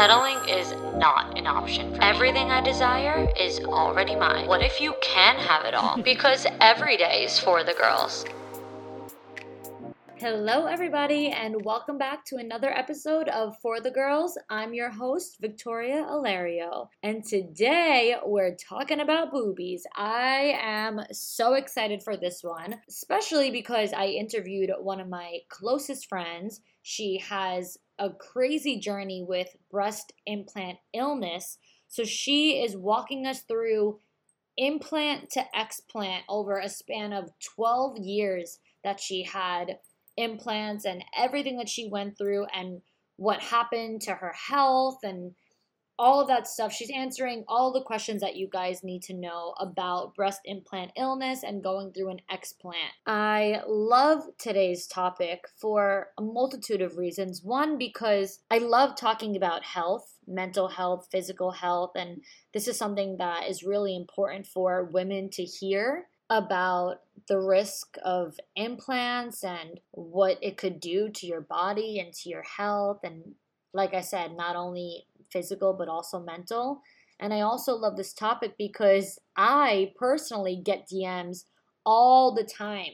Settling 0.00 0.48
is 0.48 0.72
not 0.96 1.36
an 1.38 1.46
option 1.46 1.92
for 1.92 1.98
me. 2.00 2.06
Everything 2.06 2.50
I 2.50 2.62
desire 2.62 3.28
is 3.38 3.60
already 3.60 4.16
mine. 4.16 4.46
What 4.46 4.62
if 4.62 4.80
you 4.80 4.94
can 5.02 5.36
have 5.36 5.66
it 5.66 5.74
all? 5.74 6.00
Because 6.02 6.46
every 6.58 6.96
day 6.96 7.24
is 7.24 7.38
for 7.38 7.62
the 7.64 7.74
girls. 7.74 8.24
Hello, 10.16 10.64
everybody, 10.64 11.28
and 11.28 11.64
welcome 11.66 11.98
back 11.98 12.24
to 12.26 12.36
another 12.36 12.70
episode 12.70 13.28
of 13.28 13.58
For 13.60 13.80
the 13.80 13.90
Girls. 13.90 14.38
I'm 14.48 14.72
your 14.72 14.88
host, 14.88 15.36
Victoria 15.38 16.06
Alario, 16.08 16.88
and 17.02 17.22
today 17.22 18.16
we're 18.24 18.56
talking 18.56 19.00
about 19.00 19.32
boobies. 19.32 19.86
I 19.96 20.58
am 20.62 21.00
so 21.12 21.54
excited 21.54 22.02
for 22.02 22.16
this 22.16 22.42
one, 22.42 22.80
especially 22.88 23.50
because 23.50 23.92
I 23.92 24.06
interviewed 24.06 24.70
one 24.80 25.00
of 25.00 25.08
my 25.08 25.40
closest 25.50 26.06
friends. 26.06 26.62
She 26.82 27.18
has 27.18 27.76
a 28.00 28.10
crazy 28.10 28.80
journey 28.80 29.24
with 29.26 29.54
breast 29.70 30.12
implant 30.26 30.78
illness, 30.94 31.58
so 31.86 32.02
she 32.02 32.62
is 32.62 32.76
walking 32.76 33.26
us 33.26 33.42
through 33.42 34.00
implant 34.56 35.30
to 35.30 35.44
explant 35.54 36.22
over 36.28 36.58
a 36.58 36.68
span 36.68 37.12
of 37.12 37.30
12 37.54 37.98
years 37.98 38.58
that 38.82 38.98
she 38.98 39.22
had 39.22 39.78
implants 40.16 40.84
and 40.84 41.04
everything 41.16 41.58
that 41.58 41.68
she 41.68 41.88
went 41.88 42.16
through 42.16 42.46
and 42.54 42.80
what 43.16 43.40
happened 43.40 44.00
to 44.00 44.14
her 44.14 44.32
health 44.48 44.98
and 45.02 45.34
all 46.00 46.18
of 46.18 46.28
that 46.28 46.48
stuff. 46.48 46.72
She's 46.72 46.90
answering 46.90 47.44
all 47.46 47.74
the 47.74 47.82
questions 47.82 48.22
that 48.22 48.34
you 48.34 48.48
guys 48.50 48.82
need 48.82 49.02
to 49.02 49.12
know 49.12 49.52
about 49.60 50.14
breast 50.14 50.40
implant 50.46 50.92
illness 50.96 51.42
and 51.42 51.62
going 51.62 51.92
through 51.92 52.08
an 52.08 52.22
explant. 52.32 52.94
I 53.06 53.60
love 53.68 54.22
today's 54.38 54.86
topic 54.86 55.44
for 55.60 56.08
a 56.16 56.22
multitude 56.22 56.80
of 56.80 56.96
reasons. 56.96 57.42
One, 57.44 57.76
because 57.76 58.40
I 58.50 58.58
love 58.58 58.96
talking 58.96 59.36
about 59.36 59.62
health, 59.62 60.14
mental 60.26 60.68
health, 60.68 61.08
physical 61.12 61.50
health, 61.50 61.90
and 61.94 62.22
this 62.54 62.66
is 62.66 62.78
something 62.78 63.18
that 63.18 63.50
is 63.50 63.62
really 63.62 63.94
important 63.94 64.46
for 64.46 64.84
women 64.84 65.28
to 65.32 65.44
hear 65.44 66.06
about 66.30 67.00
the 67.28 67.38
risk 67.38 67.98
of 68.02 68.40
implants 68.56 69.44
and 69.44 69.80
what 69.90 70.38
it 70.40 70.56
could 70.56 70.80
do 70.80 71.10
to 71.10 71.26
your 71.26 71.42
body 71.42 72.00
and 72.00 72.14
to 72.14 72.30
your 72.30 72.44
health. 72.56 73.00
And 73.04 73.34
like 73.74 73.92
I 73.92 74.00
said, 74.00 74.34
not 74.34 74.56
only 74.56 75.04
physical, 75.32 75.72
but 75.72 75.88
also 75.88 76.20
mental. 76.20 76.82
And 77.18 77.34
I 77.34 77.40
also 77.40 77.74
love 77.74 77.96
this 77.96 78.14
topic 78.14 78.54
because 78.56 79.18
I 79.36 79.92
personally 79.96 80.60
get 80.62 80.88
DMs 80.88 81.44
all 81.84 82.34
the 82.34 82.44
time 82.44 82.92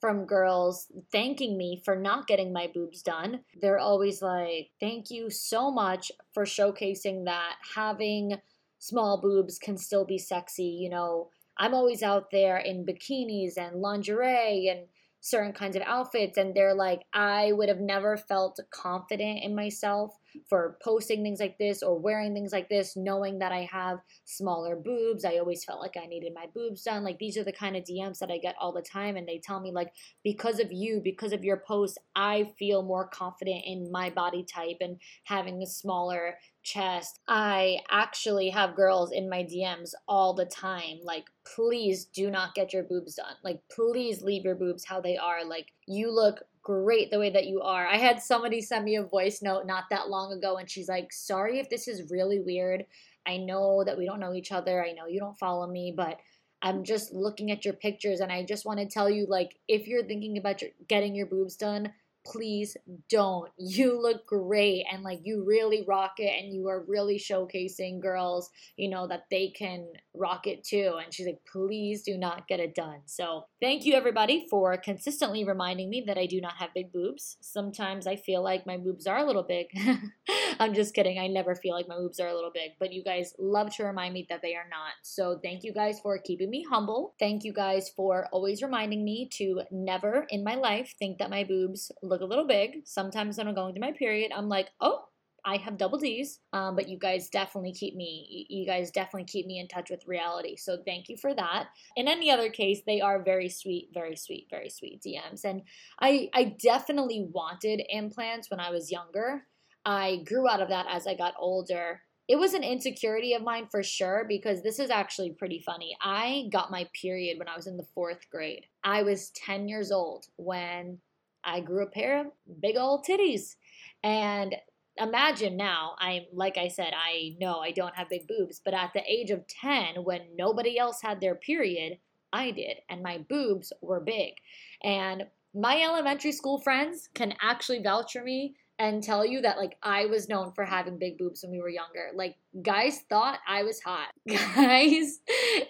from 0.00 0.26
girls 0.26 0.90
thanking 1.12 1.56
me 1.56 1.80
for 1.84 1.94
not 1.94 2.26
getting 2.26 2.52
my 2.52 2.68
boobs 2.72 3.02
done. 3.02 3.40
They're 3.60 3.78
always 3.78 4.20
like, 4.20 4.70
Thank 4.80 5.10
you 5.10 5.30
so 5.30 5.70
much 5.70 6.10
for 6.32 6.44
showcasing 6.44 7.24
that 7.26 7.54
having 7.76 8.38
small 8.78 9.20
boobs 9.20 9.58
can 9.58 9.76
still 9.76 10.04
be 10.04 10.18
sexy. 10.18 10.64
You 10.64 10.90
know, 10.90 11.28
I'm 11.56 11.74
always 11.74 12.02
out 12.02 12.30
there 12.32 12.56
in 12.56 12.84
bikinis 12.84 13.56
and 13.56 13.80
lingerie 13.80 14.68
and 14.68 14.88
certain 15.20 15.52
kinds 15.52 15.76
of 15.76 15.82
outfits 15.82 16.36
and 16.36 16.52
they're 16.52 16.74
like 16.74 17.02
I 17.14 17.52
would 17.52 17.68
have 17.68 17.78
never 17.78 18.16
felt 18.16 18.58
confident 18.70 19.44
in 19.44 19.54
myself 19.54 20.18
for 20.48 20.78
posting 20.82 21.22
things 21.22 21.40
like 21.40 21.58
this 21.58 21.82
or 21.82 21.98
wearing 21.98 22.34
things 22.34 22.52
like 22.52 22.68
this 22.68 22.96
knowing 22.96 23.38
that 23.38 23.52
I 23.52 23.68
have 23.70 23.98
smaller 24.24 24.76
boobs. 24.76 25.24
I 25.24 25.38
always 25.38 25.64
felt 25.64 25.80
like 25.80 25.96
I 25.96 26.06
needed 26.06 26.32
my 26.34 26.46
boobs 26.54 26.82
done. 26.82 27.04
Like 27.04 27.18
these 27.18 27.36
are 27.36 27.44
the 27.44 27.52
kind 27.52 27.76
of 27.76 27.84
DMs 27.84 28.18
that 28.18 28.30
I 28.30 28.38
get 28.38 28.56
all 28.60 28.72
the 28.72 28.82
time 28.82 29.16
and 29.16 29.26
they 29.26 29.40
tell 29.42 29.60
me 29.60 29.72
like 29.72 29.92
because 30.24 30.60
of 30.60 30.72
you, 30.72 31.00
because 31.02 31.32
of 31.32 31.44
your 31.44 31.62
post, 31.66 31.98
I 32.14 32.52
feel 32.58 32.82
more 32.82 33.08
confident 33.08 33.62
in 33.66 33.90
my 33.90 34.10
body 34.10 34.44
type 34.44 34.78
and 34.80 34.98
having 35.24 35.62
a 35.62 35.66
smaller 35.66 36.36
chest. 36.62 37.20
I 37.26 37.78
actually 37.90 38.50
have 38.50 38.76
girls 38.76 39.10
in 39.12 39.28
my 39.28 39.42
DMs 39.42 39.90
all 40.06 40.34
the 40.34 40.46
time 40.46 40.98
like 41.02 41.24
please 41.44 42.04
do 42.04 42.30
not 42.30 42.54
get 42.54 42.72
your 42.72 42.84
boobs 42.84 43.14
done. 43.16 43.34
Like 43.42 43.60
please 43.74 44.22
leave 44.22 44.44
your 44.44 44.54
boobs 44.54 44.84
how 44.84 45.00
they 45.00 45.16
are. 45.16 45.44
Like 45.44 45.72
you 45.86 46.14
look 46.14 46.42
great 46.62 47.10
the 47.10 47.18
way 47.18 47.30
that 47.30 47.46
you 47.46 47.60
are. 47.60 47.86
I 47.86 47.96
had 47.96 48.22
somebody 48.22 48.60
send 48.60 48.84
me 48.84 48.96
a 48.96 49.02
voice 49.02 49.42
note 49.42 49.66
not 49.66 49.84
that 49.90 50.08
long 50.08 50.32
ago 50.32 50.56
and 50.56 50.70
she's 50.70 50.88
like, 50.88 51.12
"Sorry 51.12 51.58
if 51.58 51.68
this 51.68 51.88
is 51.88 52.10
really 52.10 52.40
weird. 52.40 52.86
I 53.26 53.36
know 53.36 53.84
that 53.84 53.98
we 53.98 54.06
don't 54.06 54.20
know 54.20 54.34
each 54.34 54.52
other. 54.52 54.84
I 54.84 54.92
know 54.92 55.06
you 55.06 55.20
don't 55.20 55.38
follow 55.38 55.66
me, 55.66 55.92
but 55.96 56.18
I'm 56.62 56.84
just 56.84 57.12
looking 57.12 57.50
at 57.50 57.64
your 57.64 57.74
pictures 57.74 58.20
and 58.20 58.30
I 58.32 58.44
just 58.44 58.64
want 58.64 58.78
to 58.78 58.86
tell 58.86 59.10
you 59.10 59.26
like 59.28 59.58
if 59.68 59.86
you're 59.86 60.04
thinking 60.04 60.38
about 60.38 60.62
your, 60.62 60.70
getting 60.88 61.14
your 61.14 61.26
boobs 61.26 61.56
done, 61.56 61.92
please 62.24 62.76
don't. 63.08 63.50
You 63.58 64.00
look 64.00 64.26
great 64.26 64.84
and 64.90 65.02
like 65.02 65.20
you 65.24 65.44
really 65.44 65.84
rock 65.86 66.14
it 66.18 66.32
and 66.38 66.52
you 66.52 66.68
are 66.68 66.84
really 66.86 67.18
showcasing 67.18 68.00
girls, 68.00 68.50
you 68.76 68.88
know, 68.88 69.06
that 69.08 69.24
they 69.30 69.48
can 69.48 69.88
rock 70.14 70.46
it 70.46 70.64
too. 70.64 70.98
And 71.02 71.12
she's 71.12 71.26
like, 71.26 71.40
please 71.50 72.02
do 72.02 72.16
not 72.18 72.48
get 72.48 72.60
it 72.60 72.74
done. 72.74 73.00
So 73.06 73.44
thank 73.60 73.84
you 73.84 73.94
everybody 73.94 74.46
for 74.50 74.76
consistently 74.76 75.44
reminding 75.44 75.90
me 75.90 76.04
that 76.06 76.18
I 76.18 76.26
do 76.26 76.40
not 76.40 76.56
have 76.58 76.74
big 76.74 76.92
boobs. 76.92 77.36
Sometimes 77.40 78.06
I 78.06 78.16
feel 78.16 78.42
like 78.42 78.66
my 78.66 78.76
boobs 78.76 79.06
are 79.06 79.18
a 79.18 79.24
little 79.24 79.42
big. 79.42 79.66
I'm 80.60 80.74
just 80.74 80.94
kidding. 80.94 81.18
I 81.18 81.26
never 81.26 81.54
feel 81.54 81.74
like 81.74 81.88
my 81.88 81.96
boobs 81.96 82.20
are 82.20 82.28
a 82.28 82.34
little 82.34 82.52
big, 82.52 82.72
but 82.78 82.92
you 82.92 83.02
guys 83.02 83.34
love 83.38 83.74
to 83.76 83.84
remind 83.84 84.14
me 84.14 84.26
that 84.28 84.42
they 84.42 84.54
are 84.54 84.68
not. 84.70 84.92
So 85.02 85.38
thank 85.42 85.64
you 85.64 85.72
guys 85.72 85.98
for 86.00 86.18
keeping 86.18 86.50
me 86.50 86.64
humble. 86.68 87.14
Thank 87.18 87.44
you 87.44 87.52
guys 87.52 87.90
for 87.94 88.28
always 88.32 88.62
reminding 88.62 89.04
me 89.04 89.28
to 89.34 89.62
never 89.70 90.26
in 90.30 90.44
my 90.44 90.54
life 90.54 90.94
think 90.98 91.18
that 91.18 91.30
my 91.30 91.44
boobs 91.44 91.90
look 92.02 92.20
a 92.20 92.26
little 92.26 92.46
big. 92.46 92.82
Sometimes 92.84 93.38
when 93.38 93.48
I'm 93.48 93.54
going 93.54 93.74
through 93.74 93.80
my 93.80 93.92
period, 93.92 94.32
I'm 94.34 94.48
like, 94.48 94.68
oh, 94.80 95.04
I 95.44 95.56
have 95.56 95.76
double 95.76 95.98
D's, 95.98 96.38
um, 96.52 96.76
but 96.76 96.88
you 96.88 96.98
guys 96.98 97.28
definitely 97.28 97.72
keep 97.72 97.96
me, 97.96 98.46
you 98.48 98.64
guys 98.64 98.90
definitely 98.92 99.24
keep 99.24 99.46
me 99.46 99.58
in 99.58 99.66
touch 99.66 99.90
with 99.90 100.06
reality. 100.06 100.56
So 100.56 100.78
thank 100.86 101.08
you 101.08 101.16
for 101.16 101.34
that. 101.34 101.66
In 101.96 102.06
any 102.06 102.30
other 102.30 102.48
case, 102.48 102.82
they 102.86 103.00
are 103.00 103.22
very 103.22 103.48
sweet, 103.48 103.88
very 103.92 104.14
sweet, 104.14 104.46
very 104.50 104.70
sweet 104.70 105.02
DMs. 105.02 105.44
And 105.44 105.62
I, 106.00 106.28
I 106.32 106.56
definitely 106.62 107.26
wanted 107.32 107.82
implants 107.88 108.50
when 108.50 108.60
I 108.60 108.70
was 108.70 108.92
younger. 108.92 109.46
I 109.84 110.22
grew 110.24 110.48
out 110.48 110.60
of 110.60 110.68
that 110.68 110.86
as 110.88 111.08
I 111.08 111.16
got 111.16 111.34
older. 111.38 112.02
It 112.28 112.36
was 112.36 112.54
an 112.54 112.62
insecurity 112.62 113.34
of 113.34 113.42
mine 113.42 113.66
for 113.68 113.82
sure 113.82 114.24
because 114.28 114.62
this 114.62 114.78
is 114.78 114.90
actually 114.90 115.30
pretty 115.30 115.58
funny. 115.58 115.96
I 116.00 116.48
got 116.52 116.70
my 116.70 116.88
period 117.00 117.38
when 117.38 117.48
I 117.48 117.56
was 117.56 117.66
in 117.66 117.76
the 117.76 117.86
fourth 117.94 118.30
grade. 118.30 118.66
I 118.84 119.02
was 119.02 119.30
10 119.30 119.68
years 119.68 119.90
old 119.90 120.26
when 120.36 120.98
I 121.44 121.60
grew 121.60 121.82
a 121.82 121.90
pair 121.90 122.20
of 122.20 122.26
big 122.60 122.76
old 122.76 123.04
titties. 123.04 123.56
And 124.04 124.54
imagine 124.98 125.56
now, 125.56 125.94
I'm 125.98 126.22
like 126.32 126.58
I 126.58 126.68
said, 126.68 126.92
I 126.94 127.36
know 127.40 127.58
I 127.58 127.70
don't 127.70 127.96
have 127.96 128.08
big 128.08 128.26
boobs, 128.26 128.60
but 128.64 128.74
at 128.74 128.92
the 128.94 129.02
age 129.06 129.30
of 129.30 129.46
10, 129.48 130.04
when 130.04 130.20
nobody 130.36 130.78
else 130.78 131.00
had 131.02 131.20
their 131.20 131.34
period, 131.34 131.98
I 132.32 132.50
did, 132.50 132.78
and 132.88 133.02
my 133.02 133.18
boobs 133.28 133.72
were 133.82 134.00
big. 134.00 134.34
And 134.82 135.24
my 135.54 135.82
elementary 135.82 136.32
school 136.32 136.60
friends 136.60 137.08
can 137.14 137.34
actually 137.40 137.82
vouch 137.82 138.12
for 138.12 138.22
me 138.22 138.54
and 138.78 139.02
tell 139.02 139.24
you 139.24 139.42
that 139.42 139.58
like 139.58 139.76
I 139.82 140.06
was 140.06 140.28
known 140.28 140.52
for 140.54 140.64
having 140.64 140.98
big 140.98 141.18
boobs 141.18 141.42
when 141.42 141.52
we 141.52 141.60
were 141.60 141.68
younger. 141.68 142.10
Like 142.14 142.36
guys 142.62 143.00
thought 143.08 143.38
I 143.46 143.62
was 143.62 143.80
hot. 143.80 144.08
Guys 144.28 145.20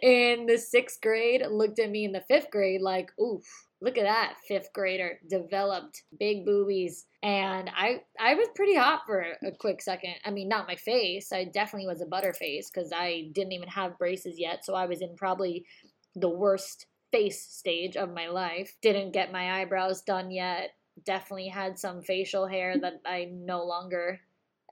in 0.03 0.47
the 0.47 0.57
sixth 0.57 1.01
grade 1.01 1.43
looked 1.51 1.79
at 1.79 1.91
me 1.91 2.05
in 2.05 2.13
the 2.13 2.25
fifth 2.29 2.51
grade 2.51 2.81
like, 2.81 3.11
oof, 3.21 3.45
look 3.83 3.99
at 3.99 4.05
that 4.05 4.37
fifth 4.47 4.73
grader 4.73 5.19
developed 5.29 6.05
big 6.19 6.47
boobies. 6.47 7.07
And 7.23 7.71
i 7.75 8.01
i 8.19 8.35
was 8.35 8.49
pretty 8.55 8.77
hot 8.77 9.03
for 9.07 9.21
a 9.21 9.53
quick 9.59 9.83
second. 9.83 10.15
I 10.25 10.31
mean 10.31 10.49
not 10.49 10.69
my 10.69 10.77
face. 10.77 11.33
I 11.33 11.45
definitely 11.45 11.89
was 11.89 12.01
a 12.01 12.07
butterface 12.07 12.67
because 12.73 12.93
i 12.95 13.29
didn't 13.33 13.53
even 13.53 13.69
have 13.69 13.99
braces 13.99 14.39
yet. 14.39 14.65
So 14.65 14.75
i 14.75 14.87
was 14.87 15.03
in 15.03 15.17
probably 15.17 15.67
the 16.15 16.31
worst 16.31 16.87
face 17.11 17.43
stage 17.43 17.97
of 17.97 18.15
my 18.15 18.29
life. 18.29 18.77
Didn't 18.81 19.13
get 19.13 19.33
my 19.33 19.61
eyebrows 19.61 20.03
done 20.03 20.31
yet. 20.31 20.71
Definitely 21.05 21.49
had 21.49 21.79
some 21.79 22.03
facial 22.03 22.47
hair 22.47 22.79
that 22.79 23.01
I 23.05 23.29
no 23.31 23.65
longer 23.65 24.21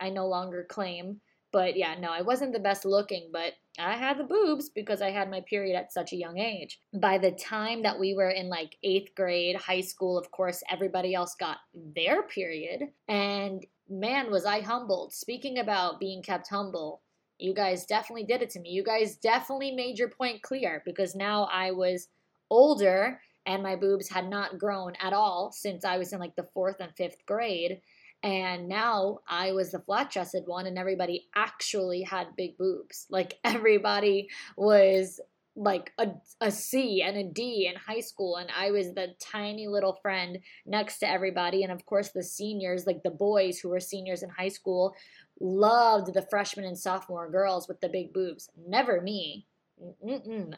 I 0.01 0.11
no 0.11 0.29
longer 0.29 0.67
claim. 0.69 1.21
But 1.53 1.77
yeah, 1.77 1.97
no, 1.99 2.11
I 2.11 2.23
wasn't 2.23 2.53
the 2.53 2.61
best 2.61 2.85
looking, 2.85 3.31
but 3.33 3.55
I 3.79 3.97
had 3.97 4.19
the 4.19 4.25
boobs 4.25 4.69
because 4.69 5.03
I 5.03 5.11
had 5.11 5.31
my 5.31 5.41
period 5.41 5.77
at 5.77 5.93
such 5.93 6.13
a 6.13 6.17
young 6.17 6.39
age. 6.39 6.81
By 6.95 7.19
the 7.19 7.33
time 7.33 7.83
that 7.83 7.99
we 7.99 8.15
were 8.15 8.31
in 8.31 8.49
like 8.49 8.77
eighth 8.83 9.15
grade, 9.17 9.57
high 9.57 9.81
school, 9.81 10.17
of 10.17 10.31
course, 10.31 10.63
everybody 10.71 11.15
else 11.15 11.35
got 11.35 11.59
their 11.75 12.23
period. 12.23 12.83
And 13.09 13.67
man, 13.89 14.31
was 14.31 14.45
I 14.45 14.61
humbled. 14.61 15.13
Speaking 15.13 15.59
about 15.59 15.99
being 15.99 16.23
kept 16.23 16.49
humble, 16.49 17.03
you 17.39 17.55
guys 17.55 17.87
definitely 17.87 18.25
did 18.25 18.43
it 18.43 18.51
to 18.51 18.61
me. 18.61 18.71
You 18.71 18.85
guys 18.85 19.17
definitely 19.17 19.73
made 19.73 19.99
your 19.99 20.11
point 20.11 20.43
clear 20.43 20.83
because 20.85 21.15
now 21.15 21.49
I 21.53 21.73
was 21.73 22.09
older 22.51 23.21
and 23.47 23.63
my 23.63 23.77
boobs 23.77 24.09
had 24.09 24.29
not 24.29 24.59
grown 24.59 24.93
at 25.01 25.13
all 25.13 25.51
since 25.53 25.85
I 25.85 25.97
was 25.97 26.13
in 26.13 26.21
like 26.21 26.37
the 26.37 26.49
fourth 26.55 26.77
and 26.81 26.95
fifth 26.97 27.25
grade. 27.27 27.81
And 28.23 28.69
now 28.69 29.21
I 29.29 29.53
was 29.53 29.73
the 29.73 29.81
flat 29.81 30.11
chested 30.11 30.45
one, 30.47 30.67
and 30.67 30.79
everybody 30.79 31.29
actually 31.35 32.03
had 32.03 32.37
big 32.37 32.59
boobs. 32.59 33.07
Like 33.11 33.39
everybody 33.45 34.29
was 34.57 35.21
like 35.57 35.93
a, 35.99 36.09
a 36.41 36.51
C 36.51 37.03
and 37.03 37.17
a 37.17 37.25
D 37.25 37.67
in 37.67 37.77
high 37.77 38.01
school, 38.01 38.37
and 38.37 38.51
I 38.57 38.71
was 38.71 38.95
the 38.95 39.15
tiny 39.21 39.67
little 39.67 39.99
friend 40.03 40.39
next 40.67 40.99
to 40.99 41.09
everybody. 41.09 41.63
And 41.63 41.73
of 41.73 41.87
course, 41.87 42.11
the 42.11 42.23
seniors, 42.23 42.87
like 42.87 43.03
the 43.03 43.11
boys 43.11 43.59
who 43.59 43.71
were 43.71 43.81
seniors 43.81 44.23
in 44.23 44.31
high 44.31 44.49
school, 44.49 44.95
loved 45.41 46.13
the 46.15 46.27
freshman 46.31 46.67
and 46.67 46.79
sophomore 46.79 47.31
girls 47.31 47.69
with 47.69 47.81
the 47.81 47.89
big 47.89 48.13
boobs. 48.13 48.51
Never 48.67 49.01
me. 49.01 49.47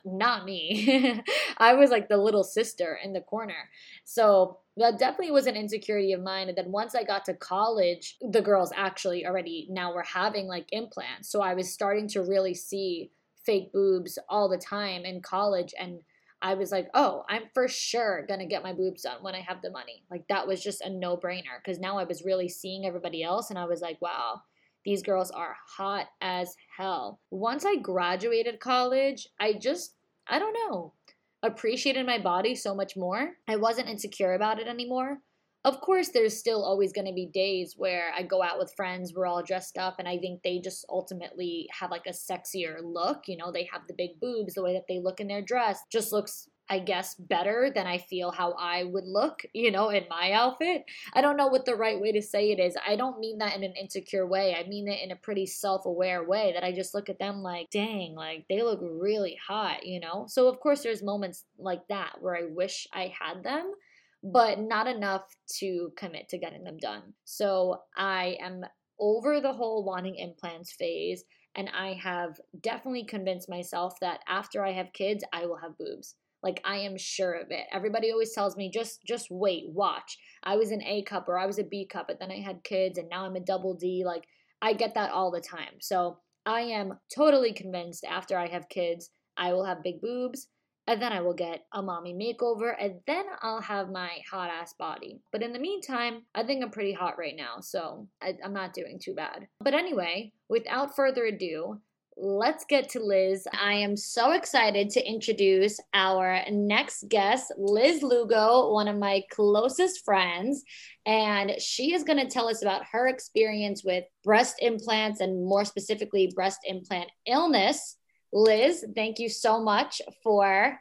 Not 0.04 0.44
me. 0.44 1.22
I 1.58 1.74
was 1.74 1.90
like 1.90 2.08
the 2.08 2.16
little 2.16 2.44
sister 2.44 2.98
in 3.02 3.12
the 3.12 3.20
corner. 3.20 3.70
So 4.04 4.58
that 4.76 4.98
definitely 4.98 5.30
was 5.30 5.46
an 5.46 5.56
insecurity 5.56 6.12
of 6.12 6.22
mine. 6.22 6.48
And 6.48 6.56
then 6.56 6.72
once 6.72 6.94
I 6.94 7.04
got 7.04 7.24
to 7.26 7.34
college, 7.34 8.16
the 8.20 8.42
girls 8.42 8.72
actually 8.74 9.26
already 9.26 9.68
now 9.70 9.92
were 9.94 10.02
having 10.02 10.46
like 10.46 10.66
implants. 10.72 11.30
So 11.30 11.40
I 11.40 11.54
was 11.54 11.72
starting 11.72 12.08
to 12.08 12.22
really 12.22 12.54
see 12.54 13.10
fake 13.44 13.72
boobs 13.72 14.18
all 14.28 14.48
the 14.48 14.58
time 14.58 15.04
in 15.04 15.20
college. 15.20 15.74
And 15.78 16.00
I 16.40 16.54
was 16.54 16.72
like, 16.72 16.88
oh, 16.94 17.24
I'm 17.28 17.44
for 17.54 17.68
sure 17.68 18.26
gonna 18.28 18.46
get 18.46 18.64
my 18.64 18.72
boobs 18.72 19.02
done 19.02 19.22
when 19.22 19.34
I 19.34 19.40
have 19.40 19.62
the 19.62 19.70
money. 19.70 20.04
Like 20.10 20.26
that 20.28 20.46
was 20.48 20.62
just 20.62 20.80
a 20.80 20.90
no 20.90 21.16
brainer 21.16 21.62
because 21.64 21.78
now 21.78 21.98
I 21.98 22.04
was 22.04 22.24
really 22.24 22.48
seeing 22.48 22.84
everybody 22.84 23.22
else 23.22 23.50
and 23.50 23.58
I 23.58 23.66
was 23.66 23.80
like, 23.80 24.02
wow, 24.02 24.42
these 24.84 25.02
girls 25.02 25.30
are 25.30 25.56
hot 25.76 26.06
as 26.20 26.54
hell. 26.76 27.20
Once 27.30 27.64
I 27.64 27.76
graduated 27.76 28.60
college, 28.60 29.28
I 29.40 29.54
just, 29.54 29.94
I 30.26 30.38
don't 30.38 30.56
know, 30.68 30.94
appreciated 31.42 32.06
my 32.06 32.18
body 32.18 32.54
so 32.54 32.74
much 32.74 32.96
more. 32.96 33.32
I 33.48 33.56
wasn't 33.56 33.88
insecure 33.88 34.34
about 34.34 34.60
it 34.60 34.66
anymore. 34.66 35.18
Of 35.64 35.80
course, 35.80 36.08
there's 36.08 36.36
still 36.36 36.64
always 36.64 36.92
going 36.92 37.06
to 37.06 37.12
be 37.12 37.30
days 37.32 37.74
where 37.76 38.10
I 38.16 38.24
go 38.24 38.42
out 38.42 38.58
with 38.58 38.74
friends, 38.74 39.12
we're 39.14 39.26
all 39.26 39.44
dressed 39.44 39.78
up, 39.78 40.00
and 40.00 40.08
I 40.08 40.18
think 40.18 40.42
they 40.42 40.58
just 40.58 40.84
ultimately 40.88 41.68
have 41.78 41.92
like 41.92 42.06
a 42.06 42.10
sexier 42.10 42.78
look. 42.82 43.28
You 43.28 43.36
know, 43.36 43.52
they 43.52 43.68
have 43.72 43.82
the 43.86 43.94
big 43.96 44.18
boobs, 44.20 44.54
the 44.54 44.62
way 44.64 44.72
that 44.72 44.86
they 44.88 44.98
look 44.98 45.20
in 45.20 45.28
their 45.28 45.42
dress 45.42 45.78
just 45.88 46.10
looks 46.10 46.48
I 46.72 46.78
guess, 46.78 47.14
better 47.16 47.70
than 47.74 47.86
I 47.86 47.98
feel 47.98 48.30
how 48.30 48.52
I 48.52 48.84
would 48.84 49.04
look, 49.04 49.42
you 49.52 49.70
know, 49.70 49.90
in 49.90 50.06
my 50.08 50.32
outfit. 50.32 50.86
I 51.12 51.20
don't 51.20 51.36
know 51.36 51.48
what 51.48 51.66
the 51.66 51.76
right 51.76 52.00
way 52.00 52.12
to 52.12 52.22
say 52.22 52.50
it 52.50 52.58
is. 52.58 52.78
I 52.88 52.96
don't 52.96 53.20
mean 53.20 53.36
that 53.38 53.54
in 53.54 53.62
an 53.62 53.74
insecure 53.78 54.26
way. 54.26 54.54
I 54.54 54.66
mean 54.66 54.88
it 54.88 55.02
in 55.02 55.10
a 55.10 55.16
pretty 55.16 55.44
self 55.44 55.84
aware 55.84 56.24
way 56.24 56.52
that 56.54 56.64
I 56.64 56.72
just 56.72 56.94
look 56.94 57.10
at 57.10 57.18
them 57.18 57.42
like, 57.42 57.68
dang, 57.68 58.14
like 58.14 58.46
they 58.48 58.62
look 58.62 58.80
really 58.80 59.36
hot, 59.46 59.84
you 59.84 60.00
know? 60.00 60.24
So, 60.26 60.48
of 60.48 60.60
course, 60.60 60.82
there's 60.82 61.02
moments 61.02 61.44
like 61.58 61.86
that 61.88 62.22
where 62.22 62.36
I 62.36 62.44
wish 62.44 62.86
I 62.94 63.12
had 63.20 63.44
them, 63.44 63.74
but 64.22 64.58
not 64.58 64.86
enough 64.86 65.24
to 65.58 65.92
commit 65.94 66.30
to 66.30 66.38
getting 66.38 66.64
them 66.64 66.78
done. 66.78 67.02
So, 67.24 67.82
I 67.98 68.38
am 68.40 68.64
over 68.98 69.42
the 69.42 69.52
whole 69.52 69.84
wanting 69.84 70.14
implants 70.14 70.72
phase. 70.72 71.24
And 71.54 71.68
I 71.68 71.92
have 72.02 72.40
definitely 72.62 73.04
convinced 73.04 73.46
myself 73.46 74.00
that 74.00 74.20
after 74.26 74.64
I 74.64 74.72
have 74.72 74.94
kids, 74.94 75.22
I 75.34 75.44
will 75.44 75.58
have 75.58 75.76
boobs. 75.76 76.14
Like 76.42 76.60
I 76.64 76.78
am 76.78 76.96
sure 76.96 77.34
of 77.34 77.50
it. 77.50 77.66
Everybody 77.72 78.10
always 78.10 78.32
tells 78.32 78.56
me 78.56 78.70
just 78.70 79.00
just 79.06 79.28
wait, 79.30 79.64
watch. 79.68 80.18
I 80.42 80.56
was 80.56 80.70
an 80.70 80.82
A 80.82 81.02
cup 81.02 81.28
or 81.28 81.38
I 81.38 81.46
was 81.46 81.58
a 81.58 81.64
B 81.64 81.86
cup, 81.86 82.06
but 82.08 82.18
then 82.18 82.30
I 82.30 82.40
had 82.40 82.64
kids 82.64 82.98
and 82.98 83.08
now 83.08 83.24
I'm 83.24 83.36
a 83.36 83.40
double 83.40 83.74
D. 83.74 84.02
Like 84.04 84.24
I 84.60 84.72
get 84.72 84.94
that 84.94 85.10
all 85.10 85.30
the 85.30 85.40
time. 85.40 85.80
So 85.80 86.18
I 86.44 86.62
am 86.62 86.98
totally 87.14 87.52
convinced 87.52 88.04
after 88.04 88.36
I 88.36 88.48
have 88.48 88.68
kids, 88.68 89.10
I 89.36 89.52
will 89.52 89.64
have 89.64 89.82
big 89.82 90.00
boobs 90.00 90.48
and 90.86 91.00
then 91.00 91.12
I 91.12 91.20
will 91.20 91.34
get 91.34 91.64
a 91.72 91.80
mommy 91.82 92.12
makeover, 92.12 92.74
and 92.78 92.94
then 93.06 93.24
I'll 93.40 93.60
have 93.60 93.90
my 93.90 94.10
hot 94.30 94.50
ass 94.50 94.74
body. 94.78 95.20
But 95.30 95.42
in 95.42 95.52
the 95.52 95.58
meantime, 95.58 96.22
I 96.34 96.42
think 96.42 96.62
I'm 96.62 96.70
pretty 96.70 96.92
hot 96.92 97.18
right 97.18 97.36
now, 97.36 97.60
so 97.60 98.08
I, 98.20 98.34
am 98.42 98.52
not 98.52 98.74
doing 98.74 98.98
too 99.02 99.14
bad. 99.14 99.46
But 99.60 99.74
anyway, 99.74 100.32
without 100.48 100.96
further 100.96 101.24
ado, 101.24 101.80
let's 102.16 102.64
get 102.64 102.88
to 102.90 103.00
Liz. 103.00 103.46
I 103.58 103.74
am 103.74 103.96
so 103.96 104.32
excited 104.32 104.90
to 104.90 105.06
introduce 105.06 105.78
our 105.94 106.40
next 106.50 107.08
guest, 107.08 107.52
Liz 107.56 108.02
Lugo, 108.02 108.72
one 108.72 108.88
of 108.88 108.98
my 108.98 109.22
closest 109.30 110.04
friends. 110.04 110.62
And 111.06 111.60
she 111.60 111.94
is 111.94 112.04
going 112.04 112.18
to 112.18 112.32
tell 112.32 112.48
us 112.48 112.62
about 112.62 112.84
her 112.92 113.08
experience 113.08 113.82
with 113.84 114.04
breast 114.24 114.56
implants 114.60 115.20
and 115.20 115.44
more 115.44 115.64
specifically, 115.64 116.32
breast 116.34 116.60
implant 116.64 117.10
illness. 117.26 117.96
Liz, 118.32 118.84
thank 118.94 119.18
you 119.18 119.28
so 119.28 119.62
much 119.62 120.00
for 120.22 120.78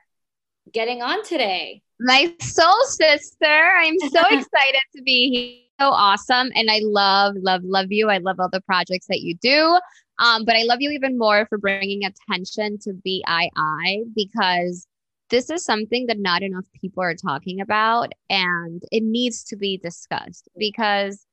getting 0.72 1.02
on 1.02 1.24
today. 1.24 1.82
My 2.00 2.34
soul 2.42 2.84
sister, 2.86 3.46
I'm 3.46 3.98
so 4.00 4.22
excited 4.32 4.82
to 4.96 5.02
be 5.04 5.30
here. 5.30 5.58
So 5.80 5.90
awesome. 5.90 6.52
And 6.54 6.70
I 6.70 6.80
love, 6.84 7.34
love, 7.38 7.64
love 7.64 7.88
you. 7.92 8.10
I 8.10 8.20
love 8.20 8.40
all 8.40 8.50
the 8.52 8.62
projects 8.62 9.08
that 9.08 9.22
you 9.22 9.34
do. 9.36 9.80
Um, 10.20 10.46
but 10.46 10.56
I 10.56 10.64
love 10.64 10.82
you 10.82 10.92
even 10.92 11.18
more 11.18 11.46
for 11.48 11.58
bringing 11.58 12.04
attention 12.06 12.78
to 12.80 12.94
BII 12.94 14.06
because 14.16 14.88
this 15.30 15.50
is 15.50 15.64
something 15.64 16.08
that 16.08 16.20
not 16.20 16.44
enough 16.44 16.66
people 16.80 17.02
are 17.02 17.16
talking 17.16 17.62
about 17.62 18.12
and 18.30 18.84
it 18.92 19.04
needs 19.04 19.44
to 19.46 19.56
be 19.56 19.78
discussed 19.78 20.50
because 20.58 21.26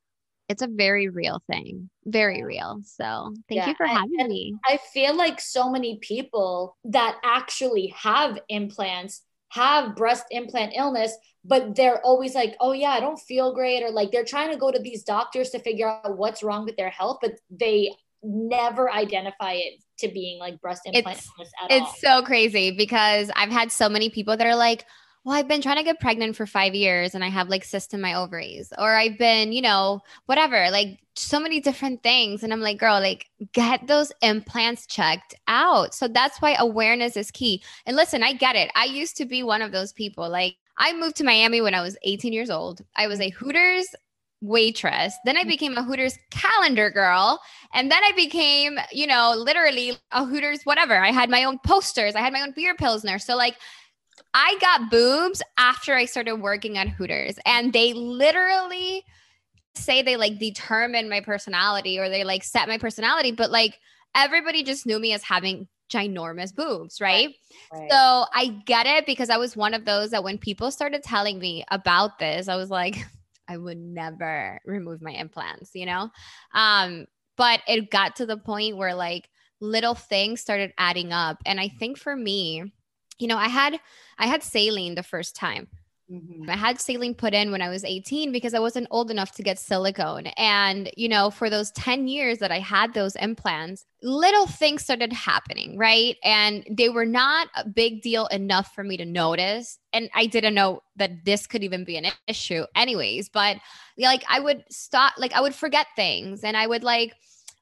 it's 0.48 0.62
a 0.62 0.68
very 0.68 1.08
real 1.08 1.42
thing, 1.50 1.90
very 2.06 2.42
real. 2.42 2.80
So 2.84 3.34
thank 3.48 3.58
yeah, 3.58 3.68
you 3.68 3.74
for 3.74 3.86
having 3.86 4.20
and 4.20 4.28
me. 4.28 4.54
I 4.66 4.78
feel 4.92 5.14
like 5.14 5.40
so 5.40 5.70
many 5.70 5.98
people 5.98 6.76
that 6.84 7.18
actually 7.22 7.88
have 7.96 8.38
implants 8.48 9.22
have 9.50 9.96
breast 9.96 10.24
implant 10.30 10.72
illness, 10.74 11.14
but 11.44 11.74
they're 11.74 12.00
always 12.04 12.34
like, 12.34 12.54
oh, 12.60 12.72
yeah, 12.72 12.90
I 12.90 13.00
don't 13.00 13.18
feel 13.18 13.54
great. 13.54 13.82
Or 13.82 13.90
like 13.90 14.10
they're 14.10 14.24
trying 14.24 14.50
to 14.50 14.58
go 14.58 14.70
to 14.70 14.78
these 14.78 15.04
doctors 15.04 15.50
to 15.50 15.58
figure 15.58 15.88
out 15.88 16.16
what's 16.16 16.42
wrong 16.42 16.64
with 16.64 16.76
their 16.76 16.90
health, 16.90 17.18
but 17.20 17.32
they 17.50 17.94
never 18.22 18.90
identify 18.90 19.52
it 19.52 19.82
to 19.98 20.08
being 20.08 20.38
like 20.38 20.60
breast 20.60 20.82
implant 20.84 21.18
it's, 21.18 21.52
at 21.62 21.70
it's 21.70 22.04
all. 22.04 22.20
so 22.20 22.22
crazy 22.22 22.70
because 22.70 23.30
I've 23.36 23.50
had 23.50 23.72
so 23.72 23.88
many 23.88 24.10
people 24.10 24.36
that 24.36 24.46
are 24.46 24.56
like, 24.56 24.84
well, 25.24 25.36
I've 25.36 25.48
been 25.48 25.60
trying 25.60 25.76
to 25.76 25.82
get 25.82 26.00
pregnant 26.00 26.36
for 26.36 26.46
five 26.46 26.74
years 26.74 27.14
and 27.14 27.24
I 27.24 27.28
have 27.28 27.48
like 27.48 27.64
cysts 27.64 27.92
in 27.92 28.00
my 28.00 28.14
ovaries, 28.14 28.72
or 28.78 28.94
I've 28.94 29.18
been, 29.18 29.52
you 29.52 29.60
know, 29.60 30.00
whatever, 30.26 30.70
like 30.70 31.00
so 31.16 31.40
many 31.40 31.60
different 31.60 32.02
things. 32.02 32.42
And 32.42 32.52
I'm 32.52 32.60
like, 32.60 32.78
girl, 32.78 33.00
like 33.00 33.26
get 33.52 33.86
those 33.86 34.12
implants 34.22 34.86
checked 34.86 35.34
out. 35.46 35.92
So 35.94 36.08
that's 36.08 36.40
why 36.40 36.54
awareness 36.58 37.16
is 37.16 37.30
key. 37.30 37.62
And 37.84 37.96
listen, 37.96 38.22
I 38.22 38.32
get 38.32 38.56
it. 38.56 38.70
I 38.74 38.84
used 38.84 39.16
to 39.18 39.26
be 39.26 39.42
one 39.42 39.60
of 39.60 39.72
those 39.72 39.92
people. 39.92 40.28
Like 40.30 40.56
I 40.78 40.92
moved 40.94 41.16
to 41.16 41.24
Miami 41.24 41.60
when 41.60 41.74
I 41.74 41.82
was 41.82 41.98
18 42.04 42.32
years 42.32 42.50
old. 42.50 42.82
I 42.96 43.08
was 43.08 43.20
a 43.20 43.30
Hooters 43.30 43.88
waitress. 44.40 45.14
Then 45.24 45.36
I 45.36 45.44
mm. 45.44 45.48
became 45.48 45.76
a 45.76 45.82
Hooters 45.82 46.18
calendar 46.30 46.90
girl. 46.90 47.40
And 47.74 47.90
then 47.90 48.02
I 48.04 48.12
became, 48.12 48.78
you 48.92 49.06
know, 49.06 49.34
literally 49.36 49.96
a 50.12 50.24
Hooters 50.24 50.60
whatever. 50.64 50.96
I 50.96 51.10
had 51.10 51.30
my 51.30 51.44
own 51.44 51.58
posters, 51.64 52.14
I 52.14 52.20
had 52.20 52.32
my 52.32 52.42
own 52.42 52.52
beer 52.54 52.74
pilsner. 52.74 53.18
So, 53.18 53.36
like, 53.36 53.56
I 54.34 54.56
got 54.60 54.90
boobs 54.90 55.42
after 55.56 55.94
I 55.94 56.04
started 56.04 56.36
working 56.36 56.78
at 56.78 56.88
Hooters. 56.88 57.38
And 57.46 57.72
they 57.72 57.92
literally 57.92 59.04
say 59.74 60.02
they 60.02 60.16
like 60.16 60.38
determine 60.38 61.08
my 61.08 61.20
personality 61.20 61.98
or 61.98 62.08
they 62.08 62.24
like 62.24 62.44
set 62.44 62.68
my 62.68 62.78
personality. 62.78 63.32
But 63.32 63.50
like, 63.50 63.78
everybody 64.14 64.62
just 64.62 64.86
knew 64.86 64.98
me 64.98 65.12
as 65.12 65.22
having 65.22 65.68
ginormous 65.90 66.54
boobs, 66.54 67.00
right? 67.00 67.34
right? 67.72 67.90
So 67.90 68.26
I 68.34 68.60
get 68.66 68.86
it 68.86 69.06
because 69.06 69.30
I 69.30 69.36
was 69.38 69.56
one 69.56 69.74
of 69.74 69.84
those 69.84 70.10
that 70.10 70.24
when 70.24 70.38
people 70.38 70.70
started 70.70 71.02
telling 71.02 71.38
me 71.38 71.64
about 71.70 72.18
this, 72.18 72.48
I 72.48 72.56
was 72.56 72.70
like, 72.70 72.96
I 73.48 73.56
would 73.56 73.78
never 73.78 74.60
remove 74.64 75.00
my 75.02 75.12
implants, 75.12 75.70
you 75.74 75.86
know? 75.86 76.10
Um, 76.54 77.06
but 77.36 77.60
it 77.66 77.90
got 77.90 78.16
to 78.16 78.26
the 78.26 78.36
point 78.36 78.76
where 78.76 78.94
like 78.94 79.28
little 79.60 79.94
things 79.94 80.40
started 80.40 80.72
adding 80.78 81.12
up. 81.12 81.38
And 81.46 81.60
I 81.60 81.68
think 81.68 81.98
for 81.98 82.14
me, 82.14 82.72
you 83.18 83.26
know, 83.26 83.38
I 83.38 83.48
had 83.48 83.80
I 84.18 84.26
had 84.26 84.42
saline 84.42 84.94
the 84.94 85.02
first 85.02 85.34
time. 85.34 85.68
Mm-hmm. 86.10 86.48
I 86.48 86.56
had 86.56 86.80
saline 86.80 87.14
put 87.14 87.34
in 87.34 87.52
when 87.52 87.60
I 87.60 87.68
was 87.68 87.84
18 87.84 88.32
because 88.32 88.54
I 88.54 88.60
wasn't 88.60 88.86
old 88.90 89.10
enough 89.10 89.32
to 89.32 89.42
get 89.42 89.58
silicone. 89.58 90.28
And, 90.38 90.90
you 90.96 91.06
know, 91.06 91.30
for 91.30 91.50
those 91.50 91.70
10 91.72 92.08
years 92.08 92.38
that 92.38 92.50
I 92.50 92.60
had 92.60 92.94
those 92.94 93.14
implants, 93.16 93.84
little 94.02 94.46
things 94.46 94.82
started 94.82 95.12
happening, 95.12 95.76
right? 95.76 96.16
And 96.24 96.66
they 96.70 96.88
were 96.88 97.04
not 97.04 97.48
a 97.54 97.68
big 97.68 98.00
deal 98.00 98.26
enough 98.28 98.74
for 98.74 98.82
me 98.82 98.96
to 98.96 99.04
notice. 99.04 99.78
And 99.92 100.08
I 100.14 100.26
didn't 100.26 100.54
know 100.54 100.82
that 100.96 101.26
this 101.26 101.46
could 101.46 101.62
even 101.62 101.84
be 101.84 101.98
an 101.98 102.06
issue, 102.26 102.64
anyways. 102.74 103.28
But 103.28 103.58
like, 103.98 104.24
I 104.30 104.40
would 104.40 104.64
stop, 104.70 105.14
like, 105.18 105.34
I 105.34 105.42
would 105.42 105.54
forget 105.54 105.88
things 105.94 106.42
and 106.42 106.56
I 106.56 106.66
would 106.66 106.84
like, 106.84 107.12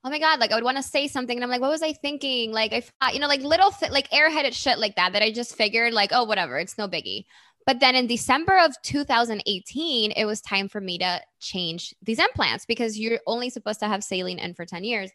oh 0.05 0.11
my 0.11 0.21
god 0.21 0.39
like 0.39 0.53
i 0.53 0.55
would 0.55 0.63
want 0.63 0.77
to 0.77 0.83
say 0.85 1.09
something 1.09 1.37
and 1.37 1.43
i'm 1.43 1.51
like 1.51 1.61
what 1.61 1.71
was 1.71 1.83
i 1.83 1.93
thinking 1.93 2.53
like 2.53 2.73
i 3.01 3.11
you 3.11 3.19
know 3.19 3.27
like 3.27 3.41
little 3.41 3.73
th- 3.73 3.91
like 3.91 4.09
airheaded 4.11 4.53
shit 4.53 4.79
like 4.79 4.95
that 4.95 5.13
that 5.13 5.23
i 5.23 5.33
just 5.33 5.57
figured 5.57 5.93
like 5.93 6.11
oh 6.13 6.23
whatever 6.23 6.59
it's 6.59 6.79
no 6.79 6.87
biggie 6.87 7.25
but 7.67 7.81
then 7.81 7.97
in 7.97 8.07
December 8.07 8.59
of 8.59 8.81
2018, 8.83 10.13
it 10.13 10.25
was 10.25 10.41
time 10.41 10.69
for 10.69 10.81
me 10.81 10.99
to 10.99 11.21
change 11.41 11.95
these 12.01 12.21
implants 12.21 12.65
because 12.65 12.99
you're 12.99 13.19
only 13.27 13.51
supposed 13.51 13.81
to 13.81 13.89
have 13.89 14.05
saline 14.05 14.39
in 14.39 14.55
for 14.55 14.65
10 14.65 14.85
years. 14.85 15.11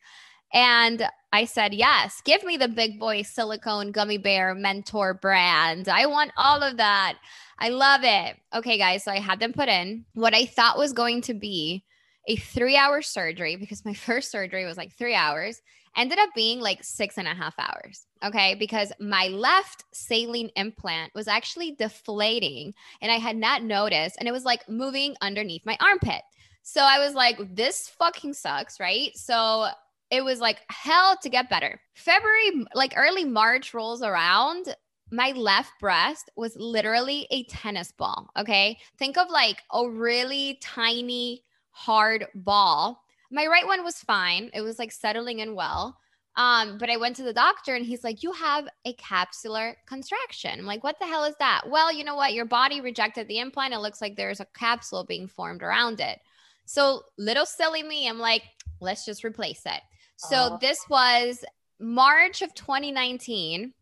And 0.53 1.08
I 1.31 1.46
said, 1.46 1.74
yes, 1.74 2.22
give 2.25 2.43
me 2.43 2.58
the 2.58 2.67
big 2.67 3.00
boy 3.00 3.22
silicone 3.22 3.91
gummy 3.93 4.17
bear 4.17 4.53
Mentor 4.53 5.13
brand. 5.13 5.88
I 5.88 6.05
want 6.08 6.31
all 6.36 6.62
of 6.62 6.75
that. 6.75 7.17
I 7.58 7.70
love 7.70 8.01
it. 8.03 8.38
Okay, 8.53 8.77
guys. 8.77 9.05
So 9.05 9.12
I 9.12 9.20
had 9.20 9.39
them 9.39 9.53
put 9.53 9.70
in 9.70 10.03
what 10.13 10.36
I 10.36 10.46
thought 10.46 10.77
was 10.77 10.91
going 10.91 11.22
to 11.22 11.34
be 11.34 11.86
a 12.27 12.36
three 12.36 12.75
hour 12.75 13.01
surgery 13.01 13.55
because 13.55 13.86
my 13.86 13.93
first 13.93 14.29
surgery 14.29 14.65
was 14.65 14.75
like 14.75 14.93
three 14.93 15.15
hours, 15.15 15.62
ended 15.95 16.19
up 16.19 16.29
being 16.36 16.60
like 16.60 16.83
six 16.83 17.17
and 17.17 17.27
a 17.27 17.33
half 17.33 17.53
hours. 17.60 18.05
Okay. 18.24 18.55
Because 18.55 18.91
my 19.00 19.27
left 19.27 19.83
saline 19.93 20.50
implant 20.55 21.13
was 21.15 21.27
actually 21.27 21.71
deflating 21.71 22.74
and 23.01 23.12
I 23.12 23.17
had 23.17 23.36
not 23.36 23.63
noticed 23.63 24.15
and 24.19 24.27
it 24.27 24.31
was 24.31 24.45
like 24.45 24.67
moving 24.69 25.15
underneath 25.21 25.65
my 25.65 25.77
armpit. 25.81 26.21
So 26.63 26.81
I 26.81 27.00
was 27.00 27.15
like, 27.15 27.38
this 27.55 27.89
fucking 27.89 28.33
sucks. 28.33 28.79
Right. 28.79 29.12
So 29.15 29.67
it 30.12 30.24
was 30.24 30.39
like 30.39 30.60
hell 30.69 31.17
to 31.21 31.29
get 31.29 31.50
better. 31.50 31.79
February, 31.95 32.65
like 32.75 32.93
early 32.95 33.25
March 33.25 33.74
rolls 33.74 34.01
around 34.01 34.75
my 35.12 35.31
left 35.31 35.74
breast 35.79 36.31
was 36.38 36.55
literally 36.55 37.27
a 37.31 37.43
tennis 37.45 37.91
ball. 37.91 38.29
Okay. 38.38 38.77
Think 38.98 39.17
of 39.17 39.29
like 39.29 39.62
a 39.74 39.89
really 39.89 40.57
tiny, 40.62 41.43
hard 41.71 42.27
ball. 42.33 43.03
My 43.31 43.47
right 43.47 43.65
one 43.65 43.83
was 43.83 43.97
fine. 43.97 44.50
It 44.53 44.61
was 44.61 44.77
like 44.77 44.91
settling 44.91 45.39
in 45.39 45.55
well. 45.55 45.97
Um, 46.38 46.77
but 46.77 46.89
I 46.89 46.97
went 46.97 47.17
to 47.17 47.23
the 47.23 47.33
doctor 47.33 47.75
and 47.75 47.85
he's 47.85 48.03
like, 48.03 48.23
You 48.23 48.31
have 48.33 48.67
a 48.85 48.93
capsular 48.93 49.75
contraction. 49.85 50.59
I'm 50.59 50.65
like, 50.65 50.83
What 50.83 50.97
the 51.00 51.07
hell 51.07 51.25
is 51.25 51.35
that? 51.39 51.63
Well, 51.67 51.91
you 51.91 52.03
know 52.03 52.15
what? 52.15 52.33
Your 52.33 52.45
body 52.45 52.81
rejected 52.81 53.27
the 53.27 53.39
implant. 53.39 53.73
It 53.73 53.79
looks 53.79 54.01
like 54.01 54.15
there's 54.15 54.39
a 54.39 54.47
capsule 54.55 55.03
being 55.03 55.27
formed 55.27 55.63
around 55.63 56.00
it. 56.00 56.19
So, 56.65 57.03
little 57.17 57.45
silly 57.45 57.83
me, 57.83 58.07
I'm 58.07 58.19
like, 58.19 58.43
Let's 58.79 59.05
just 59.05 59.23
replace 59.23 59.61
it. 59.65 59.81
So, 60.17 60.38
uh-huh. 60.38 60.57
this 60.61 60.79
was 60.89 61.43
March 61.79 62.41
of 62.41 62.53
2019 62.53 63.73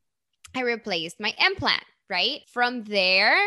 I 0.55 0.61
replaced 0.61 1.19
my 1.19 1.33
implant, 1.45 1.83
right? 2.09 2.41
From 2.51 2.83
there, 2.83 3.37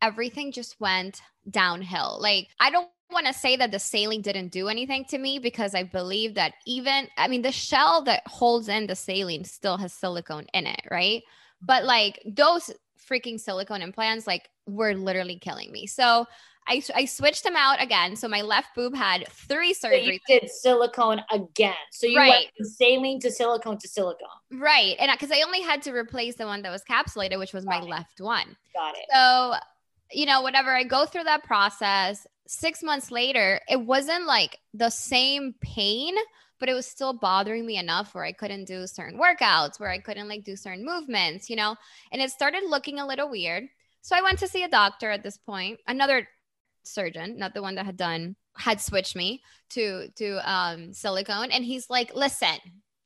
everything 0.00 0.52
just 0.52 0.80
went 0.80 1.20
downhill. 1.50 2.18
Like, 2.20 2.48
I 2.60 2.70
don't 2.70 2.88
want 3.12 3.26
to 3.26 3.32
say 3.32 3.56
that 3.56 3.70
the 3.70 3.78
saline 3.78 4.22
didn't 4.22 4.48
do 4.48 4.68
anything 4.68 5.04
to 5.06 5.18
me 5.18 5.38
because 5.38 5.74
I 5.74 5.82
believe 5.82 6.34
that 6.34 6.54
even, 6.66 7.08
I 7.16 7.28
mean, 7.28 7.42
the 7.42 7.52
shell 7.52 8.02
that 8.02 8.22
holds 8.26 8.68
in 8.68 8.86
the 8.86 8.96
saline 8.96 9.44
still 9.44 9.76
has 9.78 9.92
silicone 9.92 10.46
in 10.52 10.66
it, 10.66 10.82
right? 10.90 11.22
But 11.60 11.84
like 11.84 12.20
those 12.24 12.70
freaking 13.08 13.38
silicone 13.38 13.82
implants, 13.82 14.26
like, 14.26 14.48
were 14.66 14.94
literally 14.94 15.38
killing 15.38 15.72
me. 15.72 15.86
So 15.86 16.26
I, 16.68 16.80
I 16.94 17.04
switched 17.06 17.42
them 17.42 17.56
out 17.56 17.82
again. 17.82 18.14
So 18.14 18.28
my 18.28 18.42
left 18.42 18.76
boob 18.76 18.94
had 18.94 19.26
three 19.28 19.74
surgeries. 19.74 19.78
So 19.80 20.12
you 20.12 20.18
did 20.28 20.48
silicone 20.48 21.20
again. 21.32 21.74
So 21.90 22.06
you 22.06 22.18
right. 22.18 22.28
went 22.30 22.46
from 22.56 22.66
saline 22.66 23.20
to 23.20 23.30
silicone 23.32 23.78
to 23.78 23.88
silicone. 23.88 24.28
Right. 24.52 24.94
And 25.00 25.10
because 25.10 25.36
I 25.36 25.42
only 25.44 25.60
had 25.60 25.82
to 25.82 25.92
replace 25.92 26.36
the 26.36 26.46
one 26.46 26.62
that 26.62 26.70
was 26.70 26.82
capsulated, 26.88 27.40
which 27.40 27.52
was 27.52 27.64
Got 27.64 27.80
my 27.80 27.86
it. 27.86 27.90
left 27.90 28.20
one. 28.20 28.56
Got 28.74 28.94
it. 28.94 29.06
So, 29.12 29.54
you 30.12 30.26
know, 30.26 30.42
whatever, 30.42 30.74
I 30.74 30.84
go 30.84 31.06
through 31.06 31.24
that 31.24 31.44
process. 31.44 32.26
Six 32.46 32.82
months 32.82 33.10
later, 33.10 33.60
it 33.68 33.80
wasn't 33.80 34.26
like 34.26 34.58
the 34.74 34.90
same 34.90 35.54
pain, 35.60 36.14
but 36.60 36.68
it 36.68 36.74
was 36.74 36.86
still 36.86 37.12
bothering 37.12 37.64
me 37.64 37.76
enough 37.76 38.14
where 38.14 38.24
I 38.24 38.32
couldn't 38.32 38.66
do 38.66 38.86
certain 38.86 39.18
workouts, 39.18 39.80
where 39.80 39.90
I 39.90 39.98
couldn't 39.98 40.28
like 40.28 40.44
do 40.44 40.56
certain 40.56 40.84
movements, 40.84 41.48
you 41.50 41.56
know, 41.56 41.76
and 42.12 42.20
it 42.20 42.30
started 42.30 42.64
looking 42.66 42.98
a 42.98 43.06
little 43.06 43.30
weird. 43.30 43.64
So 44.02 44.16
I 44.16 44.22
went 44.22 44.38
to 44.40 44.48
see 44.48 44.64
a 44.64 44.68
doctor 44.68 45.10
at 45.10 45.22
this 45.22 45.38
point, 45.38 45.80
another 45.86 46.28
surgeon, 46.84 47.38
not 47.38 47.54
the 47.54 47.62
one 47.62 47.76
that 47.76 47.86
had 47.86 47.96
done 47.96 48.36
had 48.56 48.80
switched 48.80 49.16
me 49.16 49.42
to 49.70 50.08
to 50.16 50.38
um 50.50 50.92
silicone 50.92 51.50
and 51.50 51.64
he's 51.64 51.88
like, 51.88 52.14
"Listen, 52.14 52.58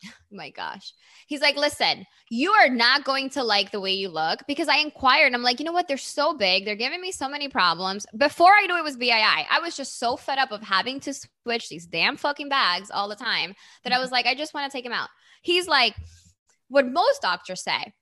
my 0.30 0.50
gosh. 0.50 0.92
He's 1.26 1.40
like, 1.40 1.56
listen, 1.56 2.04
you 2.30 2.52
are 2.52 2.68
not 2.68 3.04
going 3.04 3.30
to 3.30 3.42
like 3.42 3.70
the 3.70 3.80
way 3.80 3.92
you 3.92 4.08
look 4.08 4.40
because 4.46 4.68
I 4.68 4.76
inquired. 4.76 5.32
I'm 5.34 5.42
like, 5.42 5.58
you 5.58 5.64
know 5.64 5.72
what? 5.72 5.88
They're 5.88 5.96
so 5.96 6.36
big. 6.36 6.64
They're 6.64 6.76
giving 6.76 7.00
me 7.00 7.12
so 7.12 7.28
many 7.28 7.48
problems. 7.48 8.06
Before 8.16 8.52
I 8.52 8.66
knew 8.66 8.76
it 8.76 8.84
was 8.84 8.96
BII, 8.96 9.46
I 9.50 9.60
was 9.60 9.76
just 9.76 9.98
so 9.98 10.16
fed 10.16 10.38
up 10.38 10.52
of 10.52 10.62
having 10.62 11.00
to 11.00 11.14
switch 11.14 11.68
these 11.68 11.86
damn 11.86 12.16
fucking 12.16 12.48
bags 12.48 12.90
all 12.90 13.08
the 13.08 13.16
time 13.16 13.54
that 13.84 13.92
I 13.92 13.98
was 13.98 14.10
like, 14.10 14.26
I 14.26 14.34
just 14.34 14.54
want 14.54 14.70
to 14.70 14.76
take 14.76 14.86
him 14.86 14.92
out. 14.92 15.08
He's 15.42 15.68
like, 15.68 15.94
what 16.68 16.86
most 16.86 17.22
doctors 17.22 17.62
say 17.62 17.92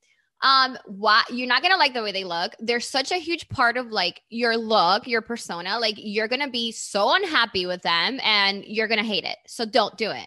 um 0.42 0.76
why 0.86 1.22
you're 1.30 1.46
not 1.46 1.62
gonna 1.62 1.76
like 1.76 1.94
the 1.94 2.02
way 2.02 2.12
they 2.12 2.24
look 2.24 2.54
they're 2.60 2.80
such 2.80 3.12
a 3.12 3.16
huge 3.16 3.48
part 3.48 3.76
of 3.76 3.86
like 3.88 4.20
your 4.30 4.56
look 4.56 5.06
your 5.06 5.22
persona 5.22 5.78
like 5.78 5.94
you're 5.98 6.28
gonna 6.28 6.50
be 6.50 6.72
so 6.72 7.14
unhappy 7.14 7.66
with 7.66 7.82
them 7.82 8.18
and 8.22 8.64
you're 8.64 8.88
gonna 8.88 9.04
hate 9.04 9.24
it 9.24 9.36
so 9.46 9.64
don't 9.64 9.96
do 9.96 10.10
it 10.10 10.26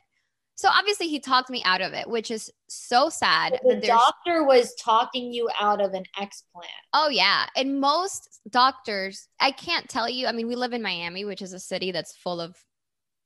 so 0.57 0.67
obviously 0.69 1.07
he 1.07 1.19
talked 1.19 1.49
me 1.49 1.61
out 1.63 1.81
of 1.81 1.93
it 1.93 2.09
which 2.09 2.31
is 2.31 2.51
so 2.67 3.07
sad 3.09 3.59
the 3.63 3.79
doctor 3.79 4.43
was 4.43 4.73
talking 4.75 5.31
you 5.31 5.49
out 5.61 5.79
of 5.79 5.93
an 5.93 6.03
explant. 6.19 6.65
Oh 6.93 7.09
yeah. 7.09 7.45
And 7.55 7.79
most 7.79 8.41
doctors 8.49 9.27
i 9.39 9.51
can't 9.51 9.87
tell 9.87 10.09
you 10.09 10.27
i 10.27 10.31
mean 10.31 10.47
we 10.47 10.55
live 10.55 10.73
in 10.73 10.81
miami 10.81 11.25
which 11.25 11.41
is 11.41 11.53
a 11.53 11.59
city 11.59 11.91
that's 11.91 12.15
full 12.15 12.41
of 12.41 12.57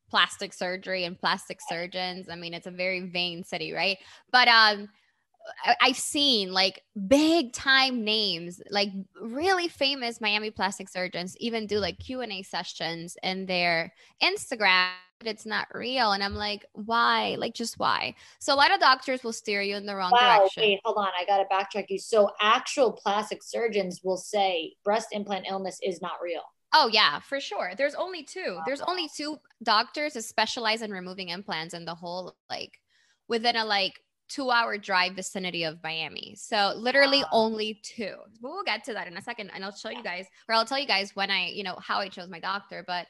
plastic 0.09 0.53
surgery 0.53 1.05
and 1.05 1.17
plastic 1.17 1.59
surgeons. 1.67 2.27
I 2.29 2.35
mean 2.35 2.53
it's 2.53 2.67
a 2.67 2.71
very 2.71 2.99
vain 2.99 3.43
city 3.43 3.71
right? 3.71 3.97
But 4.31 4.47
um 4.47 4.89
I've 5.81 5.97
seen 5.97 6.53
like 6.53 6.83
big 7.07 7.51
time 7.53 8.03
names, 8.03 8.61
like 8.69 8.89
really 9.19 9.67
famous 9.67 10.21
Miami 10.21 10.51
plastic 10.51 10.87
surgeons, 10.87 11.35
even 11.39 11.65
do 11.65 11.79
like 11.79 11.97
Q 11.97 12.21
and 12.21 12.31
A 12.31 12.43
sessions 12.43 13.17
in 13.23 13.47
their 13.47 13.91
Instagram. 14.21 14.89
It's 15.25 15.45
not 15.45 15.67
real, 15.73 16.11
and 16.11 16.23
I'm 16.23 16.35
like, 16.35 16.65
why? 16.73 17.35
Like, 17.37 17.53
just 17.53 17.79
why? 17.79 18.15
So 18.39 18.53
a 18.53 18.55
lot 18.55 18.73
of 18.73 18.79
doctors 18.79 19.23
will 19.23 19.33
steer 19.33 19.61
you 19.61 19.75
in 19.75 19.85
the 19.85 19.95
wrong 19.95 20.11
wow, 20.11 20.39
direction. 20.39 20.63
Wait, 20.63 20.79
hold 20.83 20.97
on, 20.97 21.09
I 21.19 21.25
gotta 21.25 21.45
backtrack 21.51 21.85
you. 21.89 21.99
So 21.99 22.31
actual 22.41 22.91
plastic 22.91 23.43
surgeons 23.43 24.01
will 24.03 24.17
say 24.17 24.73
breast 24.83 25.09
implant 25.11 25.45
illness 25.49 25.79
is 25.83 26.01
not 26.01 26.21
real. 26.21 26.43
Oh 26.73 26.89
yeah, 26.91 27.19
for 27.19 27.39
sure. 27.39 27.73
There's 27.77 27.95
only 27.95 28.23
two. 28.23 28.59
There's 28.65 28.81
only 28.81 29.09
two 29.15 29.37
doctors 29.61 30.13
that 30.13 30.23
specialize 30.23 30.81
in 30.81 30.91
removing 30.91 31.29
implants 31.29 31.73
in 31.73 31.83
the 31.85 31.95
whole 31.95 32.35
like 32.49 32.79
within 33.27 33.57
a 33.57 33.65
like 33.65 33.99
two 34.29 34.49
hour 34.49 34.77
drive 34.77 35.13
vicinity 35.13 35.65
of 35.65 35.83
Miami. 35.83 36.35
So 36.37 36.73
literally 36.77 37.23
only 37.33 37.81
two. 37.83 38.15
But 38.41 38.49
we'll 38.49 38.63
get 38.63 38.85
to 38.85 38.93
that 38.93 39.07
in 39.07 39.17
a 39.17 39.21
second. 39.21 39.51
And 39.53 39.65
I'll 39.65 39.75
show 39.75 39.89
you 39.89 40.01
guys, 40.01 40.25
or 40.47 40.55
I'll 40.55 40.65
tell 40.65 40.79
you 40.79 40.87
guys 40.87 41.11
when 41.15 41.29
I, 41.29 41.47
you 41.47 41.63
know, 41.63 41.77
how 41.81 41.99
I 41.99 42.07
chose 42.07 42.29
my 42.29 42.39
doctor. 42.39 42.85
But 42.87 43.07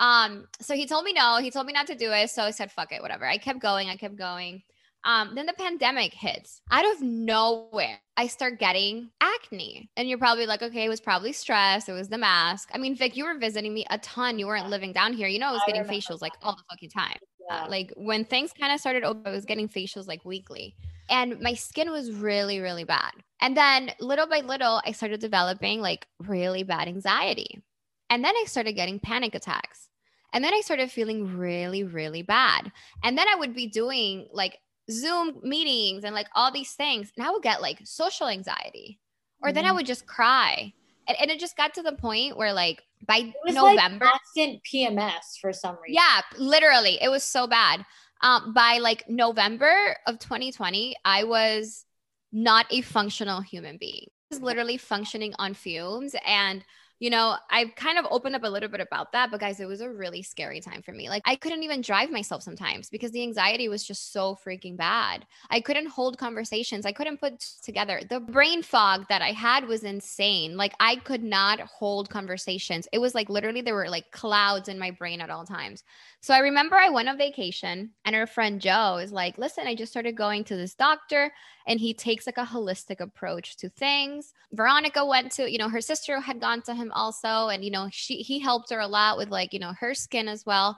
um, 0.00 0.48
so 0.60 0.74
he 0.74 0.86
told 0.86 1.04
me 1.04 1.12
no, 1.12 1.36
he 1.36 1.50
told 1.50 1.66
me 1.66 1.74
not 1.74 1.86
to 1.88 1.94
do 1.94 2.10
it. 2.10 2.30
So 2.30 2.42
I 2.42 2.50
said, 2.50 2.72
fuck 2.72 2.90
it, 2.90 3.02
whatever. 3.02 3.26
I 3.26 3.36
kept 3.36 3.60
going, 3.60 3.88
I 3.88 3.96
kept 3.96 4.16
going. 4.16 4.62
Um, 5.04 5.34
then 5.34 5.46
the 5.46 5.52
pandemic 5.52 6.12
hits 6.12 6.60
out 6.70 6.84
of 6.90 7.02
nowhere. 7.02 8.00
I 8.16 8.26
start 8.26 8.58
getting 8.58 9.10
acne. 9.20 9.90
And 9.96 10.08
you're 10.08 10.18
probably 10.18 10.46
like, 10.46 10.62
okay, 10.62 10.84
it 10.84 10.88
was 10.88 11.00
probably 11.00 11.32
stress. 11.32 11.88
It 11.88 11.92
was 11.92 12.08
the 12.08 12.18
mask. 12.18 12.70
I 12.74 12.78
mean, 12.78 12.96
Vic, 12.96 13.16
you 13.16 13.24
were 13.24 13.38
visiting 13.38 13.72
me 13.72 13.86
a 13.90 13.98
ton. 13.98 14.38
You 14.38 14.46
weren't 14.46 14.68
living 14.68 14.92
down 14.92 15.12
here. 15.12 15.28
You 15.28 15.38
know, 15.38 15.48
I 15.48 15.52
was 15.52 15.62
getting 15.66 15.84
facials 15.84 16.20
like 16.20 16.32
all 16.42 16.56
the 16.56 16.64
fucking 16.70 16.90
time. 16.90 17.18
Uh, 17.50 17.66
like 17.68 17.92
when 17.96 18.24
things 18.24 18.52
kind 18.52 18.72
of 18.72 18.80
started 18.80 19.04
open, 19.04 19.22
I 19.26 19.30
was 19.30 19.44
getting 19.44 19.68
facials 19.68 20.06
like 20.06 20.24
weekly. 20.24 20.76
And 21.08 21.40
my 21.40 21.54
skin 21.54 21.90
was 21.90 22.12
really, 22.12 22.60
really 22.60 22.84
bad. 22.84 23.12
And 23.40 23.56
then 23.56 23.92
little 24.00 24.26
by 24.26 24.40
little, 24.40 24.80
I 24.84 24.92
started 24.92 25.20
developing 25.20 25.80
like 25.80 26.06
really 26.20 26.62
bad 26.62 26.88
anxiety. 26.88 27.62
And 28.08 28.24
then 28.24 28.34
I 28.36 28.44
started 28.46 28.72
getting 28.72 28.98
panic 28.98 29.34
attacks. 29.34 29.89
And 30.32 30.44
then 30.44 30.54
I 30.54 30.60
started 30.60 30.90
feeling 30.90 31.36
really, 31.36 31.84
really 31.84 32.22
bad. 32.22 32.70
And 33.02 33.16
then 33.16 33.26
I 33.28 33.36
would 33.36 33.54
be 33.54 33.66
doing 33.66 34.28
like 34.32 34.58
Zoom 34.90 35.40
meetings 35.42 36.04
and 36.04 36.14
like 36.14 36.28
all 36.34 36.52
these 36.52 36.72
things. 36.72 37.12
And 37.16 37.26
I 37.26 37.30
would 37.30 37.42
get 37.42 37.62
like 37.62 37.80
social 37.84 38.28
anxiety. 38.28 39.00
Or 39.42 39.48
mm-hmm. 39.48 39.54
then 39.54 39.64
I 39.64 39.68
mm-hmm. 39.68 39.76
would 39.76 39.86
just 39.86 40.06
cry. 40.06 40.72
And, 41.08 41.16
and, 41.20 41.30
it 41.30 41.40
just 41.40 41.56
got 41.56 41.74
to 41.74 41.82
the 41.82 41.92
point 41.92 42.36
where 42.36 42.52
like 42.52 42.82
by 43.06 43.32
November, 43.46 44.04
like 44.04 44.12
constant 44.12 44.62
PMS 44.62 45.38
for 45.40 45.52
some 45.52 45.76
reason. 45.82 45.94
Yeah, 45.94 46.20
literally, 46.38 46.98
it 47.00 47.08
was 47.08 47.24
so 47.24 47.46
bad. 47.46 47.84
Um, 48.22 48.52
by 48.52 48.78
like 48.78 49.08
November 49.08 49.96
of 50.06 50.18
2020, 50.18 50.94
I 51.04 51.24
was 51.24 51.86
not 52.32 52.66
a 52.70 52.82
functional 52.82 53.40
human 53.40 53.78
being. 53.78 54.06
I 54.06 54.34
was 54.34 54.42
literally 54.42 54.76
functioning 54.76 55.34
on 55.38 55.54
fumes 55.54 56.14
and 56.26 56.64
you 57.00 57.08
know, 57.08 57.36
I've 57.48 57.74
kind 57.76 57.98
of 57.98 58.06
opened 58.10 58.36
up 58.36 58.44
a 58.44 58.48
little 58.48 58.68
bit 58.68 58.80
about 58.80 59.12
that, 59.12 59.30
but 59.30 59.40
guys, 59.40 59.58
it 59.58 59.66
was 59.66 59.80
a 59.80 59.88
really 59.88 60.22
scary 60.22 60.60
time 60.60 60.82
for 60.82 60.92
me. 60.92 61.08
Like, 61.08 61.22
I 61.24 61.34
couldn't 61.34 61.62
even 61.62 61.80
drive 61.80 62.10
myself 62.10 62.42
sometimes 62.42 62.90
because 62.90 63.10
the 63.10 63.22
anxiety 63.22 63.68
was 63.68 63.82
just 63.82 64.12
so 64.12 64.36
freaking 64.46 64.76
bad. 64.76 65.26
I 65.48 65.60
couldn't 65.60 65.86
hold 65.86 66.18
conversations, 66.18 66.84
I 66.84 66.92
couldn't 66.92 67.18
put 67.18 67.40
together. 67.62 68.02
The 68.08 68.20
brain 68.20 68.62
fog 68.62 69.06
that 69.08 69.22
I 69.22 69.32
had 69.32 69.66
was 69.66 69.82
insane. 69.82 70.58
Like, 70.58 70.74
I 70.78 70.96
could 70.96 71.24
not 71.24 71.60
hold 71.60 72.10
conversations. 72.10 72.86
It 72.92 72.98
was 72.98 73.14
like 73.14 73.30
literally 73.30 73.62
there 73.62 73.74
were 73.74 73.88
like 73.88 74.10
clouds 74.10 74.68
in 74.68 74.78
my 74.78 74.90
brain 74.90 75.22
at 75.22 75.30
all 75.30 75.46
times. 75.46 75.82
So 76.20 76.34
I 76.34 76.40
remember 76.40 76.76
I 76.76 76.90
went 76.90 77.08
on 77.08 77.16
vacation 77.16 77.92
and 78.04 78.14
her 78.14 78.26
friend 78.26 78.60
Joe 78.60 78.98
is 78.98 79.10
like, 79.10 79.38
listen, 79.38 79.66
I 79.66 79.74
just 79.74 79.90
started 79.90 80.18
going 80.18 80.44
to 80.44 80.56
this 80.56 80.74
doctor 80.74 81.32
and 81.70 81.78
he 81.78 81.94
takes 81.94 82.26
like 82.26 82.36
a 82.36 82.44
holistic 82.44 82.98
approach 82.98 83.56
to 83.58 83.68
things. 83.68 84.34
Veronica 84.50 85.06
went 85.06 85.30
to, 85.30 85.48
you 85.48 85.56
know, 85.56 85.68
her 85.68 85.80
sister 85.80 86.18
had 86.18 86.40
gone 86.40 86.60
to 86.62 86.74
him 86.74 86.90
also. 86.90 87.46
And, 87.46 87.64
you 87.64 87.70
know, 87.70 87.88
she, 87.92 88.16
he 88.22 88.40
helped 88.40 88.70
her 88.70 88.80
a 88.80 88.88
lot 88.88 89.16
with 89.16 89.30
like, 89.30 89.52
you 89.52 89.60
know, 89.60 89.72
her 89.78 89.94
skin 89.94 90.26
as 90.26 90.44
well. 90.44 90.76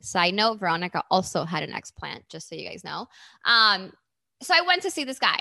Side 0.00 0.34
note, 0.34 0.58
Veronica 0.58 1.04
also 1.12 1.44
had 1.44 1.62
an 1.62 1.70
explant, 1.70 2.22
just 2.28 2.48
so 2.48 2.56
you 2.56 2.68
guys 2.68 2.82
know. 2.82 3.06
Um, 3.44 3.92
so 4.42 4.52
I 4.52 4.62
went 4.62 4.82
to 4.82 4.90
see 4.90 5.04
this 5.04 5.20
guy. 5.20 5.38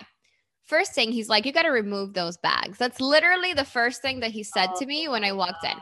First 0.66 0.94
thing, 0.94 1.12
he's 1.12 1.30
like, 1.30 1.48
you 1.48 1.52
got 1.52 1.64
to 1.64 1.70
remove 1.70 2.14
those 2.14 2.38
bags. 2.38 2.78
That's 2.78 3.02
literally 3.02 3.54
the 3.54 3.66
first 3.66 4.04
thing 4.04 4.20
that 4.20 4.32
he 4.32 4.44
said 4.44 4.70
to 4.78 4.86
me 4.86 5.08
when 5.08 5.24
I 5.24 5.32
walked 5.32 5.64
in. 5.64 5.78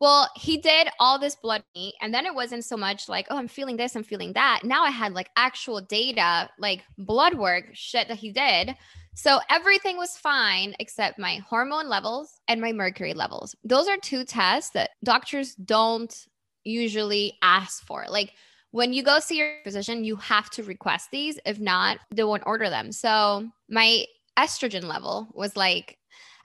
Well, 0.00 0.30
he 0.36 0.58
did 0.58 0.88
all 1.00 1.18
this 1.18 1.34
blood 1.34 1.64
meat, 1.74 1.94
and 2.00 2.14
then 2.14 2.24
it 2.24 2.34
wasn't 2.34 2.64
so 2.64 2.76
much 2.76 3.08
like, 3.08 3.26
oh, 3.30 3.36
I'm 3.36 3.48
feeling 3.48 3.76
this, 3.76 3.96
I'm 3.96 4.04
feeling 4.04 4.32
that. 4.34 4.60
Now 4.62 4.84
I 4.84 4.90
had 4.90 5.12
like 5.12 5.30
actual 5.36 5.80
data, 5.80 6.48
like 6.58 6.84
blood 6.96 7.34
work 7.34 7.70
shit 7.72 8.06
that 8.08 8.18
he 8.18 8.30
did. 8.30 8.76
So 9.14 9.40
everything 9.50 9.96
was 9.96 10.16
fine 10.16 10.76
except 10.78 11.18
my 11.18 11.42
hormone 11.48 11.88
levels 11.88 12.40
and 12.46 12.60
my 12.60 12.70
mercury 12.70 13.14
levels. 13.14 13.56
Those 13.64 13.88
are 13.88 13.96
two 13.96 14.24
tests 14.24 14.70
that 14.70 14.90
doctors 15.02 15.56
don't 15.56 16.14
usually 16.62 17.36
ask 17.42 17.84
for. 17.84 18.06
Like 18.08 18.34
when 18.70 18.92
you 18.92 19.02
go 19.02 19.18
see 19.18 19.38
your 19.38 19.56
physician, 19.64 20.04
you 20.04 20.14
have 20.16 20.50
to 20.50 20.62
request 20.62 21.10
these. 21.10 21.40
If 21.44 21.58
not, 21.58 21.98
they 22.12 22.22
won't 22.22 22.44
order 22.46 22.70
them. 22.70 22.92
So 22.92 23.48
my 23.68 24.04
estrogen 24.38 24.84
level 24.84 25.28
was 25.34 25.56
like 25.56 25.98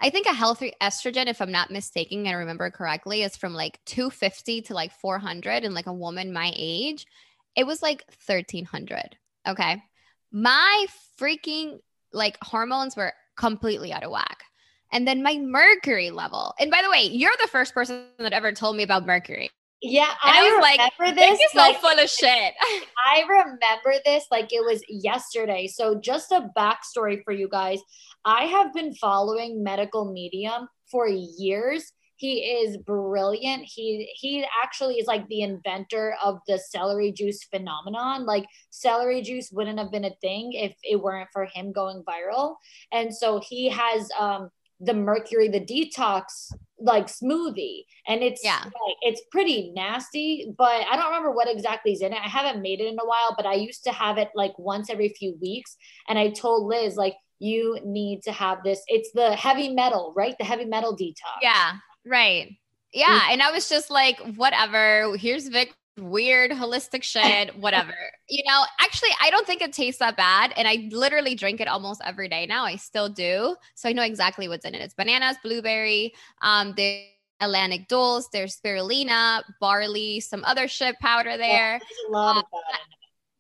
I 0.04 0.10
think 0.10 0.28
a 0.28 0.34
healthy 0.34 0.74
estrogen, 0.82 1.28
if 1.28 1.42
I'm 1.42 1.52
not 1.52 1.72
mistaken 1.72 2.28
and 2.28 2.38
remember 2.38 2.70
correctly, 2.70 3.24
is 3.24 3.38
from 3.38 3.54
like 3.54 3.80
250 3.86 4.64
to 4.64 4.74
like 4.74 4.92
400 4.92 5.64
in 5.64 5.74
like 5.74 5.88
a 5.88 5.94
woman 5.94 6.34
my 6.34 6.52
age. 6.58 7.08
It 7.56 7.66
was 7.66 7.82
like 7.82 8.04
1300. 8.28 9.16
Okay. 9.48 9.82
My 10.30 10.88
freaking 11.18 11.80
like 12.12 12.38
hormones 12.42 12.98
were 12.98 13.14
completely 13.38 13.94
out 13.94 14.04
of 14.04 14.12
whack. 14.12 14.44
And 14.92 15.08
then 15.08 15.24
my 15.24 15.38
mercury 15.38 16.12
level. 16.12 16.54
And 16.60 16.70
by 16.70 16.82
the 16.82 16.90
way, 16.90 17.04
you're 17.04 17.32
the 17.42 17.48
first 17.48 17.74
person 17.74 18.04
that 18.20 18.34
ever 18.34 18.52
told 18.52 18.76
me 18.76 18.84
about 18.84 19.06
mercury. 19.06 19.52
Yeah, 19.86 20.10
and 20.24 20.32
I, 20.34 20.40
I 20.40 20.42
was 20.44 20.62
like, 20.62 21.16
this 21.16 21.40
is 21.42 21.56
like, 21.56 21.76
so 21.76 21.82
full 21.82 22.00
of 22.00 22.10
shit. 22.10 22.54
I 23.06 23.24
remember 23.28 24.02
this 24.06 24.26
like 24.32 24.54
it 24.54 24.62
was 24.62 24.82
yesterday. 24.88 25.68
So 25.68 26.00
just 26.00 26.32
a 26.32 26.50
backstory 26.58 27.22
for 27.26 27.34
you 27.34 27.50
guys. 27.50 27.82
I 28.24 28.46
have 28.46 28.74
been 28.74 28.96
following 28.96 29.62
Medical 29.62 30.10
Medium 30.10 30.70
for 30.90 31.10
years. 31.10 31.92
He 32.16 32.40
is 32.40 32.78
brilliant. 32.78 33.64
He 33.66 34.10
he 34.16 34.46
actually 34.64 34.96
is 34.96 35.08
like 35.08 35.28
the 35.28 35.42
inventor 35.42 36.16
of 36.24 36.40
the 36.48 36.58
celery 36.58 37.12
juice 37.12 37.44
phenomenon. 37.44 38.26
Like 38.26 38.46
celery 38.70 39.22
juice 39.22 39.52
wouldn't 39.52 39.80
have 39.80 39.92
been 39.92 40.06
a 40.06 40.16
thing 40.22 40.54
if 40.54 40.74
it 40.84 41.02
weren't 41.02 41.28
for 41.34 41.44
him 41.54 41.74
going 41.74 42.04
viral. 42.04 42.56
And 42.94 43.14
so 43.14 43.42
he 43.46 43.68
has 43.68 44.08
um 44.18 44.50
the 44.80 44.94
mercury 44.94 45.50
the 45.50 45.60
detox 45.60 46.54
like 46.84 47.08
smoothie. 47.08 47.86
And 48.08 48.22
it's 48.22 48.44
yeah. 48.44 48.60
like, 48.64 48.98
it's 49.02 49.22
pretty 49.32 49.72
nasty 49.76 50.54
but 50.58 50.86
i 50.90 50.96
don't 50.96 51.08
remember 51.08 51.32
what 51.32 51.50
exactly 51.50 51.94
is 51.94 52.02
in 52.02 52.14
it. 52.14 52.20
I 52.24 52.30
haven't 52.30 52.62
made 52.62 52.80
it 52.80 52.88
in 52.88 52.98
a 53.00 53.06
while 53.06 53.34
but 53.36 53.46
i 53.46 53.54
used 53.54 53.84
to 53.86 53.92
have 53.92 54.18
it 54.18 54.30
like 54.36 54.58
once 54.58 54.90
every 54.90 55.10
few 55.10 55.38
weeks. 55.42 55.76
And 56.08 56.20
i 56.20 56.30
told 56.30 56.68
liz 56.68 56.96
like 56.96 57.16
you 57.40 57.78
need 57.84 58.22
to 58.24 58.32
have 58.32 58.64
this. 58.64 58.82
It's 58.88 59.12
the 59.14 59.36
heavy 59.36 59.70
metal 59.70 60.14
right? 60.16 60.36
The 60.38 60.46
heavy 60.46 60.66
metal 60.66 60.96
detox. 60.96 61.42
Yeah 61.42 61.74
right. 62.06 62.50
Yeah 62.94 63.20
mm. 63.20 63.32
and 63.32 63.42
i 63.42 63.52
was 63.52 63.70
just 63.70 63.90
like 63.90 64.20
whatever. 64.36 65.16
Here's 65.18 65.48
vic 65.48 65.74
weird 65.98 66.52
holistic 66.52 67.04
shit, 67.04 67.56
whatever. 67.58 67.94
you 68.30 68.44
know, 68.48 68.64
actually, 68.80 69.12
I 69.22 69.30
don't 69.30 69.46
think 69.46 69.62
it 69.62 69.74
tastes 69.74 70.00
that 70.00 70.18
bad. 70.18 70.54
And 70.56 70.68
I 70.68 70.90
literally 70.92 71.36
drink 71.36 71.62
it 71.62 71.68
almost 71.68 72.02
every 72.06 72.30
day 72.30 72.46
now. 72.46 72.66
I 72.66 72.76
still 72.76 73.10
do. 73.10 73.56
So 73.76 73.90
I 73.90 73.94
know 73.94 74.04
exactly 74.04 74.48
what's 74.48 74.66
in 74.66 74.76
it. 74.76 74.82
It's 74.82 74.94
bananas, 74.94 75.38
blueberry, 75.44 76.14
um, 76.42 76.74
the 76.76 77.06
Atlantic 77.42 77.88
dulse, 77.90 78.30
there's 78.32 78.58
spirulina, 78.58 79.44
barley, 79.60 80.20
some 80.20 80.44
other 80.46 80.68
shit 80.68 80.98
powder 81.00 81.38
there. 81.38 81.74
Yeah, 81.74 81.80
there's 81.80 82.10
a 82.10 82.12
lot 82.12 82.38
of 82.38 82.44
that 82.52 82.80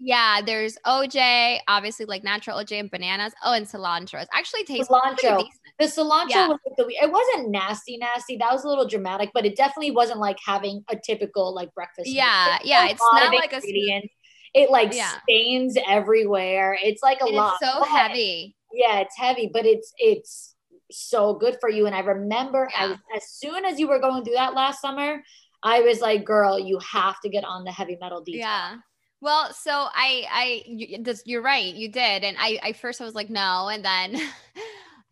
yeah, 0.05 0.41
there's 0.45 0.77
OJ, 0.85 1.59
obviously 1.69 2.05
like 2.05 2.25
natural 2.25 2.57
OJ 2.57 2.77
and 2.77 2.91
bananas. 2.91 3.33
Oh, 3.43 3.53
and 3.53 3.65
cilantro. 3.65 4.21
It 4.21 4.27
actually 4.33 4.65
tastes 4.65 4.89
cilantro. 4.89 5.45
The 5.79 5.85
cilantro 5.85 6.29
yeah. 6.29 6.47
was 6.47 6.59
like 6.65 6.75
the, 6.77 6.85
it 7.01 7.11
wasn't 7.11 7.49
nasty, 7.49 7.97
nasty. 7.97 8.37
That 8.37 8.51
was 8.51 8.63
a 8.63 8.67
little 8.67 8.87
dramatic, 8.87 9.31
but 9.33 9.45
it 9.45 9.55
definitely 9.55 9.91
wasn't 9.91 10.19
like 10.19 10.37
having 10.45 10.83
a 10.89 10.95
typical 10.95 11.53
like 11.53 11.73
breakfast. 11.73 12.09
Yeah, 12.09 12.59
yeah. 12.63 12.87
It's 12.87 13.01
not 13.11 13.33
like 13.33 13.53
a 13.53 13.61
it 14.53 14.69
like 14.69 14.93
yeah. 14.93 15.11
stains 15.23 15.77
everywhere. 15.87 16.77
It's 16.81 17.01
like 17.01 17.21
a 17.21 17.25
and 17.25 17.35
lot. 17.35 17.55
so 17.61 17.79
but, 17.79 17.89
heavy. 17.89 18.55
Yeah, 18.71 18.99
it's 18.99 19.17
heavy, 19.17 19.49
but 19.51 19.65
it's 19.65 19.91
it's 19.97 20.55
so 20.91 21.33
good 21.33 21.57
for 21.59 21.69
you. 21.69 21.87
And 21.87 21.95
I 21.95 21.99
remember 21.99 22.69
yeah. 22.71 22.95
I, 23.13 23.17
as 23.17 23.29
soon 23.29 23.65
as 23.65 23.79
you 23.79 23.87
were 23.87 23.99
going 23.99 24.23
through 24.23 24.35
that 24.35 24.53
last 24.53 24.81
summer, 24.81 25.21
I 25.63 25.81
was 25.81 26.01
like, 26.01 26.25
girl, 26.25 26.59
you 26.59 26.79
have 26.79 27.19
to 27.21 27.29
get 27.29 27.43
on 27.45 27.63
the 27.63 27.71
heavy 27.71 27.97
metal 27.99 28.21
detox. 28.21 28.37
Yeah. 28.37 28.75
Well, 29.21 29.53
so 29.53 29.71
I, 29.71 30.25
I, 30.29 30.63
you, 30.65 31.01
this, 31.01 31.23
you're 31.25 31.41
right, 31.41 31.73
you 31.73 31.87
did, 31.87 32.25
and 32.25 32.35
I, 32.37 32.59
I 32.61 32.73
first 32.73 32.99
I 32.99 33.05
was 33.05 33.15
like 33.15 33.29
no, 33.29 33.69
and 33.69 33.85
then, 33.85 34.15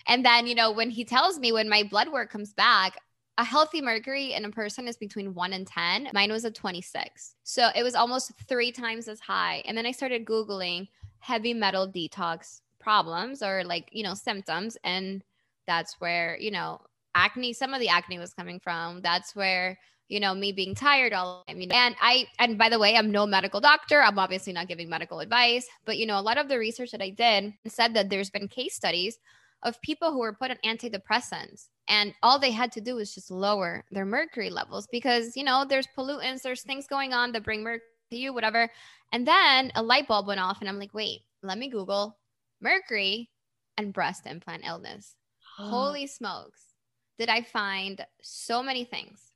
and 0.08 0.26
then 0.26 0.48
you 0.48 0.56
know 0.56 0.72
when 0.72 0.90
he 0.90 1.06
tells 1.06 1.40
me 1.40 1.52
when 1.52 1.70
my 1.70 1.84
blood 1.84 2.12
work 2.12 2.32
comes 2.32 2.54
back, 2.54 2.98
a 3.38 3.44
healthy 3.44 3.82
mercury 3.82 4.34
in 4.34 4.46
a 4.46 4.50
person 4.50 4.88
is 4.88 4.98
between 4.98 5.34
one 5.34 5.54
and 5.54 5.66
ten. 5.68 6.10
Mine 6.14 6.32
was 6.32 6.46
a 6.46 6.52
26, 6.52 7.36
so 7.44 7.70
it 7.76 7.84
was 7.84 7.96
almost 7.96 8.32
three 8.48 8.72
times 8.72 9.08
as 9.08 9.20
high. 9.20 9.64
And 9.66 9.78
then 9.78 9.86
I 9.86 9.92
started 9.92 10.26
googling 10.26 10.88
heavy 11.20 11.54
metal 11.54 11.88
detox 11.88 12.62
problems 12.80 13.42
or 13.44 13.64
like 13.64 13.90
you 13.92 14.04
know 14.04 14.14
symptoms, 14.14 14.78
and 14.84 15.24
that's 15.68 16.00
where 16.00 16.38
you 16.40 16.52
know 16.52 16.82
acne. 17.16 17.54
Some 17.54 17.74
of 17.74 17.80
the 17.80 17.90
acne 17.90 18.20
was 18.20 18.34
coming 18.34 18.60
from. 18.60 19.02
That's 19.02 19.36
where 19.36 19.78
you 20.12 20.20
know, 20.20 20.36
me 20.36 20.52
being 20.52 20.76
tired 20.76 21.14
all. 21.14 21.46
You 21.48 21.68
know? 21.68 21.74
And 21.74 21.96
I, 22.02 22.28
and 22.38 22.58
by 22.58 22.68
the 22.68 22.78
way, 22.78 22.98
I'm 22.98 23.12
no 23.12 23.26
medical 23.26 23.62
doctor. 23.62 24.02
I'm 24.02 24.20
obviously 24.20 24.52
not 24.52 24.68
giving 24.68 24.90
medical 24.90 25.22
advice, 25.22 25.66
but 25.86 25.98
you 25.98 26.06
know, 26.06 26.20
a 26.20 26.22
lot 26.22 26.38
of 26.38 26.50
the 26.50 26.60
research 26.60 26.92
that 26.92 27.02
I 27.02 27.10
did 27.10 27.54
said 27.66 27.94
that 27.94 28.10
there's 28.10 28.30
been 28.30 28.50
case 28.50 28.76
studies 28.76 29.18
of 29.63 29.82
people 29.82 30.12
who 30.12 30.19
were 30.19 30.34
put 30.34 30.52
on 30.52 30.58
antidepressants 30.65 31.67
and 31.88 32.13
all 32.24 32.39
they 32.39 32.52
had 32.52 32.71
to 32.74 32.82
do 32.82 32.95
was 32.95 33.13
just 33.13 33.32
lower 33.32 33.84
their 33.91 34.06
mercury 34.06 34.50
levels 34.50 34.88
because, 34.91 35.36
you 35.36 35.43
know, 35.43 35.65
there's 35.67 35.88
pollutants, 35.97 36.41
there's 36.41 36.63
things 36.63 36.88
going 36.88 37.13
on 37.13 37.32
that 37.32 37.43
bring 37.43 37.63
mercury 37.63 37.86
to 38.12 38.17
you, 38.17 38.34
whatever. 38.34 38.69
And 39.12 39.28
then 39.28 39.71
a 39.76 39.84
light 39.84 40.08
bulb 40.08 40.28
went 40.28 40.39
off 40.39 40.62
and 40.62 40.69
I'm 40.69 40.80
like, 40.80 40.93
wait, 40.93 41.21
let 41.43 41.58
me 41.58 41.69
Google 41.69 42.17
mercury 42.62 43.30
and 43.78 43.93
breast 43.93 44.26
implant 44.26 44.63
illness. 44.65 45.15
Holy 45.58 46.08
smokes. 46.08 46.62
Did 47.19 47.30
I 47.30 47.41
find 47.41 48.06
so 48.21 48.63
many 48.63 48.84
things 48.84 49.31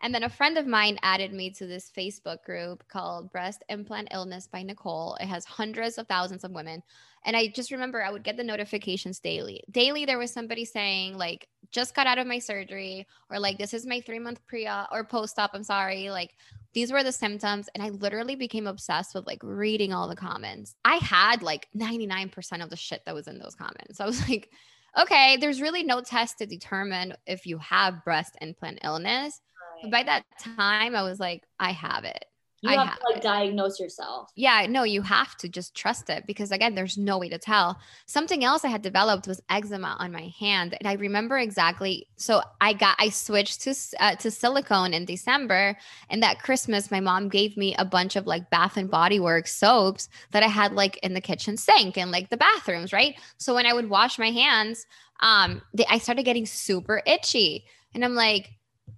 and 0.00 0.14
then 0.14 0.22
a 0.22 0.28
friend 0.28 0.56
of 0.58 0.66
mine 0.66 0.98
added 1.02 1.32
me 1.32 1.50
to 1.50 1.66
this 1.66 1.90
Facebook 1.96 2.44
group 2.44 2.86
called 2.88 3.32
Breast 3.32 3.64
Implant 3.68 4.08
Illness 4.12 4.46
by 4.46 4.62
Nicole. 4.62 5.16
It 5.20 5.26
has 5.26 5.44
hundreds 5.44 5.98
of 5.98 6.06
thousands 6.06 6.44
of 6.44 6.52
women. 6.52 6.82
And 7.24 7.36
I 7.36 7.48
just 7.48 7.72
remember 7.72 8.02
I 8.02 8.12
would 8.12 8.22
get 8.22 8.36
the 8.36 8.44
notifications 8.44 9.18
daily. 9.18 9.62
Daily, 9.72 10.04
there 10.04 10.18
was 10.18 10.32
somebody 10.32 10.64
saying, 10.64 11.18
like, 11.18 11.48
just 11.72 11.94
got 11.94 12.06
out 12.06 12.18
of 12.18 12.28
my 12.28 12.38
surgery, 12.38 13.06
or 13.28 13.40
like, 13.40 13.58
this 13.58 13.74
is 13.74 13.86
my 13.86 14.00
three 14.00 14.20
month 14.20 14.40
pre 14.46 14.68
op 14.68 14.88
or 14.92 15.02
post 15.04 15.38
op. 15.38 15.50
I'm 15.52 15.64
sorry. 15.64 16.10
Like, 16.10 16.34
these 16.74 16.92
were 16.92 17.02
the 17.02 17.12
symptoms. 17.12 17.68
And 17.74 17.82
I 17.82 17.88
literally 17.88 18.36
became 18.36 18.68
obsessed 18.68 19.14
with 19.14 19.26
like 19.26 19.42
reading 19.42 19.92
all 19.92 20.08
the 20.08 20.14
comments. 20.14 20.76
I 20.84 20.96
had 20.96 21.42
like 21.42 21.66
99% 21.76 22.62
of 22.62 22.70
the 22.70 22.76
shit 22.76 23.02
that 23.04 23.14
was 23.14 23.26
in 23.26 23.38
those 23.38 23.56
comments. 23.56 24.00
I 24.00 24.06
was 24.06 24.28
like, 24.28 24.50
okay, 24.98 25.36
there's 25.38 25.60
really 25.60 25.82
no 25.82 26.00
test 26.00 26.38
to 26.38 26.46
determine 26.46 27.14
if 27.26 27.46
you 27.46 27.58
have 27.58 28.04
breast 28.04 28.36
implant 28.40 28.78
illness. 28.84 29.40
But 29.82 29.90
by 29.90 30.02
that 30.04 30.24
time, 30.38 30.94
I 30.94 31.02
was 31.02 31.20
like, 31.20 31.44
I 31.58 31.72
have 31.72 32.04
it. 32.04 32.24
You 32.60 32.70
I 32.70 32.84
have, 32.84 32.98
to 32.98 33.04
like 33.08 33.18
it. 33.18 33.22
diagnose 33.22 33.78
yourself. 33.78 34.32
Yeah, 34.34 34.66
no, 34.68 34.82
you 34.82 35.00
have 35.02 35.36
to 35.36 35.48
just 35.48 35.76
trust 35.76 36.10
it 36.10 36.26
because 36.26 36.50
again, 36.50 36.74
there's 36.74 36.98
no 36.98 37.16
way 37.18 37.28
to 37.28 37.38
tell. 37.38 37.78
Something 38.06 38.42
else 38.42 38.64
I 38.64 38.68
had 38.68 38.82
developed 38.82 39.28
was 39.28 39.40
eczema 39.48 39.94
on 40.00 40.10
my 40.10 40.32
hand, 40.40 40.76
and 40.78 40.88
I 40.88 40.94
remember 40.94 41.38
exactly. 41.38 42.08
So 42.16 42.42
I 42.60 42.72
got 42.72 42.96
I 42.98 43.10
switched 43.10 43.60
to 43.62 43.74
uh, 44.00 44.16
to 44.16 44.30
silicone 44.32 44.92
in 44.92 45.04
December, 45.04 45.76
and 46.10 46.20
that 46.24 46.42
Christmas, 46.42 46.90
my 46.90 46.98
mom 46.98 47.28
gave 47.28 47.56
me 47.56 47.76
a 47.78 47.84
bunch 47.84 48.16
of 48.16 48.26
like 48.26 48.50
Bath 48.50 48.76
and 48.76 48.90
Body 48.90 49.20
Works 49.20 49.54
soaps 49.54 50.08
that 50.32 50.42
I 50.42 50.48
had 50.48 50.72
like 50.72 50.96
in 50.98 51.14
the 51.14 51.20
kitchen 51.20 51.56
sink 51.56 51.96
and 51.96 52.10
like 52.10 52.28
the 52.28 52.36
bathrooms, 52.36 52.92
right? 52.92 53.14
So 53.36 53.54
when 53.54 53.66
I 53.66 53.72
would 53.72 53.88
wash 53.88 54.18
my 54.18 54.32
hands, 54.32 54.84
um, 55.20 55.62
they, 55.74 55.86
I 55.88 55.98
started 55.98 56.24
getting 56.24 56.44
super 56.44 57.02
itchy, 57.06 57.66
and 57.94 58.04
I'm 58.04 58.16
like 58.16 58.50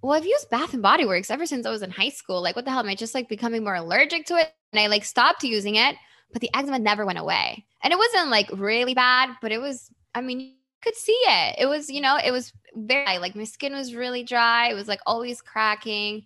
well, 0.03 0.17
I've 0.17 0.27
used 0.27 0.51
Bath 0.51 0.73
and 0.73 0.83
Body 0.83 1.05
Works 1.05 1.31
ever 1.31 1.47
since 1.47 1.67
I 1.67 1.71
was 1.71 1.83
in 1.83 1.91
high 1.91 2.09
school. 2.09 2.43
Like, 2.43 2.57
what 2.57 2.65
the 2.65 2.71
hell? 2.71 2.81
Am 2.81 2.89
I 2.89 2.95
just 2.95 3.15
like 3.15 3.29
becoming 3.29 3.65
more 3.65 3.75
allergic 3.75 4.27
to 4.27 4.37
it? 4.37 4.53
And 4.73 4.81
I 4.81 4.87
like 4.87 5.05
stopped 5.05 5.43
using 5.43 5.77
it, 5.77 5.97
but 6.33 6.41
the 6.41 6.51
eczema 6.55 6.79
never 6.79 7.05
went 7.05 7.19
away. 7.19 7.65
And 7.83 7.93
it 7.93 7.99
wasn't 7.99 8.31
like 8.31 8.49
really 8.53 8.95
bad, 8.95 9.31
but 9.41 9.53
it 9.53 9.61
was, 9.61 9.91
I 10.15 10.21
mean, 10.21 10.41
you 10.41 10.53
could 10.83 10.95
see 10.95 11.13
it. 11.13 11.57
It 11.59 11.67
was, 11.67 11.91
you 11.91 12.01
know, 12.01 12.19
it 12.23 12.31
was 12.31 12.53
very 12.75 13.19
like 13.19 13.35
my 13.35 13.45
skin 13.45 13.73
was 13.73 13.95
really 13.95 14.23
dry. 14.23 14.71
It 14.71 14.75
was 14.75 14.89
like 14.89 15.01
always 15.07 15.41
cracking. 15.41 16.25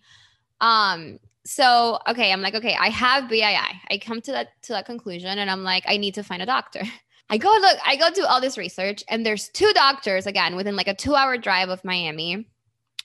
Um, 0.60 1.18
so 1.44 1.98
okay, 2.08 2.32
I'm 2.32 2.40
like, 2.40 2.54
okay, 2.54 2.76
I 2.78 2.88
have 2.88 3.30
BII. 3.30 3.56
I 3.90 3.98
come 3.98 4.20
to 4.22 4.32
that 4.32 4.62
to 4.62 4.72
that 4.72 4.86
conclusion 4.86 5.38
and 5.38 5.50
I'm 5.50 5.62
like, 5.62 5.84
I 5.86 5.96
need 5.96 6.14
to 6.14 6.22
find 6.22 6.42
a 6.42 6.46
doctor. 6.46 6.82
I 7.30 7.38
go 7.38 7.48
look, 7.48 7.78
I 7.86 7.96
go 7.96 8.10
do 8.10 8.26
all 8.26 8.40
this 8.40 8.58
research, 8.58 9.02
and 9.08 9.24
there's 9.24 9.48
two 9.48 9.72
doctors 9.72 10.26
again 10.26 10.56
within 10.56 10.76
like 10.76 10.88
a 10.88 10.94
two 10.94 11.14
hour 11.14 11.38
drive 11.38 11.70
of 11.70 11.82
Miami 11.82 12.46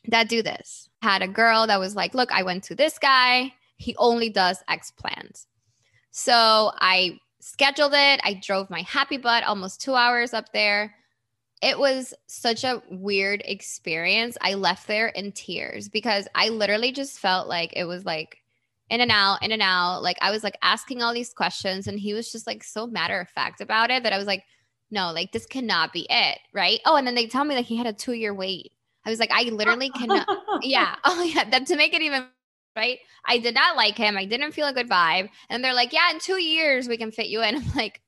that 0.07 0.29
do 0.29 0.41
this. 0.41 0.89
Had 1.01 1.21
a 1.21 1.27
girl 1.27 1.67
that 1.67 1.79
was 1.79 1.95
like, 1.95 2.13
look, 2.13 2.31
I 2.31 2.43
went 2.43 2.63
to 2.65 2.75
this 2.75 2.97
guy. 2.97 3.53
He 3.77 3.95
only 3.97 4.29
does 4.29 4.63
explants. 4.69 5.45
So 6.11 6.71
I 6.79 7.19
scheduled 7.39 7.93
it. 7.93 8.19
I 8.23 8.33
drove 8.41 8.69
my 8.69 8.81
happy 8.81 9.17
butt 9.17 9.43
almost 9.43 9.81
two 9.81 9.95
hours 9.95 10.33
up 10.33 10.51
there. 10.53 10.95
it 11.61 11.77
was 11.77 12.13
such 12.27 12.63
a 12.63 12.81
weird 12.89 13.41
experience. 13.45 14.37
I 14.41 14.53
left 14.53 14.87
there 14.87 15.07
in 15.09 15.31
tears 15.33 15.89
because 15.89 16.27
I 16.33 16.49
literally 16.49 16.91
just 16.91 17.19
felt 17.19 17.47
like 17.49 17.73
it 17.75 17.83
was 17.83 18.05
like 18.05 18.37
in 18.89 19.01
and 19.01 19.11
out, 19.11 19.43
in 19.43 19.51
and 19.51 19.61
out. 19.61 20.01
Like 20.01 20.17
I 20.21 20.31
was 20.31 20.43
like 20.43 20.57
asking 20.61 21.01
all 21.01 21.13
these 21.13 21.33
questions 21.33 21.87
and 21.87 21.99
he 21.99 22.13
was 22.13 22.31
just 22.31 22.47
like 22.47 22.63
so 22.63 22.87
matter 22.87 23.19
of 23.19 23.29
fact 23.29 23.59
about 23.61 23.91
it 23.91 24.03
that 24.03 24.13
I 24.13 24.17
was 24.17 24.27
like, 24.27 24.43
no, 24.89 25.11
like 25.11 25.31
this 25.33 25.45
cannot 25.45 25.91
be 25.91 26.07
it. 26.09 26.39
Right. 26.53 26.79
Oh, 26.85 26.95
and 26.95 27.05
then 27.05 27.15
they 27.15 27.27
tell 27.27 27.43
me 27.43 27.55
like 27.55 27.65
he 27.65 27.75
had 27.75 27.87
a 27.87 27.93
two 27.93 28.13
year 28.13 28.33
wait. 28.33 28.71
I 29.05 29.09
was 29.09 29.19
like, 29.19 29.31
I 29.31 29.43
literally 29.43 29.89
cannot. 29.89 30.27
yeah. 30.61 30.95
Oh, 31.05 31.23
yeah. 31.23 31.49
That 31.49 31.65
to 31.67 31.75
make 31.75 31.93
it 31.93 32.01
even 32.01 32.27
right. 32.75 32.99
I 33.25 33.37
did 33.37 33.55
not 33.55 33.75
like 33.75 33.97
him. 33.97 34.17
I 34.17 34.25
didn't 34.25 34.51
feel 34.51 34.67
a 34.67 34.73
good 34.73 34.89
vibe. 34.89 35.29
And 35.49 35.63
they're 35.63 35.73
like, 35.73 35.93
yeah, 35.93 36.11
in 36.11 36.19
two 36.19 36.41
years 36.41 36.87
we 36.87 36.97
can 36.97 37.11
fit 37.11 37.27
you 37.27 37.41
in. 37.41 37.55
I'm 37.55 37.73
like, 37.75 38.01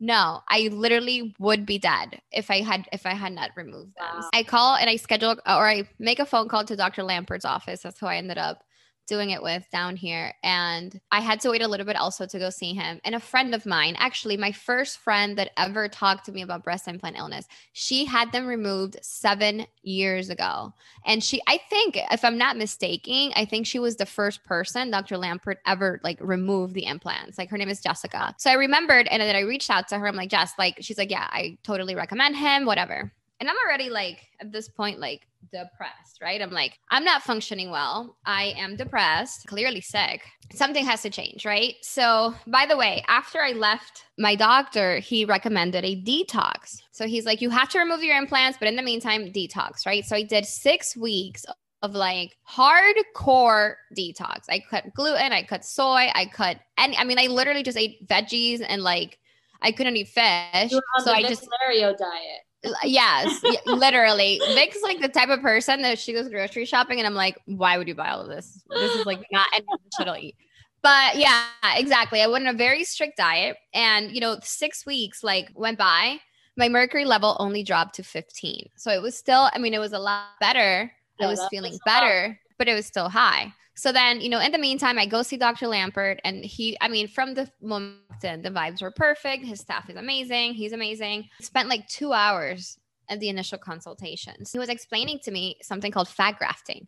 no, 0.00 0.40
I 0.48 0.68
literally 0.72 1.34
would 1.38 1.64
be 1.64 1.78
dead 1.78 2.20
if 2.32 2.50
I 2.50 2.60
had 2.60 2.88
if 2.92 3.06
I 3.06 3.14
had 3.14 3.32
not 3.32 3.50
removed 3.56 3.92
them. 3.96 4.20
Wow. 4.20 4.30
I 4.32 4.42
call 4.42 4.74
and 4.74 4.90
I 4.90 4.96
schedule 4.96 5.36
or 5.46 5.68
I 5.68 5.88
make 6.00 6.18
a 6.18 6.26
phone 6.26 6.48
call 6.48 6.64
to 6.64 6.74
Dr. 6.74 7.02
Lampert's 7.02 7.44
office. 7.44 7.82
That's 7.82 8.00
who 8.00 8.06
I 8.06 8.16
ended 8.16 8.36
up 8.36 8.64
doing 9.12 9.28
it 9.28 9.42
with 9.42 9.68
down 9.70 9.94
here. 9.94 10.32
And 10.42 10.98
I 11.10 11.20
had 11.20 11.38
to 11.40 11.50
wait 11.50 11.60
a 11.60 11.68
little 11.68 11.84
bit 11.84 11.96
also 11.96 12.24
to 12.24 12.38
go 12.38 12.48
see 12.48 12.72
him. 12.72 12.98
And 13.04 13.14
a 13.14 13.20
friend 13.20 13.54
of 13.54 13.66
mine, 13.66 13.94
actually, 13.98 14.38
my 14.38 14.52
first 14.52 14.96
friend 14.96 15.36
that 15.36 15.50
ever 15.58 15.86
talked 15.86 16.24
to 16.24 16.32
me 16.32 16.40
about 16.40 16.64
breast 16.64 16.88
implant 16.88 17.18
illness, 17.18 17.46
she 17.74 18.06
had 18.06 18.32
them 18.32 18.46
removed 18.46 18.96
seven 19.02 19.66
years 19.82 20.30
ago. 20.30 20.72
And 21.04 21.22
she, 21.22 21.42
I 21.46 21.60
think, 21.68 21.98
if 22.10 22.24
I'm 22.24 22.38
not 22.38 22.56
mistaken, 22.56 23.32
I 23.36 23.44
think 23.44 23.66
she 23.66 23.78
was 23.78 23.96
the 23.96 24.06
first 24.06 24.44
person 24.44 24.90
Dr. 24.90 25.16
Lampert 25.16 25.56
ever 25.66 26.00
like 26.02 26.16
removed 26.22 26.72
the 26.72 26.86
implants. 26.86 27.36
Like 27.36 27.50
her 27.50 27.58
name 27.58 27.68
is 27.68 27.82
Jessica. 27.82 28.34
So 28.38 28.48
I 28.48 28.54
remembered 28.54 29.08
and 29.08 29.20
then 29.20 29.36
I 29.36 29.40
reached 29.40 29.68
out 29.68 29.88
to 29.88 29.98
her. 29.98 30.08
I'm 30.08 30.16
like, 30.16 30.30
Jess, 30.30 30.54
like, 30.58 30.78
she's 30.80 30.96
like, 30.96 31.10
yeah, 31.10 31.28
I 31.30 31.58
totally 31.64 31.94
recommend 31.94 32.34
him, 32.34 32.64
whatever. 32.64 33.12
And 33.40 33.50
I'm 33.50 33.56
already 33.66 33.90
like, 33.90 34.26
at 34.40 34.52
this 34.52 34.70
point, 34.70 35.00
like, 35.00 35.26
depressed, 35.50 36.20
right? 36.20 36.40
I'm 36.40 36.50
like, 36.50 36.78
I'm 36.90 37.04
not 37.04 37.22
functioning 37.22 37.70
well. 37.70 38.16
I 38.24 38.54
am 38.56 38.76
depressed, 38.76 39.46
clearly 39.46 39.80
sick. 39.80 40.22
Something 40.54 40.84
has 40.84 41.02
to 41.02 41.10
change, 41.10 41.44
right? 41.44 41.74
So, 41.82 42.34
by 42.46 42.66
the 42.66 42.76
way, 42.76 43.02
after 43.08 43.40
I 43.40 43.52
left 43.52 44.04
my 44.18 44.34
doctor, 44.34 44.98
he 44.98 45.24
recommended 45.24 45.84
a 45.84 46.02
detox. 46.02 46.82
So, 46.92 47.06
he's 47.06 47.26
like, 47.26 47.40
you 47.40 47.50
have 47.50 47.68
to 47.70 47.78
remove 47.78 48.02
your 48.02 48.16
implants, 48.16 48.58
but 48.58 48.68
in 48.68 48.76
the 48.76 48.82
meantime, 48.82 49.32
detox, 49.32 49.86
right? 49.86 50.04
So, 50.04 50.16
I 50.16 50.22
did 50.22 50.46
six 50.46 50.96
weeks 50.96 51.44
of 51.82 51.94
like 51.94 52.36
hardcore 52.48 53.74
detox. 53.96 54.44
I 54.48 54.62
cut 54.70 54.94
gluten, 54.94 55.32
I 55.32 55.42
cut 55.42 55.64
soy, 55.64 56.08
I 56.14 56.30
cut 56.32 56.58
and 56.78 56.94
I 56.96 57.04
mean 57.04 57.18
I 57.18 57.26
literally 57.26 57.64
just 57.64 57.76
ate 57.76 58.06
veggies 58.06 58.64
and 58.66 58.82
like 58.82 59.18
I 59.60 59.72
couldn't 59.72 59.96
eat 59.96 60.08
fish. 60.08 60.72
so 61.04 61.12
I 61.12 61.22
just 61.22 61.42
scenario 61.42 61.94
diet 61.96 62.42
yes, 62.84 63.42
literally. 63.66 64.40
Vic's 64.54 64.80
like 64.82 65.00
the 65.00 65.08
type 65.08 65.28
of 65.28 65.40
person 65.40 65.82
that 65.82 65.98
she 65.98 66.12
goes 66.12 66.28
grocery 66.28 66.64
shopping, 66.64 66.98
and 66.98 67.06
I'm 67.06 67.14
like, 67.14 67.38
why 67.46 67.78
would 67.78 67.88
you 67.88 67.94
buy 67.94 68.10
all 68.10 68.20
of 68.20 68.28
this? 68.28 68.62
This 68.70 68.94
is 68.94 69.06
like 69.06 69.20
not 69.32 69.46
anything 69.52 69.76
she'll 69.98 70.16
eat. 70.16 70.36
But 70.82 71.16
yeah, 71.16 71.44
exactly. 71.76 72.20
I 72.20 72.26
went 72.26 72.46
on 72.46 72.54
a 72.54 72.58
very 72.58 72.84
strict 72.84 73.16
diet, 73.16 73.56
and 73.72 74.10
you 74.12 74.20
know, 74.20 74.38
six 74.42 74.84
weeks 74.86 75.22
like 75.22 75.48
went 75.54 75.78
by. 75.78 76.18
My 76.56 76.68
mercury 76.68 77.06
level 77.06 77.36
only 77.40 77.62
dropped 77.62 77.94
to 77.94 78.02
15, 78.02 78.68
so 78.76 78.90
it 78.90 79.00
was 79.00 79.16
still. 79.16 79.48
I 79.52 79.58
mean, 79.58 79.74
it 79.74 79.78
was 79.78 79.92
a 79.92 79.98
lot 79.98 80.26
better. 80.38 80.92
I 81.20 81.26
was 81.26 81.40
feeling 81.50 81.78
better, 81.86 82.38
but 82.58 82.68
it 82.68 82.74
was 82.74 82.84
still 82.84 83.08
high. 83.08 83.54
So 83.74 83.90
then, 83.90 84.20
you 84.20 84.28
know, 84.28 84.40
in 84.40 84.52
the 84.52 84.58
meantime, 84.58 84.98
I 84.98 85.06
go 85.06 85.22
see 85.22 85.36
Dr. 85.36 85.66
Lampert, 85.66 86.18
and 86.24 86.44
he, 86.44 86.76
I 86.80 86.88
mean, 86.88 87.08
from 87.08 87.34
the 87.34 87.50
moment 87.60 87.98
the 88.20 88.50
vibes 88.54 88.82
were 88.82 88.90
perfect. 88.90 89.44
His 89.44 89.60
staff 89.60 89.88
is 89.90 89.96
amazing. 89.96 90.54
He's 90.54 90.72
amazing. 90.72 91.28
Spent 91.40 91.68
like 91.68 91.88
two 91.88 92.12
hours 92.12 92.78
at 93.08 93.18
the 93.20 93.28
initial 93.28 93.58
consultations. 93.58 94.52
He 94.52 94.58
was 94.58 94.68
explaining 94.68 95.20
to 95.24 95.30
me 95.30 95.56
something 95.62 95.90
called 95.90 96.08
fat 96.08 96.38
grafting, 96.38 96.86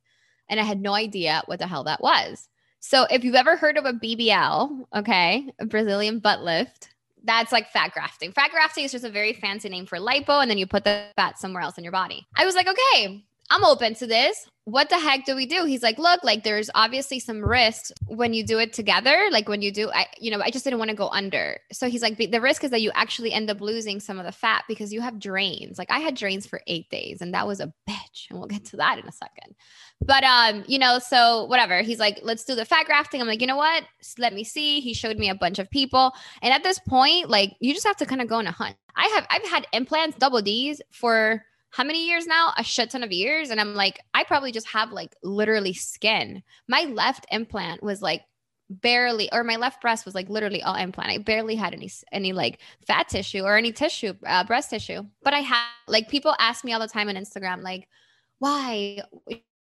and 0.48 0.60
I 0.60 0.64
had 0.64 0.80
no 0.80 0.94
idea 0.94 1.42
what 1.46 1.58
the 1.58 1.66
hell 1.66 1.84
that 1.84 2.00
was. 2.00 2.48
So 2.80 3.06
if 3.10 3.24
you've 3.24 3.34
ever 3.34 3.56
heard 3.56 3.78
of 3.78 3.86
a 3.86 3.94
BBL, 3.94 4.84
okay, 4.94 5.50
a 5.58 5.64
Brazilian 5.64 6.18
butt 6.18 6.42
lift, 6.42 6.90
that's 7.24 7.50
like 7.50 7.70
fat 7.70 7.92
grafting. 7.92 8.30
Fat 8.30 8.50
grafting 8.50 8.84
is 8.84 8.92
just 8.92 9.04
a 9.04 9.10
very 9.10 9.32
fancy 9.32 9.70
name 9.70 9.86
for 9.86 9.98
lipo, 9.98 10.42
and 10.42 10.50
then 10.50 10.58
you 10.58 10.66
put 10.66 10.84
the 10.84 11.06
fat 11.16 11.38
somewhere 11.38 11.62
else 11.62 11.78
in 11.78 11.84
your 11.84 11.92
body. 11.92 12.26
I 12.36 12.44
was 12.44 12.54
like, 12.54 12.68
okay, 12.68 13.24
I'm 13.50 13.64
open 13.64 13.94
to 13.96 14.06
this. 14.06 14.46
What 14.66 14.88
the 14.88 14.98
heck 14.98 15.26
do 15.26 15.36
we 15.36 15.44
do? 15.44 15.66
He's 15.66 15.82
like, 15.82 15.98
look, 15.98 16.24
like 16.24 16.42
there's 16.42 16.70
obviously 16.74 17.20
some 17.20 17.44
risks 17.44 17.92
when 18.06 18.32
you 18.32 18.42
do 18.42 18.58
it 18.58 18.72
together. 18.72 19.28
Like 19.30 19.46
when 19.46 19.60
you 19.60 19.70
do, 19.70 19.90
I, 19.90 20.06
you 20.18 20.30
know, 20.30 20.40
I 20.40 20.50
just 20.50 20.64
didn't 20.64 20.78
want 20.78 20.88
to 20.88 20.96
go 20.96 21.08
under. 21.08 21.58
So 21.70 21.90
he's 21.90 22.00
like, 22.00 22.16
the 22.16 22.40
risk 22.40 22.64
is 22.64 22.70
that 22.70 22.80
you 22.80 22.90
actually 22.94 23.34
end 23.34 23.50
up 23.50 23.60
losing 23.60 24.00
some 24.00 24.18
of 24.18 24.24
the 24.24 24.32
fat 24.32 24.64
because 24.66 24.90
you 24.90 25.02
have 25.02 25.20
drains. 25.20 25.76
Like 25.76 25.90
I 25.90 25.98
had 25.98 26.14
drains 26.14 26.46
for 26.46 26.62
eight 26.66 26.88
days 26.88 27.20
and 27.20 27.34
that 27.34 27.46
was 27.46 27.60
a 27.60 27.74
bitch. 27.88 28.30
And 28.30 28.38
we'll 28.38 28.48
get 28.48 28.64
to 28.66 28.78
that 28.78 28.98
in 28.98 29.06
a 29.06 29.12
second. 29.12 29.54
But, 30.00 30.24
um, 30.24 30.64
you 30.66 30.78
know, 30.78 30.98
so 30.98 31.44
whatever. 31.44 31.82
He's 31.82 31.98
like, 31.98 32.20
let's 32.22 32.44
do 32.44 32.54
the 32.54 32.64
fat 32.64 32.86
grafting. 32.86 33.20
I'm 33.20 33.28
like, 33.28 33.42
you 33.42 33.46
know 33.46 33.58
what? 33.58 33.84
Let 34.16 34.32
me 34.32 34.44
see. 34.44 34.80
He 34.80 34.94
showed 34.94 35.18
me 35.18 35.28
a 35.28 35.34
bunch 35.34 35.58
of 35.58 35.70
people. 35.70 36.12
And 36.40 36.54
at 36.54 36.62
this 36.62 36.78
point, 36.78 37.28
like 37.28 37.54
you 37.60 37.74
just 37.74 37.86
have 37.86 37.98
to 37.98 38.06
kind 38.06 38.22
of 38.22 38.28
go 38.28 38.36
on 38.36 38.46
a 38.46 38.52
hunt. 38.52 38.76
I 38.96 39.08
have, 39.08 39.26
I've 39.28 39.50
had 39.50 39.66
implants, 39.74 40.16
double 40.16 40.40
D's 40.40 40.80
for 40.90 41.44
how 41.74 41.82
many 41.82 42.06
years 42.06 42.24
now? 42.24 42.52
A 42.56 42.62
shit 42.62 42.90
ton 42.90 43.02
of 43.02 43.10
years. 43.10 43.50
And 43.50 43.60
I'm 43.60 43.74
like, 43.74 43.98
I 44.14 44.22
probably 44.22 44.52
just 44.52 44.68
have 44.68 44.92
like 44.92 45.16
literally 45.24 45.72
skin. 45.72 46.44
My 46.68 46.82
left 46.82 47.26
implant 47.32 47.82
was 47.82 48.00
like 48.00 48.22
barely 48.70 49.30
or 49.32 49.42
my 49.42 49.56
left 49.56 49.82
breast 49.82 50.06
was 50.06 50.14
like 50.14 50.28
literally 50.30 50.62
all 50.62 50.74
implant 50.74 51.10
i 51.10 51.18
barely 51.18 51.54
had 51.54 51.74
any 51.74 51.90
any 52.12 52.32
like 52.32 52.60
fat 52.86 53.06
tissue 53.06 53.42
or 53.42 53.58
any 53.58 53.70
tissue 53.70 54.14
uh, 54.26 54.42
breast 54.42 54.70
tissue 54.70 55.02
but 55.22 55.34
i 55.34 55.40
had 55.40 55.66
like 55.86 56.08
people 56.08 56.34
ask 56.38 56.64
me 56.64 56.72
all 56.72 56.80
the 56.80 56.88
time 56.88 57.10
on 57.10 57.14
instagram 57.14 57.62
like 57.62 57.86
why 58.38 59.02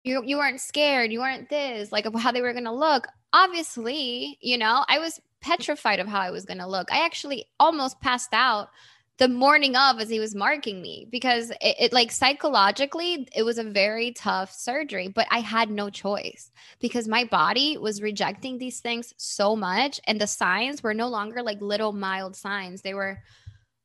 you 0.04 0.24
you 0.26 0.38
weren't 0.38 0.60
scared 0.60 1.12
you 1.12 1.20
weren't 1.20 1.48
this 1.48 1.92
like 1.92 2.08
of 2.08 2.16
how 2.16 2.32
they 2.32 2.42
were 2.42 2.54
going 2.54 2.66
to 2.66 2.72
look 2.72 3.08
obviously 3.34 4.36
you 4.42 4.58
know 4.58 4.84
i 4.88 4.98
was 4.98 5.22
petrified 5.42 6.00
of 6.00 6.08
how 6.08 6.20
i 6.20 6.32
was 6.32 6.46
going 6.46 6.58
to 6.58 6.68
look 6.68 6.92
i 6.92 7.06
actually 7.06 7.46
almost 7.60 8.02
passed 8.02 8.34
out 8.34 8.70
the 9.18 9.28
morning 9.28 9.76
of 9.76 10.00
as 10.00 10.10
he 10.10 10.20
was 10.20 10.36
marking 10.36 10.82
me 10.82 11.08
because 11.10 11.50
it, 11.50 11.76
it, 11.80 11.94
like 11.94 12.12
psychologically 12.12 13.28
it 13.36 13.44
was 13.44 13.58
a 13.58 13.64
very 13.64 14.12
tough 14.12 14.52
surgery 14.54 15.08
but 15.08 15.28
i 15.32 15.40
had 15.40 15.70
no 15.70 15.90
choice 15.90 16.52
because 16.80 17.08
my 17.08 17.24
body 17.24 17.78
was 17.78 18.02
rejecting 18.02 18.58
these 18.58 18.80
things 18.80 19.14
so 19.18 19.56
much 19.56 20.00
and 20.06 20.22
the 20.22 20.28
signs 20.28 20.84
were 20.84 20.94
no 20.94 21.08
longer 21.08 21.42
like 21.42 21.60
little 21.62 21.94
mild 21.94 22.36
signs. 22.36 22.82
They 22.82 22.94
were 22.94 23.20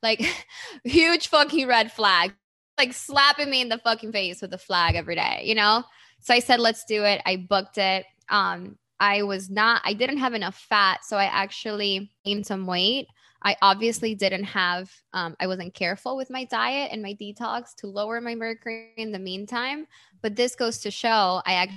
like 0.03 0.25
huge 0.85 1.29
fucking 1.29 1.67
red 1.67 1.93
flag 1.93 2.33
like 2.79 2.93
slapping 2.93 3.51
me 3.51 3.61
in 3.61 3.69
the 3.69 3.79
fucking 3.79 4.13
face 4.13 4.41
with 4.41 4.53
a 4.55 4.59
flag 4.59 4.95
every 4.95 5.15
day 5.15 5.43
you 5.45 5.55
know? 5.55 5.85
So 6.21 6.35
i 6.35 6.39
said 6.39 6.61
let's 6.61 6.85
do 6.85 7.05
it. 7.05 7.23
I 7.27 7.37
booked 7.37 7.79
it. 7.79 8.05
Um 8.29 8.77
i 9.01 9.23
was 9.23 9.51
not 9.51 9.83
i 9.85 9.93
didn't 9.95 10.19
have 10.19 10.35
enough 10.35 10.57
fat 10.69 11.05
so 11.05 11.17
i 11.17 11.25
actually 11.25 12.13
gained 12.25 12.47
some 12.47 12.67
weight 12.67 13.09
I 13.45 13.57
obviously 13.61 14.15
didn't 14.15 14.45
have, 14.45 14.91
um, 15.13 15.37
I 15.41 15.47
wasn't 15.47 15.75
careful 15.75 16.17
with 16.17 16.31
my 16.31 16.45
diet 16.45 16.91
and 16.93 17.03
my 17.03 17.15
detox 17.15 17.75
to 17.79 17.87
lower 17.87 18.21
my 18.21 18.35
mercury 18.35 18.93
in 18.97 19.13
the 19.13 19.19
meantime. 19.19 19.87
But 20.21 20.37
this 20.37 20.55
goes 20.55 20.79
to 20.81 20.91
show 20.91 21.43
I 21.45 21.69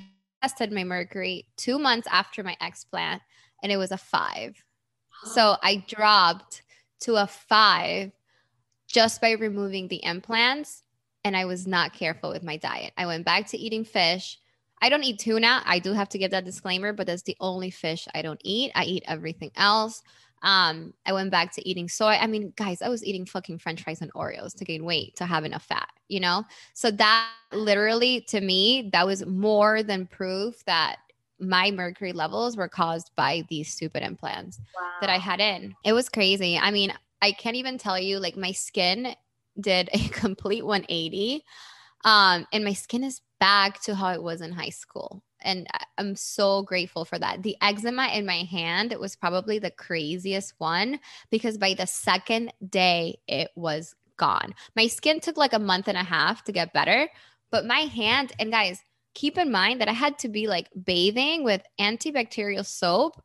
tested 0.41 0.71
my 0.71 0.84
mercury 0.84 1.47
two 1.58 1.80
months 1.80 2.08
after 2.12 2.43
my 2.43 2.56
explant 2.62 3.21
and 3.63 3.71
it 3.71 3.78
was 3.78 3.91
a 3.91 3.97
five. 3.97 4.63
So 5.23 5.58
I 5.63 5.84
dropped 5.88 6.62
to 7.01 7.15
a 7.15 7.28
five 7.28 8.12
just 8.88 9.21
by 9.21 9.32
removing 9.32 9.88
the 9.88 10.04
implants 10.04 10.84
and 11.23 11.36
I 11.36 11.45
was 11.45 11.65
not 11.65 11.93
careful 11.93 12.30
with 12.30 12.43
my 12.43 12.58
diet. 12.58 12.93
I 12.97 13.08
went 13.08 13.25
back 13.25 13.47
to 13.47 13.58
eating 13.58 13.84
fish. 13.84 14.38
I 14.82 14.89
don't 14.89 15.04
eat 15.04 15.19
tuna. 15.19 15.63
I 15.65 15.80
do 15.80 15.93
have 15.93 16.10
to 16.10 16.19
give 16.19 16.32
that 16.32 16.45
disclaimer, 16.45 16.93
but 16.93 17.08
that's 17.08 17.23
the 17.23 17.38
only 17.39 17.71
fish 17.71 18.08
I 18.13 18.21
don't 18.21 18.41
eat. 18.43 18.71
I 18.75 18.84
eat 18.84 19.04
everything 19.08 19.51
else. 19.56 20.04
Um, 20.46 20.94
I 21.08 21.12
went 21.12 21.32
back 21.32 21.52
to 21.54 21.68
eating 21.68 21.90
soy. 21.90 22.12
I 22.12 22.28
mean, 22.28 22.54
guys, 22.56 22.84
I 22.84 22.88
was 22.88 23.04
eating 23.04 23.26
fucking 23.26 23.58
french 23.58 23.82
fries 23.82 24.02
and 24.02 24.14
Oreos 24.14 24.56
to 24.58 24.64
gain 24.64 24.86
weight, 24.86 25.16
to 25.16 25.26
have 25.26 25.44
enough 25.44 25.66
fat, 25.66 25.90
you 26.08 26.20
know? 26.20 26.44
So 26.76 26.92
that 26.92 27.30
literally 27.52 28.22
to 28.30 28.40
me, 28.40 28.92
that 28.94 29.08
was 29.08 29.26
more 29.26 29.82
than 29.82 30.06
proof 30.06 30.64
that 30.66 30.98
my 31.40 31.72
mercury 31.72 32.14
levels 32.14 32.56
were 32.56 32.70
caused 32.70 33.10
by 33.16 33.44
these 33.50 33.74
stupid 33.74 34.04
implants 34.04 34.60
wow. 34.80 34.92
that 35.02 35.10
I 35.10 35.18
had 35.18 35.40
in. 35.40 35.74
It 35.84 35.94
was 35.94 36.10
crazy. 36.10 36.60
I 36.60 36.70
mean, 36.70 36.94
I 37.24 37.32
can't 37.32 37.56
even 37.56 37.80
tell 37.80 37.98
you, 38.00 38.20
like, 38.20 38.38
my 38.38 38.52
skin 38.52 39.16
did 39.60 39.90
a 39.94 39.98
complete 40.10 40.64
180. 40.64 41.44
Um, 42.04 42.46
and 42.54 42.64
my 42.64 42.74
skin 42.74 43.04
is 43.04 43.22
back 43.40 43.82
to 43.82 43.96
how 43.96 44.14
it 44.14 44.22
was 44.22 44.42
in 44.42 44.52
high 44.52 44.70
school 44.70 45.24
and 45.46 45.68
I'm 45.98 46.16
so 46.16 46.64
grateful 46.64 47.06
for 47.06 47.18
that. 47.20 47.44
The 47.44 47.56
eczema 47.62 48.08
in 48.08 48.26
my 48.26 48.40
hand 48.44 48.94
was 49.00 49.16
probably 49.16 49.60
the 49.60 49.72
craziest 49.72 50.54
one 50.58 51.00
because 51.30 51.58
by 51.58 51.74
the 51.74 51.88
second 51.88 52.52
day 52.68 53.20
it 53.28 53.52
was 53.56 53.96
gone. 54.18 54.54
My 54.76 54.88
skin 54.88 55.20
took 55.20 55.38
like 55.38 55.54
a 55.54 55.60
month 55.60 55.88
and 55.88 55.98
a 55.98 56.04
half 56.04 56.44
to 56.46 56.52
get 56.52 56.74
better, 56.74 57.08
but 57.52 57.66
my 57.66 57.82
hand 57.82 58.34
and 58.40 58.52
guys, 58.52 58.82
keep 59.14 59.38
in 59.38 59.52
mind 59.52 59.80
that 59.80 59.88
I 59.88 59.94
had 59.94 60.20
to 60.20 60.30
be 60.30 60.48
like 60.48 60.68
bathing 60.84 61.44
with 61.44 61.62
antibacterial 61.80 62.66
soap 62.66 63.22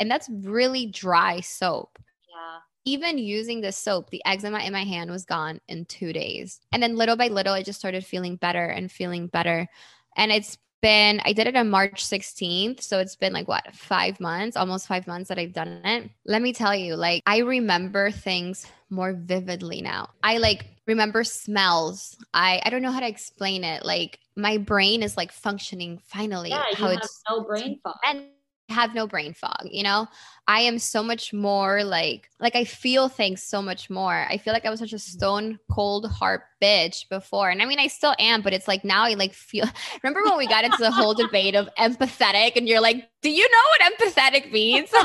and 0.00 0.10
that's 0.10 0.28
really 0.30 0.86
dry 0.86 1.40
soap. 1.40 1.98
Yeah. 2.28 2.58
even 2.84 3.18
using 3.18 3.60
the 3.60 3.72
soap, 3.72 4.10
the 4.10 4.22
eczema 4.24 4.60
in 4.60 4.72
my 4.72 4.84
hand 4.84 5.10
was 5.10 5.24
gone 5.24 5.60
in 5.68 5.84
two 5.86 6.12
days. 6.12 6.60
And 6.70 6.82
then 6.82 6.96
little 6.96 7.16
by 7.16 7.28
little, 7.28 7.52
I 7.52 7.62
just 7.62 7.78
started 7.78 8.06
feeling 8.06 8.36
better 8.36 8.64
and 8.64 8.90
feeling 8.90 9.26
better. 9.26 9.68
And 10.16 10.30
it's 10.30 10.56
been, 10.80 11.20
I 11.24 11.32
did 11.32 11.46
it 11.46 11.56
on 11.56 11.70
March 11.70 12.04
16th. 12.04 12.82
So 12.82 12.98
it's 12.98 13.16
been 13.16 13.32
like 13.32 13.48
what, 13.48 13.74
five 13.74 14.20
months, 14.20 14.56
almost 14.56 14.86
five 14.86 15.06
months 15.06 15.28
that 15.28 15.38
I've 15.38 15.52
done 15.52 15.80
it. 15.84 16.10
Let 16.24 16.42
me 16.42 16.52
tell 16.52 16.74
you, 16.74 16.96
like, 16.96 17.22
I 17.26 17.38
remember 17.38 18.10
things 18.10 18.66
more 18.90 19.12
vividly 19.12 19.82
now. 19.82 20.10
I 20.22 20.38
like 20.38 20.66
remember 20.86 21.24
smells. 21.24 22.16
I, 22.32 22.60
I 22.64 22.70
don't 22.70 22.82
know 22.82 22.92
how 22.92 23.00
to 23.00 23.08
explain 23.08 23.64
it. 23.64 23.84
Like, 23.84 24.18
my 24.36 24.58
brain 24.58 25.02
is 25.02 25.16
like 25.16 25.32
functioning 25.32 26.00
finally. 26.04 26.50
Yeah, 26.50 26.62
how 26.74 26.90
you 26.90 26.98
it's 26.98 27.22
have 27.26 27.38
no 27.38 27.44
brain 27.44 27.80
fog. 27.82 27.96
and 28.06 28.26
have 28.68 28.94
no 28.94 29.06
brain 29.06 29.32
fog 29.32 29.66
you 29.70 29.82
know? 29.82 30.08
I 30.48 30.60
am 30.60 30.78
so 30.78 31.02
much 31.02 31.32
more 31.32 31.82
like 31.82 32.30
like 32.38 32.54
i 32.54 32.64
feel 32.64 33.08
things 33.08 33.42
so 33.42 33.60
much 33.60 33.90
more. 33.90 34.26
I 34.28 34.38
feel 34.38 34.52
like 34.52 34.64
i 34.64 34.70
was 34.70 34.80
such 34.80 34.92
a 34.92 34.96
mm. 34.96 35.00
stone 35.00 35.58
cold 35.70 36.10
heart 36.10 36.42
bitch 36.62 37.08
before. 37.08 37.50
And 37.50 37.62
i 37.62 37.64
mean 37.66 37.78
i 37.78 37.88
still 37.88 38.14
am 38.18 38.42
but 38.42 38.52
it's 38.52 38.68
like 38.68 38.84
now 38.84 39.04
i 39.04 39.14
like 39.14 39.32
feel 39.32 39.66
remember 40.02 40.22
when 40.24 40.38
we 40.38 40.46
got 40.46 40.64
into 40.64 40.78
the 40.78 40.90
whole 40.90 41.14
debate 41.14 41.54
of 41.54 41.68
empathetic 41.78 42.52
and 42.56 42.68
you're 42.68 42.80
like 42.80 43.08
do 43.22 43.30
you 43.30 43.48
know 43.50 43.62
what 43.70 43.92
empathetic 43.92 44.52
means? 44.52 44.90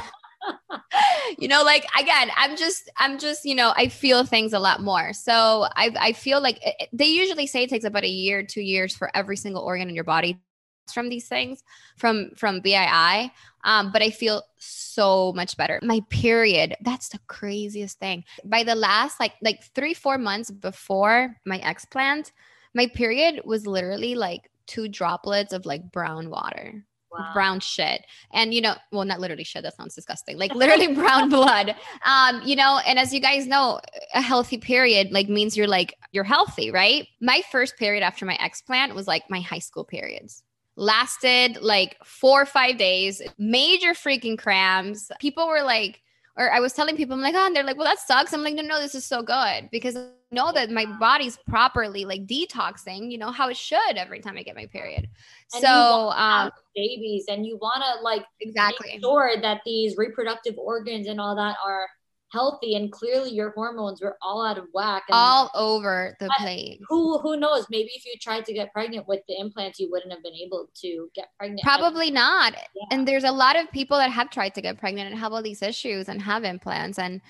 You 1.37 1.47
know 1.47 1.61
like 1.63 1.85
again 1.99 2.29
i'm 2.35 2.57
just 2.57 2.89
i'm 2.97 3.19
just 3.19 3.45
you 3.45 3.53
know 3.53 3.73
i 3.75 3.87
feel 3.87 4.25
things 4.25 4.53
a 4.53 4.59
lot 4.59 4.81
more. 4.81 5.13
So 5.13 5.67
i 5.75 5.91
i 5.99 6.13
feel 6.13 6.41
like 6.41 6.59
it, 6.65 6.89
they 6.91 7.05
usually 7.05 7.45
say 7.45 7.63
it 7.63 7.69
takes 7.69 7.85
about 7.85 8.03
a 8.03 8.09
year 8.09 8.41
two 8.43 8.61
years 8.61 8.95
for 8.95 9.15
every 9.15 9.37
single 9.37 9.61
organ 9.61 9.87
in 9.87 9.93
your 9.93 10.03
body 10.03 10.39
from 10.93 11.09
these 11.09 11.27
things 11.27 11.63
from 11.97 12.31
from 12.35 12.61
BII 12.61 13.31
um 13.63 13.91
but 13.91 14.01
I 14.01 14.09
feel 14.09 14.43
so 14.57 15.33
much 15.33 15.57
better. 15.57 15.79
My 15.81 16.01
period 16.09 16.75
that's 16.81 17.09
the 17.09 17.19
craziest 17.27 17.99
thing. 17.99 18.23
By 18.43 18.63
the 18.63 18.75
last 18.75 19.19
like 19.19 19.33
like 19.41 19.63
3 19.75 19.93
4 19.93 20.17
months 20.17 20.51
before 20.51 21.35
my 21.45 21.59
explant 21.59 22.31
my 22.73 22.87
period 22.87 23.41
was 23.43 23.67
literally 23.67 24.15
like 24.15 24.49
two 24.67 24.87
droplets 24.87 25.53
of 25.53 25.65
like 25.65 25.91
brown 25.91 26.29
water. 26.29 26.85
Wow. 27.11 27.31
brown 27.33 27.59
shit. 27.59 28.05
And 28.31 28.53
you 28.53 28.61
know 28.61 28.75
well 28.91 29.03
not 29.03 29.19
literally 29.19 29.43
shit 29.43 29.63
that 29.63 29.75
sounds 29.75 29.95
disgusting. 29.95 30.37
Like 30.37 30.55
literally 30.55 30.93
brown 31.01 31.29
blood. 31.29 31.75
Um 32.05 32.41
you 32.43 32.55
know 32.55 32.79
and 32.85 32.97
as 32.97 33.13
you 33.13 33.19
guys 33.19 33.47
know 33.47 33.81
a 34.13 34.21
healthy 34.21 34.57
period 34.57 35.11
like 35.11 35.27
means 35.27 35.57
you're 35.57 35.67
like 35.67 35.95
you're 36.11 36.23
healthy 36.23 36.71
right? 36.71 37.07
My 37.19 37.41
first 37.51 37.77
period 37.77 38.01
after 38.03 38.25
my 38.25 38.37
explant 38.37 38.95
was 38.95 39.07
like 39.07 39.29
my 39.29 39.41
high 39.41 39.59
school 39.59 39.83
periods 39.83 40.43
lasted 40.75 41.57
like 41.61 41.97
four 42.03 42.41
or 42.41 42.45
five 42.45 42.77
days 42.77 43.21
major 43.37 43.91
freaking 43.91 44.37
cramps 44.37 45.11
people 45.19 45.47
were 45.47 45.63
like 45.63 46.01
or 46.37 46.51
I 46.51 46.59
was 46.59 46.73
telling 46.73 46.95
people, 46.95 47.13
I'm 47.13 47.21
like, 47.21 47.35
oh, 47.35 47.45
and 47.45 47.55
they're 47.55 47.63
like, 47.63 47.77
well, 47.77 47.85
that 47.85 47.99
sucks. 47.99 48.33
I'm 48.33 48.41
like, 48.41 48.55
no, 48.55 48.61
no, 48.61 48.79
this 48.79 48.95
is 48.95 49.05
so 49.05 49.21
good 49.21 49.69
because 49.71 49.97
I 49.97 50.07
know 50.31 50.51
that 50.53 50.71
my 50.71 50.85
body's 50.99 51.37
properly 51.49 52.05
like 52.05 52.25
detoxing, 52.25 53.11
you 53.11 53.17
know, 53.17 53.31
how 53.31 53.49
it 53.49 53.57
should 53.57 53.97
every 53.97 54.21
time 54.21 54.37
I 54.37 54.43
get 54.43 54.55
my 54.55 54.65
period. 54.67 55.09
And 55.53 55.61
so, 55.61 55.67
you 55.67 55.73
want 55.73 56.17
to 56.17 56.23
um, 56.23 56.51
babies 56.75 57.25
and 57.27 57.45
you 57.45 57.57
want 57.57 57.83
to 57.83 58.01
like 58.03 58.25
exactly. 58.39 58.91
make 58.93 59.01
sure 59.01 59.33
that 59.41 59.61
these 59.65 59.97
reproductive 59.97 60.57
organs 60.57 61.07
and 61.07 61.19
all 61.19 61.35
that 61.35 61.57
are 61.65 61.87
healthy 62.31 62.75
and 62.75 62.91
clearly 62.91 63.29
your 63.31 63.51
hormones 63.51 64.01
were 64.01 64.17
all 64.21 64.45
out 64.45 64.57
of 64.57 64.65
whack 64.73 65.03
and 65.09 65.15
all 65.15 65.49
over 65.53 66.15
the 66.19 66.29
place. 66.37 66.79
who 66.89 67.19
who 67.19 67.37
knows 67.37 67.65
maybe 67.69 67.89
if 67.95 68.05
you 68.05 68.13
tried 68.21 68.45
to 68.45 68.53
get 68.53 68.71
pregnant 68.73 69.07
with 69.07 69.21
the 69.27 69.37
implants 69.39 69.79
you 69.79 69.89
wouldn't 69.91 70.11
have 70.11 70.23
been 70.23 70.33
able 70.35 70.67
to 70.75 71.09
get 71.15 71.27
pregnant 71.37 71.61
Probably 71.63 72.09
not. 72.11 72.53
Yeah. 72.53 72.85
And 72.91 73.07
there's 73.07 73.23
a 73.25 73.31
lot 73.31 73.55
of 73.57 73.69
people 73.71 73.97
that 73.97 74.09
have 74.11 74.29
tried 74.29 74.55
to 74.55 74.61
get 74.61 74.77
pregnant 74.77 75.09
and 75.11 75.19
have 75.19 75.33
all 75.33 75.41
these 75.41 75.61
issues 75.61 76.07
and 76.09 76.21
have 76.21 76.43
implants 76.43 76.97
and 76.99 77.21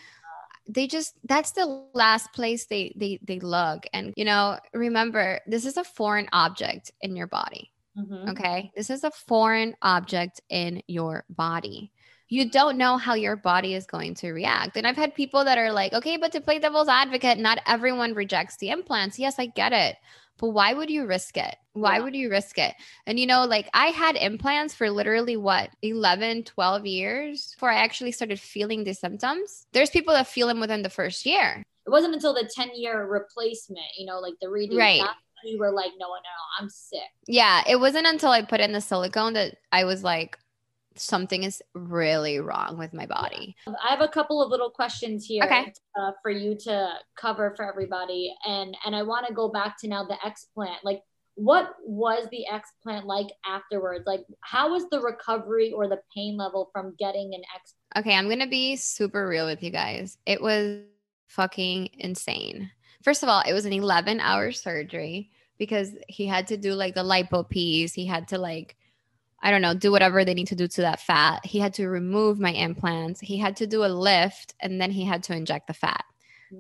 they 0.70 0.86
just 0.86 1.16
that's 1.26 1.52
the 1.52 1.66
last 1.94 2.32
place 2.34 2.66
they 2.68 2.94
they 2.96 3.20
they 3.24 3.40
look 3.40 3.86
and 3.94 4.14
you 4.16 4.24
know 4.24 4.58
remember 4.74 5.40
this 5.48 5.66
is 5.66 5.76
a 5.78 5.84
foreign 5.84 6.28
object 6.34 6.92
in 7.02 7.16
your 7.16 7.28
body 7.28 7.72
Mhm. 7.98 8.30
okay 8.30 8.72
this 8.76 8.90
is 8.90 9.04
a 9.04 9.12
foreign 9.12 9.76
object 9.82 10.40
in 10.50 10.82
your 10.88 11.26
body 11.30 11.92
you 12.32 12.50
don't 12.50 12.78
know 12.78 12.96
how 12.96 13.14
your 13.14 13.36
body 13.36 13.74
is 13.76 13.86
going 13.86 14.14
to 14.16 14.32
react. 14.32 14.78
And 14.78 14.88
i've 14.88 14.96
had 15.04 15.14
people 15.14 15.44
that 15.44 15.58
are 15.58 15.72
like 15.72 15.92
okay 15.94 16.16
but 16.18 16.32
to 16.32 16.40
play 16.42 16.58
devil's 16.60 16.88
advocate 16.88 17.38
not 17.38 17.60
everyone 17.68 18.14
rejects 18.14 18.56
the 18.58 18.70
implants. 18.70 19.20
Yes 19.20 19.36
i 19.38 19.46
get 19.48 19.74
it. 19.74 19.98
But 20.40 20.52
why 20.58 20.74
would 20.74 20.90
you 20.90 21.06
risk 21.06 21.38
it? 21.38 21.56
Why 21.74 21.98
Yeah. 21.98 22.04
would 22.04 22.16
you 22.16 22.28
risk 22.32 22.58
it? 22.58 22.74
And 23.06 23.20
you 23.20 23.28
know 23.28 23.46
like 23.46 23.68
i 23.74 23.88
had 23.88 24.16
implants 24.16 24.74
for 24.74 24.90
literally 24.90 25.36
what 25.38 25.70
11 25.82 26.44
12 26.46 26.86
years 26.86 27.52
before 27.54 27.70
i 27.70 27.76
actually 27.84 28.14
started 28.14 28.40
feeling 28.40 28.84
the 28.86 28.94
symptoms. 28.94 29.66
There's 29.74 29.90
people 29.98 30.14
that 30.14 30.28
feel 30.28 30.48
them 30.48 30.62
within 30.62 30.82
the 30.84 30.90
first 31.02 31.26
year. 31.26 31.62
It 31.86 31.90
wasn't 31.90 32.14
until 32.16 32.34
the 32.34 32.50
10 32.56 32.72
year 32.76 33.06
replacement 33.06 33.92
you 33.98 34.06
know 34.06 34.20
like 34.20 34.36
the 34.42 34.48
redo 34.48 34.78
Right. 34.78 35.04
you 35.44 35.60
were 35.60 35.72
like 35.72 35.92
no 36.00 36.08
no 36.08 36.14
no 36.30 36.38
i'm 36.60 36.70
sick. 36.70 37.10
Yeah 37.28 37.62
it 37.68 37.78
wasn't 37.86 38.08
until 38.08 38.32
i 38.32 38.42
put 38.42 38.62
in 38.62 38.72
the 38.72 38.82
silicone 38.82 39.34
that 39.34 39.58
i 39.74 39.84
was 39.84 40.02
like 40.14 40.38
something 40.96 41.44
is 41.44 41.62
really 41.74 42.40
wrong 42.40 42.78
with 42.78 42.94
my 42.94 43.06
body 43.06 43.56
I 43.68 43.90
have 43.92 44.02
a 44.02 44.08
couple 44.08 44.42
of 44.42 44.50
little 44.50 44.70
questions 44.70 45.26
here 45.26 45.44
Okay. 45.44 45.74
uh, 46.00 46.12
for 46.22 46.32
you 46.32 46.56
to 46.66 46.94
cover 47.16 47.54
for 47.56 47.68
everybody, 47.68 48.34
and 48.48 48.76
and 48.86 48.96
I 48.96 49.04
want 49.04 49.28
to 49.28 49.34
go 49.34 49.50
back 49.50 49.78
to 49.80 49.88
now 49.88 50.04
the 50.04 50.16
explant. 50.16 50.78
Like, 50.84 51.02
what 51.36 51.76
was 51.86 52.28
the 52.32 52.46
explant 52.52 53.06
like 53.06 53.28
afterwards? 53.46 54.04
Like, 54.06 54.26
how 54.42 54.72
was 54.72 54.90
the 54.90 55.00
recovery 55.00 55.72
or 55.72 55.88
the 55.88 56.00
pain 56.16 56.38
level 56.38 56.70
from 56.74 56.96
getting 57.00 57.34
an 57.34 57.42
ex? 57.56 57.74
Okay, 57.98 58.16
I'm 58.16 58.28
gonna 58.30 58.48
be 58.48 58.76
super 58.76 59.28
real 59.28 59.46
with 59.46 59.64
you 59.64 59.72
guys. 59.72 60.18
It 60.26 60.42
was 60.42 60.82
fucking 61.28 61.90
insane. 62.00 62.70
First 63.04 63.24
of 63.24 63.30
all, 63.30 63.42
it 63.48 63.54
was 63.54 63.66
an 63.66 63.74
11 63.74 64.20
hour 64.20 64.52
surgery 64.52 65.32
because 65.58 65.92
he 66.08 66.26
had 66.28 66.48
to 66.48 66.58
do 66.58 66.74
like 66.74 66.96
the 66.96 67.04
lipo 67.04 67.48
piece. 67.48 67.94
He 67.94 68.06
had 68.06 68.28
to 68.30 68.38
like, 68.38 68.76
I 69.42 69.52
don't 69.52 69.62
know, 69.62 69.74
do 69.74 69.92
whatever 69.92 70.24
they 70.24 70.34
need 70.34 70.48
to 70.48 70.56
do 70.56 70.68
to 70.68 70.82
that 70.82 71.00
fat. 71.00 71.46
He 71.46 71.60
had 71.60 71.74
to 71.76 71.88
remove 71.88 72.40
my 72.40 72.52
implants. 72.52 73.20
He 73.20 73.38
had 73.38 73.56
to 73.58 73.68
do 73.68 73.84
a 73.84 73.88
lift 73.88 74.54
and 74.60 74.80
then 74.80 74.92
he 74.92 75.04
had 75.04 75.24
to 75.24 75.36
inject 75.36 75.68
the 75.68 75.74
fat. 75.74 76.06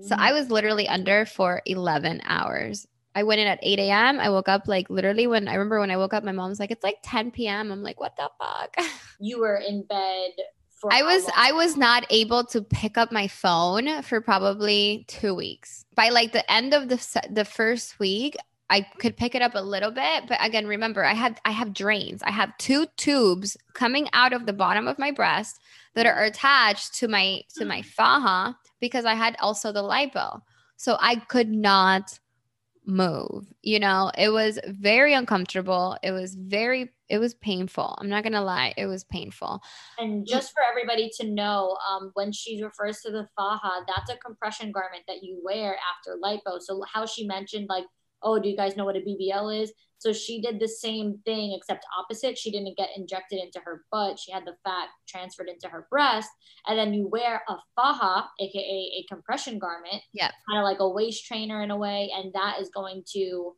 So 0.01 0.15
I 0.17 0.31
mm. 0.31 0.35
was 0.35 0.49
literally 0.49 0.87
under 0.87 1.25
for 1.25 1.61
11 1.65 2.21
hours. 2.23 2.87
I 3.13 3.23
went 3.23 3.41
in 3.41 3.47
at 3.47 3.59
8 3.61 3.77
a.m. 3.79 4.19
I 4.19 4.29
woke 4.29 4.47
up 4.47 4.67
like 4.67 4.89
literally 4.89 5.27
when 5.27 5.47
I 5.47 5.55
remember 5.55 5.79
when 5.79 5.91
I 5.91 5.97
woke 5.97 6.13
up, 6.13 6.23
my 6.23 6.31
mom 6.31 6.49
was 6.49 6.59
like, 6.59 6.71
it's 6.71 6.83
like 6.83 6.97
10 7.03 7.31
p.m. 7.31 7.71
I'm 7.71 7.83
like, 7.83 7.99
what 7.99 8.15
the 8.15 8.29
fuck? 8.39 8.75
you 9.19 9.39
were 9.39 9.57
in 9.57 9.83
bed 9.83 10.31
for. 10.69 10.93
I 10.93 11.03
was? 11.03 11.29
I 11.35 11.51
was 11.51 11.75
not 11.75 12.05
able 12.09 12.45
to 12.45 12.61
pick 12.61 12.97
up 12.97 13.11
my 13.11 13.27
phone 13.27 14.01
for 14.01 14.21
probably 14.21 15.03
2 15.09 15.35
weeks. 15.35 15.85
By 15.95 16.09
like 16.09 16.31
the 16.31 16.49
end 16.49 16.73
of 16.73 16.87
the 16.87 17.27
the 17.29 17.43
first 17.43 17.99
week, 17.99 18.37
I 18.71 18.87
could 18.99 19.17
pick 19.17 19.35
it 19.35 19.41
up 19.41 19.53
a 19.53 19.61
little 19.61 19.91
bit, 19.91 20.27
but 20.29 20.37
again, 20.41 20.65
remember, 20.65 21.03
I 21.03 21.13
had 21.13 21.41
I 21.43 21.51
have 21.51 21.73
drains. 21.73 22.23
I 22.23 22.31
have 22.31 22.57
two 22.57 22.85
tubes 22.95 23.57
coming 23.73 24.07
out 24.13 24.31
of 24.31 24.45
the 24.45 24.53
bottom 24.53 24.87
of 24.87 24.97
my 24.97 25.11
breast 25.11 25.59
that 25.93 26.05
are 26.05 26.23
attached 26.23 26.95
to 26.95 27.09
my 27.09 27.41
to 27.57 27.65
my 27.65 27.81
faja 27.81 28.55
because 28.79 29.03
I 29.03 29.13
had 29.13 29.35
also 29.39 29.73
the 29.73 29.83
lipo. 29.83 30.41
So 30.77 30.97
I 31.01 31.17
could 31.17 31.49
not 31.49 32.17
move. 32.85 33.53
You 33.61 33.79
know, 33.79 34.09
it 34.17 34.29
was 34.29 34.57
very 34.67 35.13
uncomfortable. 35.13 35.97
It 36.01 36.11
was 36.11 36.35
very 36.35 36.91
it 37.09 37.19
was 37.19 37.33
painful. 37.33 37.97
I'm 37.99 38.07
not 38.07 38.23
going 38.23 38.31
to 38.33 38.41
lie, 38.41 38.73
it 38.77 38.85
was 38.85 39.03
painful. 39.03 39.61
And 39.99 40.25
just 40.25 40.53
for 40.53 40.63
everybody 40.63 41.11
to 41.19 41.27
know, 41.27 41.77
um, 41.89 42.11
when 42.13 42.31
she 42.31 42.63
refers 42.63 43.01
to 43.01 43.11
the 43.11 43.27
faja, 43.35 43.83
that's 43.85 44.09
a 44.09 44.15
compression 44.15 44.71
garment 44.71 45.03
that 45.09 45.21
you 45.21 45.41
wear 45.43 45.77
after 45.91 46.17
lipo. 46.23 46.61
So 46.61 46.81
how 46.89 47.05
she 47.05 47.27
mentioned, 47.27 47.67
like, 47.67 47.83
oh, 48.23 48.39
do 48.39 48.49
you 48.49 48.55
guys 48.57 48.75
know 48.77 48.85
what 48.85 48.95
a 48.95 48.99
BBL 48.99 49.63
is? 49.63 49.71
So 49.97 50.11
she 50.13 50.41
did 50.41 50.59
the 50.59 50.67
same 50.67 51.19
thing 51.25 51.53
except 51.55 51.85
opposite. 51.97 52.35
She 52.37 52.49
didn't 52.49 52.75
get 52.75 52.89
injected 52.95 53.39
into 53.39 53.59
her 53.63 53.83
butt. 53.91 54.17
She 54.17 54.31
had 54.31 54.45
the 54.45 54.55
fat 54.63 54.87
transferred 55.07 55.47
into 55.47 55.67
her 55.67 55.85
breast, 55.91 56.29
and 56.65 56.77
then 56.77 56.93
you 56.93 57.07
wear 57.07 57.43
a 57.47 57.55
faja, 57.75 58.27
aka 58.39 58.93
a 58.97 59.05
compression 59.07 59.59
garment, 59.59 60.01
Yep. 60.13 60.31
kind 60.49 60.59
of 60.59 60.63
like 60.63 60.79
a 60.79 60.89
waist 60.89 61.25
trainer 61.25 61.61
in 61.61 61.69
a 61.69 61.77
way, 61.77 62.11
and 62.15 62.33
that 62.33 62.59
is 62.59 62.69
going 62.69 63.03
to 63.13 63.55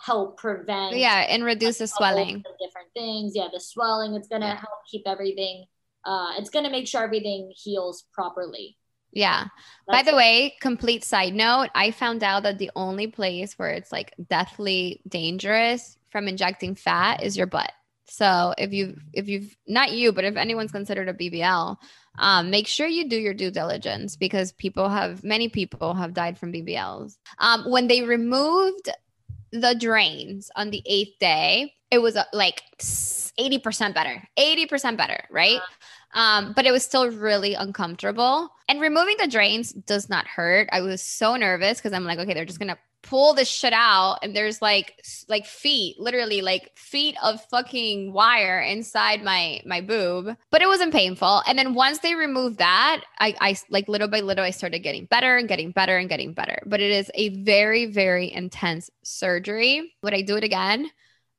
help 0.00 0.36
prevent 0.36 0.96
yeah 0.96 1.20
and 1.28 1.44
reduce 1.44 1.78
the 1.78 1.86
swelling 1.86 2.42
different 2.60 2.88
things. 2.94 3.32
Yeah, 3.36 3.48
the 3.52 3.60
swelling. 3.60 4.14
It's 4.14 4.28
gonna 4.28 4.46
Yeah. 4.46 4.56
help 4.56 4.78
keep 4.90 5.02
everything. 5.06 5.66
Uh, 6.04 6.32
it's 6.38 6.50
gonna 6.50 6.70
make 6.70 6.88
sure 6.88 7.02
everything 7.04 7.52
heals 7.54 8.04
properly. 8.12 8.76
Yeah. 9.14 9.46
By 9.86 10.02
That's 10.02 10.10
the 10.10 10.16
way 10.16 10.56
complete 10.60 11.04
side 11.04 11.34
note 11.34 11.68
i 11.74 11.90
found 11.90 12.22
out 12.22 12.42
that 12.42 12.58
the 12.58 12.70
only 12.74 13.06
place 13.06 13.58
where 13.58 13.70
it's 13.70 13.92
like 13.92 14.14
deathly 14.28 15.00
dangerous 15.08 15.96
from 16.10 16.28
injecting 16.28 16.76
fat 16.76 17.24
is 17.24 17.36
your 17.36 17.48
butt. 17.48 17.72
So 18.06 18.54
if 18.56 18.72
you 18.72 18.96
if 19.12 19.28
you've 19.28 19.56
not 19.66 19.92
you 19.92 20.12
but 20.12 20.24
if 20.24 20.36
anyone's 20.36 20.70
considered 20.70 21.08
a 21.08 21.14
bbl 21.14 21.76
um, 22.18 22.50
make 22.50 22.68
sure 22.68 22.86
you 22.86 23.08
do 23.08 23.16
your 23.16 23.34
due 23.34 23.50
diligence 23.50 24.14
because 24.14 24.52
people 24.52 24.88
have 24.88 25.24
many 25.24 25.48
people 25.48 25.94
have 25.94 26.12
died 26.12 26.38
from 26.38 26.52
bbls 26.52 27.16
um, 27.38 27.68
when 27.70 27.88
they 27.88 28.02
removed 28.02 28.90
the 29.52 29.74
drains 29.74 30.50
on 30.54 30.70
the 30.70 30.82
eighth 30.86 31.18
day 31.18 31.72
it 31.90 31.98
was 31.98 32.14
uh, 32.14 32.24
like 32.32 32.62
80% 32.78 33.94
better 33.94 34.22
80% 34.38 34.96
better 34.96 35.24
right 35.30 35.60
Um, 36.14 36.52
but 36.54 36.64
it 36.64 36.72
was 36.72 36.84
still 36.84 37.10
really 37.10 37.54
uncomfortable. 37.54 38.50
And 38.68 38.80
removing 38.80 39.16
the 39.18 39.26
drains 39.26 39.72
does 39.72 40.08
not 40.08 40.26
hurt. 40.26 40.68
I 40.72 40.80
was 40.80 41.02
so 41.02 41.36
nervous 41.36 41.78
because 41.78 41.92
I'm 41.92 42.04
like, 42.04 42.18
okay, 42.20 42.32
they're 42.34 42.44
just 42.44 42.60
gonna 42.60 42.78
pull 43.04 43.34
this 43.34 43.48
shit 43.48 43.74
out 43.74 44.18
and 44.22 44.34
there's 44.34 44.62
like 44.62 45.04
like 45.28 45.44
feet 45.44 46.00
literally 46.00 46.40
like 46.40 46.70
feet 46.74 47.14
of 47.22 47.38
fucking 47.50 48.12
wire 48.12 48.60
inside 48.60 49.22
my 49.22 49.60
my 49.66 49.80
boob. 49.80 50.34
But 50.50 50.62
it 50.62 50.68
wasn't 50.68 50.92
painful. 50.92 51.42
And 51.46 51.58
then 51.58 51.74
once 51.74 51.98
they 51.98 52.14
removed 52.14 52.58
that 52.58 53.02
i 53.18 53.34
i 53.40 53.56
like 53.68 53.88
little 53.88 54.08
by 54.08 54.20
little 54.20 54.44
i 54.44 54.50
started 54.50 54.78
getting 54.78 55.04
better 55.04 55.36
and 55.36 55.48
getting 55.48 55.70
better 55.70 55.98
and 55.98 56.08
getting 56.08 56.32
better. 56.32 56.62
But 56.64 56.80
it 56.80 56.90
is 56.90 57.10
a 57.14 57.28
very 57.44 57.86
very 57.86 58.32
intense 58.32 58.90
surgery. 59.02 59.92
Would 60.02 60.14
i 60.14 60.22
do 60.22 60.36
it 60.36 60.44
again? 60.44 60.90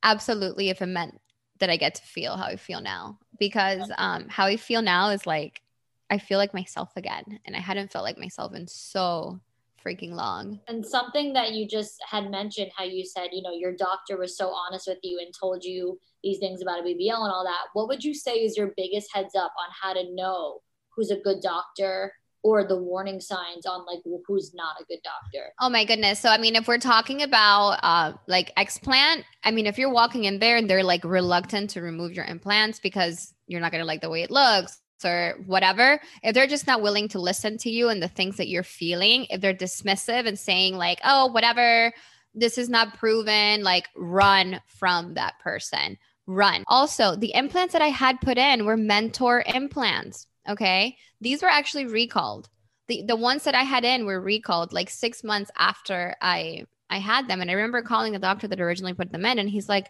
Absolutely 0.04 0.70
if 0.70 0.84
it 0.84 0.88
meant 0.88 1.20
that 1.60 1.70
i 1.70 1.78
get 1.78 1.96
to 1.96 2.02
feel 2.04 2.36
how 2.36 2.46
i 2.46 2.58
feel 2.58 2.82
now 2.82 3.18
because 3.39 3.91
um 3.98 4.28
how 4.30 4.45
i 4.45 4.58
feel 4.58 4.82
now 4.82 5.10
is 5.10 5.26
like 5.26 5.62
i 6.10 6.17
feel 6.17 6.38
like 6.38 6.54
myself 6.54 6.91
again 6.95 7.39
and 7.45 7.56
i 7.56 7.60
hadn't 7.60 7.91
felt 7.91 8.04
like 8.04 8.17
myself 8.17 8.54
in 8.54 8.67
so 8.67 9.39
freaking 9.86 10.13
long. 10.13 10.60
And 10.67 10.86
something 10.86 11.34
that 11.34 11.54
you 11.54 11.67
just 11.67 12.02
had 12.10 12.32
mentioned, 12.32 12.71
how 12.76 12.84
you 12.86 13.06
said, 13.06 13.30
you 13.32 13.41
know, 13.41 13.54
your 13.54 13.76
doctor 13.76 14.17
was 14.17 14.38
so 14.38 14.50
honest 14.50 14.88
with 14.88 14.98
you 15.04 15.19
and 15.24 15.34
told 15.34 15.63
you 15.63 16.00
these 16.24 16.39
things 16.39 16.62
about 16.62 16.80
a 16.80 16.84
BBL 16.84 17.24
and 17.24 17.32
all 17.32 17.43
that. 17.43 17.67
What 17.74 17.88
would 17.88 18.04
you 18.04 18.13
say 18.13 18.38
is 18.38 18.58
your 18.58 18.74
biggest 18.76 19.13
heads 19.13 19.36
up 19.36 19.54
on 19.60 19.69
how 19.80 19.93
to 19.93 20.13
know 20.13 20.62
who's 20.89 21.12
a 21.12 21.19
good 21.19 21.41
doctor 21.41 22.13
or 22.45 22.63
the 22.63 22.77
warning 22.77 23.19
signs 23.19 23.65
on 23.65 23.84
like 23.88 24.01
who's 24.27 24.53
not 24.53 24.75
a 24.79 24.86
good 24.86 24.99
doctor? 25.03 25.51
Oh 25.60 25.67
my 25.67 25.84
goodness. 25.84 26.19
So 26.19 26.29
I 26.29 26.38
mean, 26.38 26.55
if 26.55 26.67
we're 26.67 26.77
talking 26.77 27.23
about 27.23 27.79
uh 27.81 28.13
like 28.27 28.53
explant, 28.55 29.23
I 29.43 29.49
mean, 29.49 29.65
if 29.65 29.79
you're 29.79 29.91
walking 29.91 30.25
in 30.25 30.38
there 30.38 30.55
and 30.55 30.69
they're 30.69 30.84
like 30.84 31.03
reluctant 31.03 31.71
to 31.71 31.81
remove 31.81 32.13
your 32.13 32.25
implants 32.25 32.79
because 32.79 33.34
you're 33.47 33.62
not 33.62 33.71
gonna 33.71 33.84
like 33.84 34.01
the 34.01 34.12
way 34.12 34.21
it 34.21 34.29
looks 34.29 34.79
or 35.03 35.39
whatever, 35.47 35.99
if 36.21 36.36
they're 36.36 36.45
just 36.45 36.67
not 36.67 36.84
willing 36.84 37.08
to 37.10 37.19
listen 37.19 37.58
to 37.58 37.69
you 37.71 37.89
and 37.89 38.01
the 38.01 38.08
things 38.08 38.38
that 38.38 38.47
you're 38.47 38.62
feeling, 38.62 39.25
if 39.31 39.41
they're 39.41 39.53
dismissive 39.53 40.27
and 40.27 40.38
saying, 40.38 40.75
like, 40.77 40.99
oh, 41.03 41.27
whatever, 41.27 41.91
this 42.34 42.58
is 42.58 42.69
not 42.69 42.97
proven, 42.97 43.62
like, 43.62 43.88
run 43.95 44.62
from 44.67 45.15
that 45.15 45.38
person. 45.39 45.97
Run. 46.27 46.63
Also, 46.67 47.15
the 47.15 47.36
implants 47.36 47.73
that 47.73 47.84
I 47.84 47.89
had 47.89 48.21
put 48.21 48.38
in 48.38 48.65
were 48.65 48.77
Mentor 48.77 49.43
implants. 49.45 50.27
Okay. 50.47 50.97
These 51.21 51.41
were 51.41 51.49
actually 51.49 51.86
recalled. 51.86 52.49
The, 52.88 53.03
the 53.08 53.15
ones 53.15 53.43
that 53.43 53.55
I 53.55 53.63
had 53.63 53.84
in 53.84 54.05
were 54.05 54.21
recalled 54.21 54.71
like 54.71 54.89
six 54.89 55.23
months 55.23 55.49
after 55.58 56.15
I 56.21 56.65
I 56.89 56.99
had 56.99 57.27
them. 57.27 57.41
And 57.41 57.49
I 57.49 57.55
remember 57.55 57.81
calling 57.81 58.13
the 58.13 58.19
doctor 58.19 58.47
that 58.47 58.62
originally 58.62 58.93
put 58.93 59.12
them 59.12 59.25
in, 59.25 59.39
and 59.39 59.49
he's 59.49 59.67
like, 59.67 59.89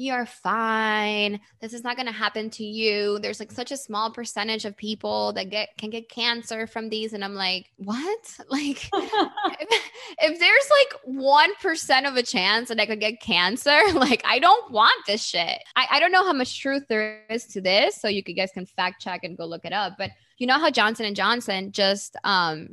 you're 0.00 0.24
fine. 0.24 1.40
This 1.60 1.74
is 1.74 1.84
not 1.84 1.94
going 1.94 2.06
to 2.06 2.12
happen 2.12 2.48
to 2.52 2.64
you. 2.64 3.18
There's 3.18 3.38
like 3.38 3.52
such 3.52 3.70
a 3.70 3.76
small 3.76 4.10
percentage 4.10 4.64
of 4.64 4.74
people 4.74 5.34
that 5.34 5.50
get 5.50 5.76
can 5.76 5.90
get 5.90 6.08
cancer 6.08 6.66
from 6.66 6.88
these 6.88 7.12
and 7.12 7.22
I'm 7.22 7.34
like, 7.34 7.70
"What?" 7.76 8.18
Like 8.48 8.88
if, 8.94 9.68
if 10.18 10.38
there's 10.40 10.70
like 10.78 11.22
1% 11.22 12.08
of 12.08 12.16
a 12.16 12.22
chance 12.22 12.68
that 12.70 12.80
I 12.80 12.86
could 12.86 12.98
get 12.98 13.20
cancer, 13.20 13.78
like 13.94 14.22
I 14.24 14.38
don't 14.38 14.72
want 14.72 15.04
this 15.06 15.22
shit. 15.22 15.58
I, 15.76 15.86
I 15.90 16.00
don't 16.00 16.12
know 16.12 16.24
how 16.24 16.32
much 16.32 16.60
truth 16.60 16.84
there 16.88 17.26
is 17.28 17.44
to 17.48 17.60
this, 17.60 17.96
so 17.96 18.08
you 18.08 18.22
guys 18.22 18.50
can 18.52 18.64
fact 18.64 19.02
check 19.02 19.22
and 19.22 19.36
go 19.36 19.44
look 19.44 19.66
it 19.66 19.74
up, 19.74 19.96
but 19.98 20.10
you 20.38 20.46
know 20.46 20.58
how 20.58 20.70
Johnson 20.70 21.04
and 21.04 21.14
Johnson 21.14 21.72
just 21.72 22.16
um 22.24 22.70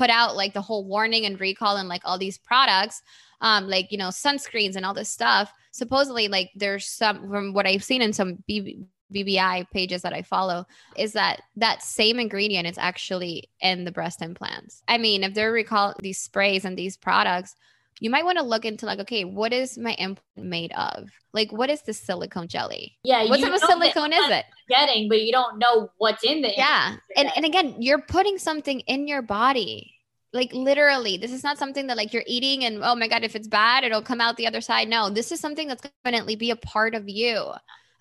put 0.00 0.08
out 0.08 0.34
like 0.34 0.54
the 0.54 0.62
whole 0.62 0.86
warning 0.86 1.26
and 1.26 1.38
recall 1.38 1.76
and 1.76 1.86
like 1.86 2.00
all 2.06 2.16
these 2.16 2.38
products 2.38 3.02
um 3.42 3.68
like 3.68 3.92
you 3.92 3.98
know 3.98 4.08
sunscreens 4.08 4.74
and 4.74 4.86
all 4.86 4.94
this 4.94 5.10
stuff 5.10 5.52
supposedly 5.72 6.26
like 6.26 6.48
there's 6.54 6.86
some 6.86 7.28
from 7.28 7.52
what 7.52 7.66
I've 7.66 7.84
seen 7.84 8.00
in 8.00 8.14
some 8.14 8.38
BB, 8.48 8.82
BBI 9.14 9.68
pages 9.70 10.00
that 10.00 10.14
I 10.14 10.22
follow 10.22 10.64
is 10.96 11.12
that 11.12 11.42
that 11.56 11.82
same 11.82 12.18
ingredient 12.18 12.66
is 12.66 12.78
actually 12.78 13.50
in 13.60 13.84
the 13.84 13.92
breast 13.92 14.22
implants. 14.22 14.82
I 14.88 14.98
mean, 14.98 15.24
if 15.24 15.34
they're 15.34 15.52
recall 15.52 15.94
these 16.00 16.18
sprays 16.18 16.64
and 16.64 16.78
these 16.78 16.96
products, 16.96 17.54
you 18.00 18.10
might 18.10 18.24
want 18.24 18.38
to 18.38 18.44
look 18.44 18.64
into 18.64 18.86
like, 18.86 18.98
okay, 19.00 19.24
what 19.24 19.52
is 19.52 19.78
my 19.78 19.92
implant 19.92 20.20
made 20.36 20.72
of? 20.72 21.10
Like, 21.32 21.52
what 21.52 21.70
is 21.70 21.82
the 21.82 21.92
silicone 21.92 22.48
jelly? 22.48 22.98
Yeah, 23.04 23.24
what 23.26 23.40
type 23.40 23.52
of 23.52 23.60
silicone 23.60 24.12
is 24.12 24.30
it? 24.30 24.46
Getting, 24.68 25.08
but 25.08 25.22
you 25.22 25.30
don't 25.30 25.58
know 25.58 25.90
what's 25.98 26.24
in 26.24 26.42
the 26.42 26.52
yeah. 26.56 26.96
And 27.16 27.30
and 27.36 27.44
again, 27.44 27.76
you're 27.78 28.00
putting 28.02 28.38
something 28.38 28.80
in 28.80 29.06
your 29.06 29.22
body 29.22 29.94
like 30.32 30.52
literally 30.52 31.16
this 31.16 31.32
is 31.32 31.42
not 31.42 31.58
something 31.58 31.88
that 31.88 31.96
like 31.96 32.12
you're 32.12 32.22
eating 32.26 32.64
and 32.64 32.84
oh 32.84 32.94
my 32.94 33.08
god 33.08 33.24
if 33.24 33.34
it's 33.34 33.48
bad 33.48 33.82
it'll 33.82 34.00
come 34.02 34.20
out 34.20 34.36
the 34.36 34.46
other 34.46 34.60
side 34.60 34.88
no 34.88 35.10
this 35.10 35.32
is 35.32 35.40
something 35.40 35.66
that's 35.66 35.82
definitely 36.04 36.36
be 36.36 36.50
a 36.50 36.56
part 36.56 36.94
of 36.94 37.08
you 37.08 37.50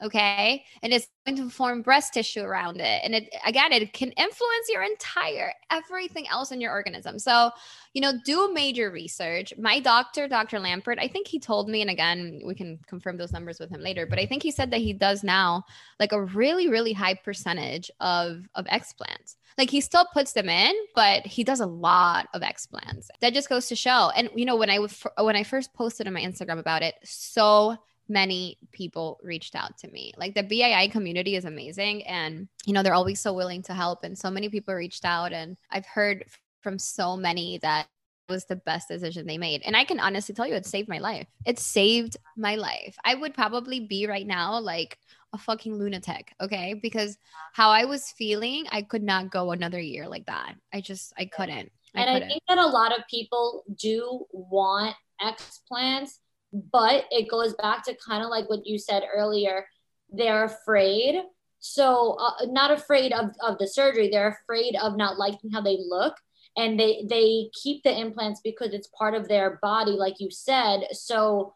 okay? 0.02 0.64
And 0.82 0.94
it's 0.94 1.08
going 1.26 1.38
to 1.38 1.50
form 1.50 1.82
breast 1.82 2.14
tissue 2.14 2.42
around 2.42 2.78
it. 2.80 3.02
And 3.04 3.14
it 3.14 3.34
again 3.46 3.72
it 3.72 3.94
can 3.94 4.12
influence 4.12 4.70
your 4.70 4.84
entire 4.84 5.54
everything 5.72 6.28
else 6.28 6.52
in 6.52 6.62
your 6.62 6.72
organism. 6.72 7.20
So 7.20 7.52
you 7.94 8.02
know 8.02 8.14
do 8.26 8.52
major 8.54 8.92
research. 8.92 9.54
My 9.58 9.80
doctor 9.80 10.28
dr 10.28 10.58
lampert 10.58 11.00
i 11.00 11.08
think 11.08 11.28
he 11.28 11.40
told 11.40 11.70
me 11.70 11.82
and 11.82 11.90
again 11.90 12.42
we 12.46 12.56
can 12.56 12.80
confirm 12.88 13.18
those 13.18 13.32
numbers 13.32 13.60
with 13.60 13.70
him 13.70 13.82
later 13.82 14.06
but 14.06 14.20
i 14.20 14.26
think 14.26 14.44
he 14.44 14.52
said 14.52 14.72
that 14.72 14.80
he 14.80 14.94
does 14.94 15.24
now 15.24 15.64
like 16.00 16.12
a 16.12 16.24
really 16.24 16.70
really 16.70 16.94
high 16.94 17.14
percentage 17.14 17.92
of 18.00 18.48
of 18.56 18.66
explants. 18.66 19.36
Like 19.58 19.70
he 19.70 19.82
still 19.82 20.06
puts 20.14 20.34
them 20.34 20.50
in 20.50 20.74
but 20.96 21.26
he 21.26 21.44
does 21.44 21.60
a 21.60 21.66
lot 21.66 22.28
of 22.34 22.42
explants. 22.42 23.08
That 23.22 23.34
just 23.34 23.50
goes 23.50 23.68
to 23.68 23.76
show. 23.76 24.12
And 24.16 24.30
you 24.36 24.46
know 24.46 24.56
when 24.56 24.70
i 24.70 24.78
when 25.22 25.36
i 25.36 25.44
first 25.44 25.74
posted 25.74 26.08
on 26.08 26.14
my 26.14 26.22
instagram 26.22 26.60
about 26.60 26.84
it 26.84 26.96
so 27.04 27.78
many 28.10 28.58
people 28.72 29.20
reached 29.24 29.56
out 29.56 29.78
to 29.80 29.90
me. 29.90 30.14
Like 30.18 30.36
the 30.36 30.44
BII 30.44 30.92
community 30.92 31.36
is 31.36 31.46
amazing 31.46 32.06
and 32.08 32.48
you 32.66 32.74
know 32.74 32.84
they're 32.84 32.94
always 32.94 33.20
so 33.20 33.34
willing 33.34 33.62
to 33.64 33.74
help 33.74 34.04
and 34.04 34.18
so 34.18 34.30
many 34.30 34.50
people 34.50 34.74
reached 34.74 35.06
out 35.06 35.32
and 35.32 35.56
I've 35.70 35.86
heard 35.86 36.26
from 36.62 36.78
so 36.80 37.16
many 37.16 37.60
that 37.60 37.88
was 38.28 38.46
the 38.46 38.56
best 38.56 38.88
decision 38.88 39.26
they 39.26 39.38
made. 39.38 39.62
And 39.66 39.76
I 39.76 39.84
can 39.84 40.00
honestly 40.00 40.36
tell 40.36 40.48
you 40.48 40.54
it 40.54 40.66
saved 40.66 40.88
my 40.88 41.00
life. 41.00 41.28
It 41.46 41.60
saved 41.60 42.18
my 42.38 42.56
life. 42.56 42.96
I 43.04 43.16
would 43.16 43.34
probably 43.34 43.82
be 43.82 44.06
right 44.06 44.28
now 44.28 44.60
like 44.60 44.98
a 45.34 45.38
fucking 45.38 45.76
lunatic, 45.76 46.34
okay? 46.40 46.76
Because 46.76 47.18
how 47.54 47.70
I 47.70 47.86
was 47.86 48.12
feeling, 48.12 48.66
I 48.72 48.84
could 48.84 49.04
not 49.04 49.32
go 49.32 49.52
another 49.52 49.80
year 49.80 50.08
like 50.08 50.26
that. 50.28 50.56
I 50.74 50.82
just 50.82 51.14
I 51.18 51.26
couldn't. 51.26 51.72
I 51.96 52.02
and 52.02 52.16
couldn't. 52.16 52.24
I 52.24 52.28
think 52.28 52.44
that 52.48 52.58
a 52.58 52.68
lot 52.68 52.98
of 52.98 53.06
people 53.10 53.64
do 53.78 54.26
want 54.32 54.96
explants 55.22 56.20
but 56.52 57.06
it 57.12 57.30
goes 57.30 57.54
back 57.56 57.84
to 57.84 57.96
kind 58.08 58.24
of 58.24 58.30
like 58.30 58.50
what 58.50 58.66
you 58.66 58.78
said 58.78 59.04
earlier 59.16 59.66
they're 60.12 60.46
afraid. 60.46 61.22
So 61.60 62.18
uh, 62.20 62.46
not 62.48 62.72
afraid 62.72 63.12
of, 63.12 63.32
of 63.42 63.58
the 63.58 63.68
surgery 63.68 64.10
they're 64.10 64.38
afraid 64.44 64.76
of 64.82 64.98
not 64.98 65.18
liking 65.18 65.52
how 65.52 65.62
they 65.62 65.78
look 65.88 66.16
and 66.58 66.80
they 66.80 67.06
they 67.10 67.50
keep 67.62 67.84
the 67.84 67.98
implants 67.98 68.42
because 68.44 68.74
it's 68.74 68.90
part 68.98 69.14
of 69.14 69.28
their 69.28 69.60
body 69.62 69.92
like 69.92 70.16
you 70.20 70.32
said. 70.32 70.88
So 70.94 71.54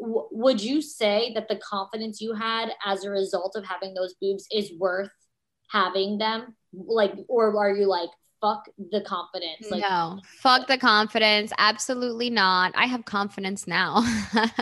w- 0.00 0.26
would 0.32 0.62
you 0.62 0.80
say 0.82 1.32
that 1.34 1.48
the 1.48 1.56
confidence 1.56 2.20
you 2.20 2.34
had 2.34 2.70
as 2.84 3.04
a 3.04 3.10
result 3.10 3.54
of 3.56 3.64
having 3.64 3.94
those 3.94 4.14
boobs 4.20 4.46
is 4.50 4.72
worth 4.78 5.10
having 5.70 6.18
them? 6.18 6.56
Like 6.72 7.14
or 7.28 7.56
are 7.56 7.76
you 7.76 7.86
like 7.86 8.10
fuck 8.42 8.68
the 8.90 9.00
confidence. 9.00 9.70
Like, 9.70 9.80
no, 9.80 10.20
fuck 10.24 10.66
the 10.66 10.76
confidence. 10.76 11.52
Absolutely 11.58 12.28
not. 12.28 12.72
I 12.74 12.86
have 12.86 13.04
confidence 13.04 13.66
now. 13.66 14.04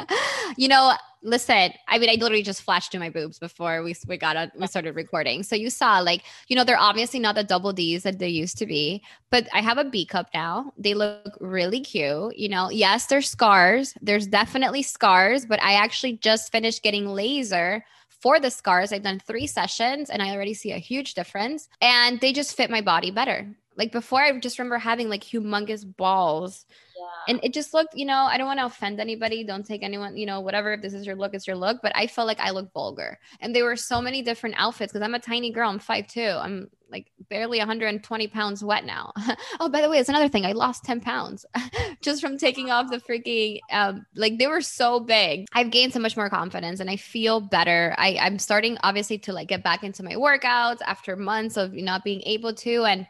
you 0.57 0.69
know, 0.69 0.93
listen, 1.23 1.73
I 1.88 1.99
mean, 1.99 2.11
I 2.11 2.14
literally 2.14 2.43
just 2.43 2.62
flashed 2.62 2.93
to 2.93 2.99
my 2.99 3.09
boobs 3.09 3.38
before 3.38 3.83
we 3.83 3.97
we 4.07 4.19
got 4.19 4.51
we 4.57 4.66
started 4.66 4.95
recording. 4.95 5.43
So 5.43 5.57
you 5.57 5.71
saw, 5.71 5.99
like, 6.01 6.23
you 6.49 6.55
know, 6.55 6.62
they're 6.62 6.79
obviously 6.79 7.21
not 7.21 7.35
the 7.35 7.43
double 7.43 7.73
D's 7.73 8.03
that 8.03 8.19
they 8.19 8.29
used 8.29 8.59
to 8.59 8.66
be, 8.66 9.03
but 9.31 9.49
I 9.53 9.62
have 9.62 9.79
a 9.79 9.85
B 9.85 10.05
cup 10.05 10.29
now. 10.35 10.73
They 10.77 10.95
look 10.95 11.37
really 11.40 11.81
cute. 11.81 12.37
You 12.37 12.51
know, 12.51 12.71
yes, 12.71 13.07
there's 13.07 13.31
scars. 13.31 13.95
There's 14.03 14.27
definitely 14.27 14.83
scars, 14.83 15.47
but 15.47 15.62
I 15.62 15.73
actually 15.73 16.19
just 16.19 16.53
finished 16.53 16.83
getting 16.83 17.09
laser 17.09 17.83
for 18.21 18.38
the 18.38 18.51
scars. 18.51 18.93
I've 18.93 19.03
done 19.03 19.19
three 19.19 19.47
sessions 19.47 20.11
and 20.11 20.23
I 20.23 20.35
already 20.35 20.55
see 20.55 20.73
a 20.73 20.79
huge 20.79 21.14
difference. 21.14 21.69
And 21.81 22.21
they 22.21 22.33
just 22.33 22.55
fit 22.57 22.71
my 22.71 22.83
body 22.83 23.11
better. 23.11 23.49
Like 23.81 23.93
before, 23.93 24.21
I 24.21 24.38
just 24.38 24.59
remember 24.59 24.77
having 24.77 25.09
like 25.09 25.25
humongous 25.25 25.87
balls. 25.97 26.66
Yeah. 26.95 27.33
And 27.33 27.40
it 27.43 27.55
just 27.55 27.73
looked, 27.73 27.95
you 27.95 28.05
know, 28.05 28.27
I 28.31 28.37
don't 28.37 28.47
want 28.47 28.61
to 28.61 28.66
offend 28.66 29.01
anybody. 29.01 29.43
Don't 29.43 29.64
take 29.64 29.83
anyone, 29.83 30.19
you 30.19 30.27
know, 30.27 30.40
whatever. 30.40 30.75
If 30.75 30.83
this 30.83 30.93
is 30.93 31.07
your 31.07 31.16
look, 31.16 31.33
it's 31.33 31.47
your 31.47 31.57
look. 31.57 31.79
But 31.83 31.97
I 31.97 32.07
felt 32.07 32.27
like 32.27 32.40
I 32.40 32.51
looked 32.51 32.75
vulgar. 32.75 33.19
And 33.40 33.57
there 33.57 33.64
were 33.64 33.77
so 33.77 34.03
many 34.03 34.21
different 34.21 34.57
outfits 34.59 34.93
because 34.93 35.03
I'm 35.03 35.14
a 35.14 35.19
tiny 35.19 35.51
girl. 35.51 35.71
I'm 35.71 35.81
5'2. 35.81 36.45
I'm 36.45 36.69
like 36.90 37.11
barely 37.31 37.57
120 37.57 38.29
pounds 38.29 38.62
wet 38.62 38.85
now. 38.85 39.14
oh, 39.61 39.71
by 39.71 39.81
the 39.81 39.88
way, 39.88 39.97
it's 39.97 40.11
another 40.11 40.29
thing. 40.29 40.45
I 40.45 40.53
lost 40.53 40.85
10 40.85 41.01
pounds 41.01 41.47
just 42.03 42.21
from 42.21 42.37
taking 42.37 42.71
off 42.71 42.90
the 42.90 42.99
freaking, 42.99 43.61
um, 43.73 44.05
like 44.14 44.37
they 44.37 44.47
were 44.47 44.61
so 44.61 45.01
big. 45.01 45.47
I've 45.55 45.71
gained 45.71 45.95
so 45.95 46.01
much 46.01 46.19
more 46.19 46.29
confidence 46.29 46.81
and 46.81 46.91
I 46.91 46.97
feel 46.97 47.41
better. 47.41 47.95
I, 47.97 48.18
I'm 48.20 48.39
starting 48.39 48.76
obviously 48.83 49.16
to 49.20 49.33
like 49.33 49.49
get 49.49 49.64
back 49.64 49.85
into 49.85 50.03
my 50.03 50.16
workouts 50.16 50.81
after 50.85 51.16
months 51.16 51.57
of 51.57 51.72
not 51.72 52.05
being 52.05 52.20
able 52.26 52.53
to. 52.57 52.85
And 52.85 53.07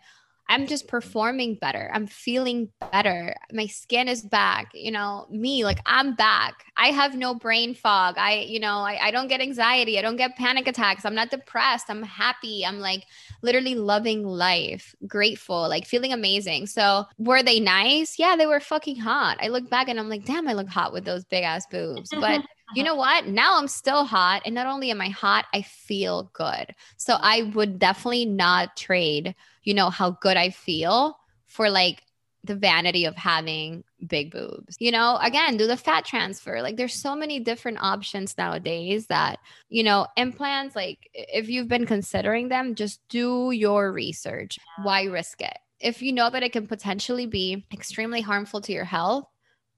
I'm 0.51 0.67
just 0.67 0.89
performing 0.89 1.55
better. 1.55 1.89
I'm 1.95 2.09
feeling 2.09 2.71
better. 2.91 3.37
My 3.53 3.67
skin 3.67 4.09
is 4.09 4.21
back. 4.21 4.73
You 4.75 4.91
know, 4.91 5.29
me, 5.31 5.65
like 5.65 5.79
I'm 5.87 6.17
back. 6.17 6.65
I 6.77 6.89
have 6.89 7.15
no 7.15 7.35
brain 7.35 7.73
fog. 7.73 8.17
I, 8.19 8.41
you 8.41 8.59
know, 8.59 8.79
I, 8.79 8.99
I 9.01 9.11
don't 9.13 9.29
get 9.29 9.41
anxiety. 9.41 9.97
I 9.97 10.03
don't 10.03 10.17
get 10.17 10.37
panic 10.37 10.67
attacks. 10.67 11.05
I'm 11.05 11.15
not 11.15 11.31
depressed. 11.31 11.89
I'm 11.89 12.03
happy. 12.03 12.67
I'm 12.67 12.81
like 12.81 13.05
literally 13.43 13.77
loving 13.77 14.25
life, 14.25 14.93
grateful, 15.07 15.69
like 15.69 15.87
feeling 15.87 16.13
amazing. 16.13 16.67
So 16.67 17.05
were 17.17 17.45
they 17.45 17.61
nice? 17.61 18.19
Yeah, 18.19 18.35
they 18.35 18.47
were 18.47 18.59
fucking 18.59 18.97
hot. 18.97 19.39
I 19.41 19.49
look 19.49 19.71
back 19.71 19.89
and 19.89 20.01
I'm 20.01 20.09
like, 20.09 20.25
damn, 20.25 20.49
I 20.49 20.55
look 20.55 20.69
hot 20.69 20.93
with 20.93 21.05
those 21.05 21.25
big 21.25 21.45
ass 21.45 21.65
boobs. 21.71 22.11
But 22.11 22.43
you 22.75 22.83
know 22.83 22.95
what? 22.95 23.27
Now 23.27 23.59
I'm 23.59 23.69
still 23.69 24.05
hot. 24.05 24.43
And 24.45 24.55
not 24.55 24.67
only 24.67 24.91
am 24.91 25.01
I 25.01 25.09
hot, 25.09 25.47
I 25.53 25.63
feel 25.63 26.31
good. 26.33 26.75
So 26.97 27.17
I 27.19 27.43
would 27.55 27.79
definitely 27.79 28.27
not 28.27 28.77
trade 28.77 29.35
you 29.65 29.75
know, 29.75 29.91
how 29.91 30.11
good 30.11 30.37
I 30.37 30.51
feel 30.51 31.17
for 31.47 31.71
like 31.71 32.03
the 32.43 32.55
vanity 32.55 33.05
of 33.05 33.17
having 33.17 33.85
big 34.07 34.31
boobs. 34.31 34.77
You 34.79 34.91
know, 34.93 35.19
again, 35.21 35.59
do 35.59 35.67
the 35.67 35.77
fat 35.77 36.07
transfer. 36.07 36.63
Like 36.63 36.77
there's 36.77 36.95
so 36.95 37.15
many 37.15 37.39
different 37.39 37.83
options 37.83 38.37
nowadays 38.39 39.07
that, 39.09 39.39
you 39.69 39.83
know, 39.83 40.07
implants 40.17 40.75
like 40.75 41.11
if 41.13 41.49
you've 41.49 41.69
been 41.69 41.87
considering 41.87 42.49
them, 42.49 42.75
just 42.75 43.01
do 43.11 43.51
your 43.51 43.93
research. 43.93 44.59
Why 44.83 45.05
risk 45.05 45.43
it? 45.43 45.59
If 45.81 46.03
you 46.03 46.13
know 46.13 46.31
that 46.31 46.43
it 46.43 46.53
can 46.53 46.67
potentially 46.67 47.27
be 47.27 47.67
extremely 47.73 48.23
harmful 48.23 48.61
to 48.63 48.73
your 48.73 48.85
health, 48.85 49.27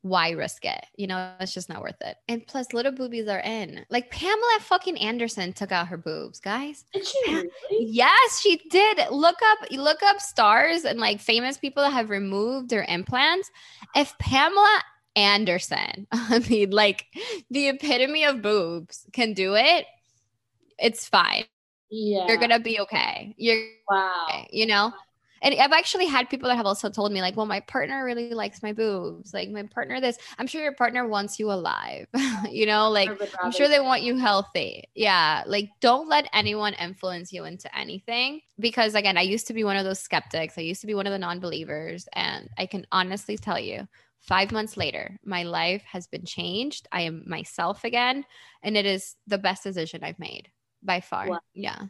why 0.03 0.31
risk 0.31 0.65
it? 0.65 0.85
You 0.97 1.07
know, 1.07 1.33
it's 1.41 1.55
just 1.55 1.69
not 1.69 1.81
worth 1.81 2.01
it. 2.01 2.17
And 2.29 2.47
plus, 2.47 2.73
little 2.73 2.93
boobies 2.93 3.29
are 3.29 3.41
in. 3.41 3.87
Like 3.89 4.11
Pamela 4.11 4.59
fucking 4.61 4.99
Anderson 4.99 5.53
took 5.53 5.73
out 5.73 5.89
her 5.89 5.97
boobs, 5.97 6.41
guys. 6.41 6.85
Did 6.93 7.07
she 7.07 7.19
really? 7.29 7.49
Yes, 7.71 8.41
she 8.41 8.61
did. 8.71 8.99
Look 9.11 9.39
up, 9.45 9.71
look 9.71 10.03
up 10.03 10.21
stars 10.21 10.85
and 10.85 10.99
like 10.99 11.21
famous 11.21 11.57
people 11.57 11.85
that 11.85 11.93
have 11.93 12.11
removed 12.11 12.69
their 12.69 12.85
implants. 12.89 13.51
If 13.95 14.17
Pamela 14.19 14.83
Anderson, 15.15 16.09
I 16.13 16.41
mean, 16.51 16.71
like 16.71 17.07
the 17.51 17.69
epitome 17.69 18.25
of 18.25 18.43
boobs, 18.43 19.07
can 19.13 19.35
do 19.35 19.55
it, 19.55 19.87
it's 20.79 21.09
fine. 21.09 21.45
Yeah. 21.91 22.27
You're 22.27 22.39
gonna 22.39 22.59
be 22.61 22.81
okay. 22.81 23.35
You're 23.37 23.67
Wow. 23.89 24.27
okay, 24.31 24.49
you 24.51 24.67
know 24.67 24.93
and 25.43 25.55
I've 25.59 25.73
actually 25.73 26.07
had 26.07 26.31
people 26.31 26.49
that 26.49 26.57
have 26.57 26.67
also 26.67 26.89
told 26.89 27.11
me, 27.11 27.21
like, 27.21 27.37
well, 27.37 27.47
my 27.47 27.59
partner 27.61 28.05
really 28.05 28.33
likes 28.33 28.63
my 28.63 28.73
boobs. 28.73 29.35
Like, 29.35 29.51
my 29.51 29.65
partner, 29.65 30.01
this. 30.01 30.17
I'm 30.39 30.47
sure 30.47 30.63
your 30.63 30.75
partner 30.75 31.07
wants 31.07 31.41
you 31.41 31.51
alive. 31.51 32.07
you 32.51 32.65
know, 32.65 32.89
like, 32.89 33.11
I'm 33.43 33.51
sure 33.51 33.67
they 33.67 33.81
want 33.81 34.03
you 34.03 34.17
healthy. 34.17 34.85
Yeah. 34.95 35.43
Like, 35.47 35.71
don't 35.81 36.09
let 36.09 36.29
anyone 36.33 36.75
influence 36.75 37.33
you 37.33 37.45
into 37.45 37.77
anything. 37.77 38.41
Because, 38.61 38.95
again, 38.95 39.19
I 39.19 39.23
used 39.23 39.49
to 39.49 39.55
be 39.55 39.65
one 39.65 39.77
of 39.77 39.85
those 39.85 39.99
skeptics. 39.99 40.57
I 40.57 40.63
used 40.63 40.81
to 40.83 40.87
be 40.87 40.95
one 40.95 41.09
of 41.09 41.13
the 41.13 41.19
non 41.19 41.41
believers. 41.41 42.09
And 42.13 42.49
I 42.57 42.67
can 42.67 42.87
honestly 42.93 43.37
tell 43.37 43.59
you, 43.59 43.89
five 44.21 44.53
months 44.53 44.77
later, 44.77 45.19
my 45.25 45.43
life 45.43 45.83
has 45.91 46.07
been 46.07 46.25
changed. 46.25 46.87
I 46.93 47.01
am 47.03 47.25
myself 47.27 47.83
again. 47.83 48.25
And 48.63 48.77
it 48.77 48.87
is 48.87 49.17
the 49.27 49.39
best 49.39 49.65
decision 49.65 50.05
I've 50.05 50.21
made 50.21 50.51
by 50.83 51.01
far. 51.01 51.29
Well, 51.29 51.43
yeah. 51.55 51.83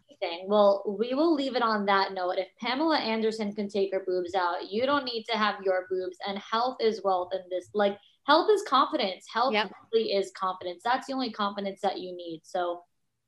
Well, 0.46 0.96
we 0.98 1.14
will 1.14 1.34
leave 1.34 1.56
it 1.56 1.62
on 1.62 1.86
that 1.86 2.12
note. 2.12 2.36
If 2.38 2.48
Pamela 2.60 2.98
Anderson 2.98 3.52
can 3.52 3.68
take 3.68 3.92
her 3.92 4.04
boobs 4.06 4.34
out, 4.34 4.70
you 4.70 4.86
don't 4.86 5.04
need 5.04 5.24
to 5.30 5.36
have 5.36 5.56
your 5.64 5.86
boobs. 5.90 6.16
And 6.26 6.38
health 6.38 6.76
is 6.80 7.02
wealth 7.02 7.30
in 7.32 7.40
this. 7.50 7.68
Like, 7.74 7.98
health 8.24 8.48
is 8.52 8.62
confidence. 8.68 9.26
Health 9.32 9.52
yep. 9.52 9.72
really 9.92 10.12
is 10.12 10.30
confidence. 10.36 10.82
That's 10.84 11.06
the 11.06 11.14
only 11.14 11.32
confidence 11.32 11.80
that 11.82 11.98
you 11.98 12.14
need. 12.14 12.42
So, 12.44 12.82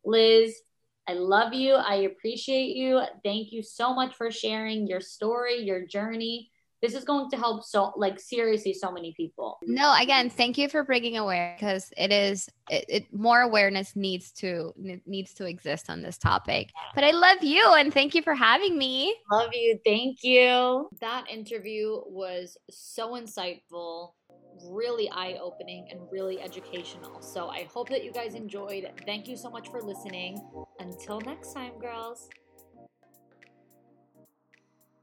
Liz, 0.04 0.54
I 1.08 1.14
love 1.14 1.52
you. 1.52 1.74
I 1.74 1.96
appreciate 1.96 2.76
you. 2.76 3.02
Thank 3.24 3.52
you 3.52 3.62
so 3.62 3.92
much 3.92 4.14
for 4.14 4.30
sharing 4.30 4.86
your 4.86 5.00
story, 5.00 5.58
your 5.62 5.86
journey 5.86 6.50
this 6.84 6.94
is 6.94 7.02
going 7.04 7.30
to 7.30 7.36
help 7.36 7.64
so 7.64 7.94
like 7.96 8.20
seriously 8.20 8.74
so 8.74 8.92
many 8.92 9.14
people 9.16 9.58
no 9.62 9.94
again 9.98 10.28
thank 10.28 10.58
you 10.58 10.68
for 10.68 10.84
bringing 10.84 11.16
aware 11.16 11.56
because 11.58 11.90
it 11.96 12.12
is 12.12 12.46
it, 12.68 12.84
it, 12.88 13.14
more 13.14 13.40
awareness 13.40 13.96
needs 13.96 14.30
to 14.30 14.70
needs 15.06 15.32
to 15.32 15.46
exist 15.46 15.88
on 15.88 16.02
this 16.02 16.18
topic 16.18 16.70
but 16.94 17.02
i 17.02 17.10
love 17.10 17.42
you 17.42 17.72
and 17.78 17.94
thank 17.94 18.14
you 18.14 18.20
for 18.20 18.34
having 18.34 18.76
me 18.76 19.16
love 19.32 19.50
you 19.54 19.78
thank 19.82 20.22
you 20.22 20.90
that 21.00 21.24
interview 21.30 22.00
was 22.06 22.58
so 22.70 23.12
insightful 23.12 24.10
really 24.70 25.10
eye 25.10 25.36
opening 25.42 25.88
and 25.90 26.00
really 26.12 26.40
educational. 26.40 27.20
So 27.20 27.48
I 27.48 27.64
hope 27.64 27.88
that 27.88 28.04
you 28.04 28.12
guys 28.12 28.34
enjoyed. 28.34 28.88
Thank 29.04 29.26
you 29.26 29.36
so 29.36 29.50
much 29.50 29.68
for 29.68 29.82
listening. 29.82 30.40
Until 30.78 31.20
next 31.20 31.52
time, 31.52 31.72
girls. 31.80 32.30